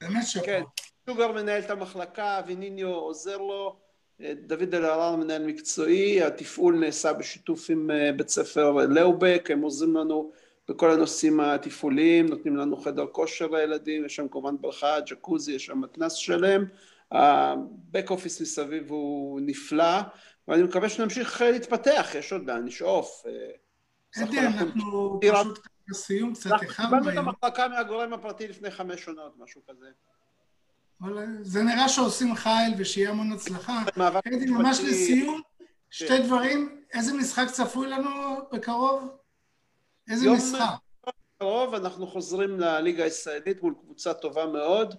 באמת 0.00 0.26
שאפו. 0.26 0.46
כן, 0.46 0.62
שוגר 1.06 1.32
מנהל 1.32 1.62
את 1.62 1.70
המחלקה, 1.70 2.40
ויניניו 2.46 2.88
עוזר 2.88 3.36
לו, 3.38 3.80
דוד 4.46 4.74
אלהרר 4.74 5.16
מנהל 5.16 5.46
מקצועי, 5.46 6.22
התפעול 6.22 6.78
נעשה 6.78 7.12
בשיתוף 7.12 7.70
עם 7.70 7.90
אה, 7.90 8.12
בית 8.12 8.28
ספר 8.28 8.70
לאובק, 8.70 9.48
הם 9.50 9.60
עוזרים 9.62 9.96
לנו 9.96 10.32
בכל 10.68 10.90
הנושאים 10.90 11.40
התפעוליים, 11.40 12.26
נותנים 12.26 12.56
לנו 12.56 12.76
חדר 12.76 13.06
כושר 13.06 13.46
לילדים, 13.46 14.04
יש 14.04 14.16
שם 14.16 14.28
כמובן 14.28 14.54
ברכה, 14.60 15.00
ג'קוזי, 15.00 15.52
יש 15.52 15.66
שם 15.66 15.80
מתנ"ס 15.80 16.12
שלם, 16.12 16.64
הבק 17.12 18.10
אופיס 18.10 18.40
מסביב 18.40 18.90
הוא 18.90 19.40
נפלא, 19.44 20.00
ואני 20.48 20.62
מקווה 20.62 20.88
שנמשיך 20.88 21.42
אה, 21.42 21.50
להתפתח, 21.50 22.10
יש 22.18 22.32
עוד 22.32 22.46
לאן 22.46 22.66
לשאוף. 22.66 23.22
אה, 23.26 23.32
אדי, 24.24 24.38
הכל 24.38 24.64
אנחנו- 24.64 25.20
פשוט 25.22 25.58
לסיום 25.88 26.34
קצת 26.34 26.50
איחרנו 26.62 26.88
קיבלנו 26.88 27.08
את 27.08 27.12
היום, 27.12 27.28
המחלקה 27.28 27.68
מהגורם 27.68 28.12
הפרטי 28.12 28.48
לפני 28.48 28.70
חמש 28.70 29.08
עונות, 29.08 29.34
משהו 29.38 29.60
כזה. 29.68 29.86
אבל 31.02 31.26
זה 31.42 31.62
נראה 31.62 31.88
שעושים 31.88 32.34
חייל 32.34 32.74
ושיהיה 32.78 33.10
המון 33.10 33.32
הצלחה. 33.32 33.82
אדי, 34.26 34.46
ממש 34.46 34.80
לסיום, 34.80 35.40
שתי 35.90 36.08
כן. 36.08 36.22
דברים, 36.22 36.82
איזה 36.94 37.12
משחק 37.12 37.46
צפוי 37.52 37.88
לנו 37.88 38.10
בקרוב? 38.52 39.08
איזה 40.10 40.26
יום- 40.26 40.36
משחק? 40.36 40.64
בקרוב 41.36 41.74
אנחנו 41.74 42.06
חוזרים 42.06 42.60
לליגה 42.60 43.04
הישראלית 43.04 43.62
מול 43.62 43.74
קבוצה 43.80 44.14
טובה 44.14 44.46
מאוד, 44.46 44.94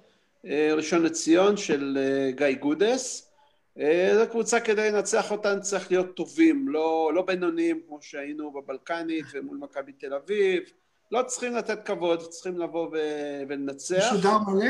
אה, 0.46 0.74
ראשון 0.76 1.04
לציון 1.04 1.58
של 1.58 1.98
אה, 2.02 2.32
גיא 2.32 2.60
גודס. 2.60 3.32
אה, 3.80 4.12
זו 4.14 4.32
קבוצה 4.32 4.60
כדי 4.60 4.92
לנצח 4.92 5.32
אותה 5.32 5.60
צריך 5.60 5.92
להיות 5.92 6.16
טובים, 6.16 6.68
לא, 6.68 7.12
לא 7.16 7.22
בינוניים 7.22 7.82
כמו 7.88 7.98
שהיינו 8.02 8.52
בבלקנית 8.52 9.26
ומול 9.34 9.58
מכבי 9.58 9.92
תל 9.92 10.14
אביב. 10.14 10.64
לא 11.12 11.24
צריכים 11.24 11.56
לתת 11.56 11.86
כבוד, 11.86 12.20
צריכים 12.30 12.58
לבוא 12.60 12.88
ו- 12.88 13.42
ולנצח. 13.50 14.14
משודר 14.14 14.38
מלא? 14.38 14.66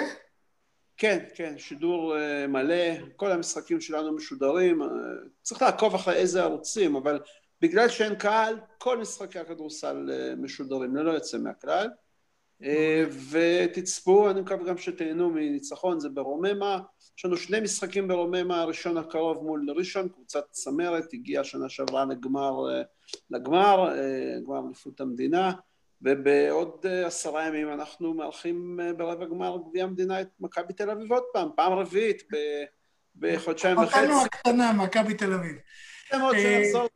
כן, 0.97 1.25
כן, 1.35 1.53
שידור 1.57 2.17
אה, 2.17 2.47
מלא, 2.47 3.05
כל 3.15 3.31
המשחקים 3.31 3.81
שלנו 3.81 4.15
משודרים, 4.15 4.81
אה, 4.81 4.87
צריך 5.41 5.61
לעקוב 5.61 5.95
אחרי 5.95 6.15
איזה 6.15 6.43
ערוצים, 6.43 6.95
אבל 6.95 7.19
בגלל 7.61 7.89
שאין 7.89 8.15
קהל, 8.15 8.59
כל 8.77 8.97
משחקי 8.97 9.39
הכדורסל 9.39 10.09
אה, 10.11 10.35
משודרים, 10.35 10.95
ללא 10.95 11.11
יוצא 11.11 11.37
מהכלל. 11.37 11.89
ותצפו, 13.29 14.29
אני 14.29 14.41
מקווה 14.41 14.65
גם 14.65 14.77
שתהנו 14.77 15.29
מניצחון, 15.29 15.99
זה 15.99 16.09
ברוממה. 16.09 16.79
יש 17.17 17.25
לנו 17.25 17.37
שני 17.37 17.59
משחקים 17.59 18.07
ברוממה, 18.07 18.61
הראשון 18.61 18.97
הקרוב 18.97 19.43
מול 19.43 19.69
ראשון, 19.69 20.09
קבוצת 20.09 20.43
צמרת, 20.51 21.13
הגיעה 21.13 21.43
שנה 21.43 21.69
שעברה 21.69 22.05
לגמר, 22.05 22.53
לגמר, 23.29 23.89
גמר 24.45 24.65
אליפות 24.65 25.01
המדינה. 25.01 25.51
ובעוד 26.03 26.85
אה, 26.85 27.07
עשרה 27.07 27.47
ימים 27.47 27.73
אנחנו 27.73 28.13
מארחים 28.13 28.79
אה, 28.79 28.93
ברבע 28.93 29.25
גמר 29.25 29.57
גביע 29.69 29.83
המדינה 29.83 30.21
את 30.21 30.27
מכבי 30.39 30.73
תל 30.73 30.89
אביב 30.89 31.11
עוד 31.11 31.23
פעם, 31.33 31.49
פעם 31.55 31.73
רביעית 31.73 32.23
בחודשיים 33.15 33.77
וחצי. 33.77 33.99
אותנו 33.99 34.21
הקטנה, 34.21 34.73
מכבי 34.73 35.13
תל 35.13 35.33
אביב. 35.33 35.55
זה 36.11 36.17
מאוד 36.17 36.35
אה, 36.35 36.61
שנחזור 36.63 36.87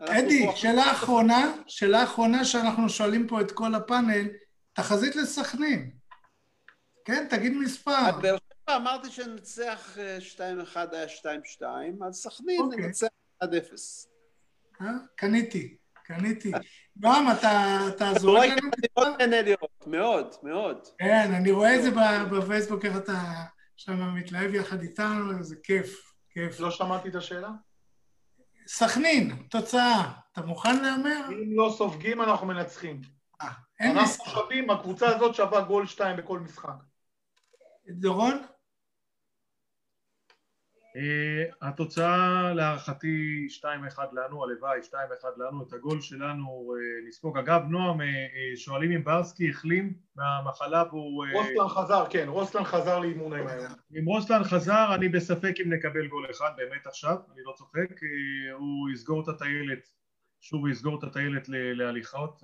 אדי, 0.00 0.46
שאלה 0.54 0.92
אחרונה, 0.92 1.56
שאלה 1.66 2.04
אחרונה 2.04 2.44
שאנחנו 2.44 2.88
שואלים 2.88 3.26
פה 3.26 3.40
את 3.40 3.52
כל 3.52 3.74
הפאנל, 3.74 4.28
תחזית 4.72 5.16
לסכנין. 5.16 5.90
כן, 7.04 7.26
תגיד 7.30 7.52
מספר. 7.52 8.20
באר 8.22 8.36
שבע 8.36 8.76
אמרתי 8.76 9.10
שננצח 9.10 9.98
אה, 9.98 10.18
2-1 10.74 10.76
היה 10.92 11.06
2-2, 11.06 11.64
אז 12.06 12.14
סכנין 12.14 12.60
אוקיי. 12.60 12.86
ננצח 12.86 13.08
1-0. 13.44 13.46
אה? 14.80 14.86
קניתי, 15.16 15.76
קניתי. 16.14 16.52
נועם, 16.96 17.26
אתה, 17.30 18.12
זורק 18.18 18.48
לנו 18.48 18.52
אני? 18.58 18.86
מאוד 18.96 19.08
נהנה 19.18 19.42
לראות, 19.42 19.86
מאוד, 19.86 20.34
מאוד. 20.42 20.78
כן, 20.98 21.30
אני 21.34 21.50
רואה 21.50 21.76
את 21.76 21.82
זה 21.82 21.90
ב- 21.90 22.34
בפייסבוק, 22.36 22.84
איך 22.84 22.96
אתה 22.96 23.12
שם 23.76 24.14
מתלהב 24.14 24.54
יחד 24.54 24.82
איתנו, 24.82 25.42
זה 25.42 25.56
כיף, 25.62 26.12
כיף. 26.30 26.60
לא 26.60 26.70
שמעתי 26.70 27.08
את 27.08 27.14
השאלה? 27.14 27.48
סכנין, 28.66 29.36
תוצאה, 29.50 30.12
אתה 30.32 30.40
מוכן 30.42 30.82
להמר? 30.82 31.26
אם 31.28 31.56
לא 31.56 31.74
סופגים, 31.78 32.22
אנחנו 32.22 32.46
מנצחים. 32.46 33.00
אה, 33.42 33.48
אין 33.80 33.90
אנחנו 33.90 34.02
מספר. 34.04 34.30
שווים, 34.30 34.70
הקבוצה 34.70 35.16
הזאת 35.16 35.34
שווה 35.34 35.60
גול 35.60 35.86
שתיים 35.86 36.16
בכל 36.16 36.38
משחק. 36.38 36.72
דורון? 37.90 38.42
Uh, 40.96 41.54
התוצאה 41.62 42.52
להערכתי 42.54 43.46
2-1 43.62 43.64
לנו, 44.12 44.44
הלוואי 44.44 44.80
2-1 44.80 44.94
לנו, 45.36 45.62
את 45.62 45.72
הגול 45.72 46.00
שלנו 46.00 46.72
uh, 46.74 47.08
נספוג. 47.08 47.38
אגב, 47.38 47.62
נועם, 47.68 48.00
uh, 48.00 48.04
שואלים 48.56 48.92
אם 48.92 49.04
ברסקי 49.04 49.50
החלים 49.50 49.94
מהמחלה 50.16 50.84
והוא... 50.90 51.24
רוסלן 51.32 51.68
חזר, 51.68 52.04
כן, 52.10 52.28
רוסלן 52.28 52.64
חזר 52.64 52.98
לאימונים 52.98 53.46
היום. 53.46 53.72
אם 53.98 54.04
רוסלן 54.04 54.44
חזר, 54.44 54.94
אני 54.94 55.08
בספק 55.08 55.54
אם 55.64 55.72
נקבל 55.72 56.06
גול 56.06 56.30
אחד, 56.30 56.50
באמת 56.56 56.86
עכשיו, 56.86 57.16
אני 57.32 57.40
לא 57.44 57.52
צוחק, 57.56 58.00
הוא 58.58 58.90
יסגור 58.94 59.22
את 59.22 59.28
הטיילת, 59.28 59.88
שוב 60.40 60.68
יסגור 60.68 60.98
את 60.98 61.04
הטיילת 61.04 61.48
להליכות. 61.48 62.42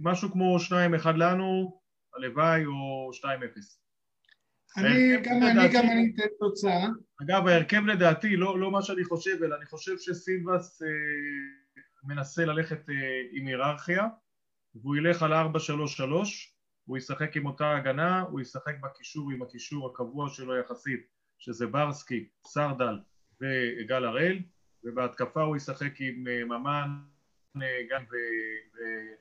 משהו 0.00 0.32
כמו 0.32 0.56
2-1 1.02 1.06
לנו, 1.06 1.80
הלוואי, 2.16 2.66
או 2.66 3.10
2-0. 3.14 3.83
אני 4.76 5.22
גם 5.22 5.42
אני 5.42 5.68
גם 5.72 5.84
אני 5.84 6.12
אתן 6.14 6.26
תוצאה. 6.38 6.86
אגב, 7.22 7.46
ההרכב 7.46 7.86
לדעתי, 7.86 8.36
לא, 8.36 8.60
לא 8.60 8.70
מה 8.70 8.82
שאני 8.82 9.04
חושב, 9.04 9.42
אלא 9.42 9.56
אני 9.56 9.66
חושב 9.66 9.92
שסילבס 9.98 10.82
אה, 10.82 10.88
מנסה 12.04 12.44
ללכת 12.44 12.90
אה, 12.90 12.94
עם 13.32 13.46
היררכיה, 13.46 14.06
והוא 14.74 14.96
ילך 14.96 15.22
על 15.22 15.32
4-3-3, 15.32 15.36
הוא 16.84 16.98
ישחק 16.98 17.36
עם 17.36 17.46
אותה 17.46 17.76
הגנה, 17.76 18.20
הוא 18.20 18.40
ישחק 18.40 18.74
בקישור 18.82 19.30
עם 19.32 19.42
הקישור 19.42 19.90
הקבוע 19.90 20.28
שלו 20.28 20.56
יחסית, 20.56 21.06
שזה 21.38 21.66
ברסקי, 21.66 22.28
סרדל 22.46 22.98
וגל 23.40 24.04
הראל, 24.04 24.38
ובהתקפה 24.84 25.42
הוא 25.42 25.56
ישחק 25.56 26.00
עם 26.00 26.26
אה, 26.28 26.44
ממן, 26.44 26.88
אה, 27.62 27.82
גן 27.90 28.04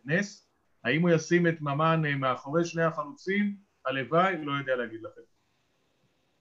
ונס. 0.05 0.49
האם 0.83 1.01
הוא 1.01 1.09
ישים 1.09 1.47
את 1.47 1.61
ממן 1.61 2.01
אה, 2.05 2.15
מאחורי 2.15 2.65
שני 2.65 2.83
החלוצים? 2.83 3.55
הלוואי, 3.85 4.45
לא 4.45 4.51
יודע 4.51 4.75
להגיד 4.75 5.01
לכם. 5.01 5.21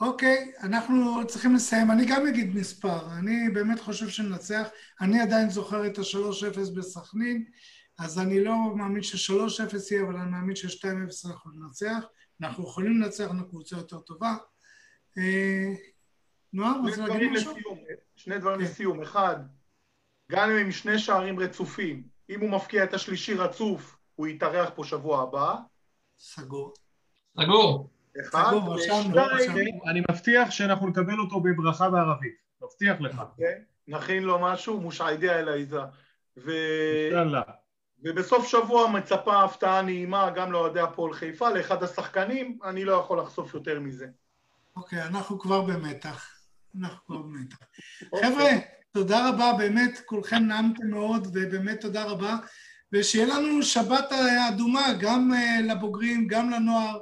אוקיי, 0.02 0.52
אנחנו 0.62 1.26
צריכים 1.26 1.54
לסיים. 1.54 1.90
אני 1.90 2.06
גם 2.06 2.26
אגיד 2.26 2.54
מספר. 2.54 3.12
אני 3.18 3.50
באמת 3.50 3.80
חושב 3.80 4.08
שננצח. 4.08 4.68
אני 5.00 5.20
עדיין 5.20 5.50
זוכר 5.50 5.86
את 5.86 5.98
ה-3-0 5.98 6.76
בסכנין, 6.76 7.44
אז 7.98 8.18
אני 8.18 8.44
לא 8.44 8.54
מאמין 8.76 9.02
ש-3-0 9.02 9.76
יהיה, 9.90 10.02
אבל 10.02 10.16
אני 10.16 10.30
מאמין 10.30 10.56
ש-2-0 10.56 11.30
אנחנו 11.30 11.50
ננצח. 11.50 12.04
אנחנו 12.40 12.64
יכולים 12.64 13.00
לנצח, 13.00 13.24
אנחנו 13.30 13.48
קבוצה 13.48 13.76
יותר 13.76 13.98
טובה. 13.98 14.36
אה, 15.18 15.72
נועם, 16.52 16.86
רוצה 16.86 17.06
להגיד 17.06 17.30
משהו? 17.30 17.54
שני 18.16 18.38
דברים 18.38 18.58
כן. 18.58 18.64
לסיום. 18.64 19.02
אחד, 19.02 19.36
גם 20.30 20.50
אם 20.50 20.56
עם 20.56 20.72
שני 20.72 20.98
שערים 20.98 21.38
רצופים, 21.38 22.02
אם 22.30 22.40
הוא 22.40 22.50
מפקיע 22.50 22.84
את 22.84 22.94
השלישי 22.94 23.34
רצוף, 23.34 23.96
הוא 24.14 24.26
יתארח 24.26 24.70
פה 24.74 24.84
שבוע 24.84 25.22
הבא. 25.22 25.54
סגור. 26.18 26.74
סגור. 27.40 27.90
אחד, 28.20 28.52
ושתיים, 28.76 29.78
אני 29.86 30.02
מבטיח 30.10 30.51
שאנחנו 30.51 30.89
נקבל 30.89 31.18
אותו 31.18 31.40
בברכה 31.40 31.90
בערבית, 31.90 32.34
מבטיח 32.62 33.01
לך. 33.01 33.22
אוקיי, 33.30 33.55
נכין 33.89 34.22
לו 34.22 34.39
משהו, 34.39 34.80
מושעידיה 34.80 35.39
אלעיזה. 35.39 35.80
ובסוף 38.05 38.48
שבוע 38.48 38.90
מצפה 38.90 39.44
הפתעה 39.44 39.82
נעימה 39.82 40.30
גם 40.30 40.52
לאוהדי 40.52 40.80
הפועל 40.80 41.12
חיפה, 41.12 41.51
לאחד 41.51 41.82
השחקנים, 41.82 42.59
אני 42.64 42.84
לא 42.84 42.93
יכול 42.93 43.18
לחשוף 43.20 43.55
יותר 43.55 43.80
מזה. 43.80 44.06
אוקיי, 44.76 45.02
אנחנו 45.02 45.39
כבר 45.39 45.60
במתח. 45.60 46.30
אנחנו 46.80 46.98
כבר 47.06 47.18
במתח. 47.18 47.56
אוקיי. 48.12 48.30
חבר'ה, 48.30 48.51
תודה 48.93 49.28
רבה, 49.28 49.52
באמת, 49.59 50.01
כולכם 50.06 50.43
נעמתם 50.43 50.90
מאוד, 50.90 51.26
ובאמת 51.32 51.80
תודה 51.80 52.05
רבה. 52.05 52.36
ושיהיה 52.93 53.26
לנו 53.26 53.62
שבת 53.62 54.12
אדומה, 54.48 54.86
גם 55.01 55.30
אה, 55.34 55.74
לבוגרים, 55.74 56.26
גם 56.26 56.51
לנוער. 56.51 56.98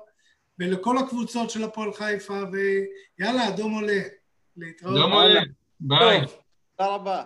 ולכל 0.60 0.98
הקבוצות 0.98 1.50
של 1.50 1.64
הפועל 1.64 1.92
חיפה, 1.92 2.42
ויאללה, 2.52 3.48
אדום 3.48 3.74
עולה. 3.74 4.02
להתראות. 4.56 4.96
אדום 4.96 5.12
עולה, 5.12 5.40
ביי. 5.80 6.20
תודה 6.76 6.90
רבה. 6.94 7.22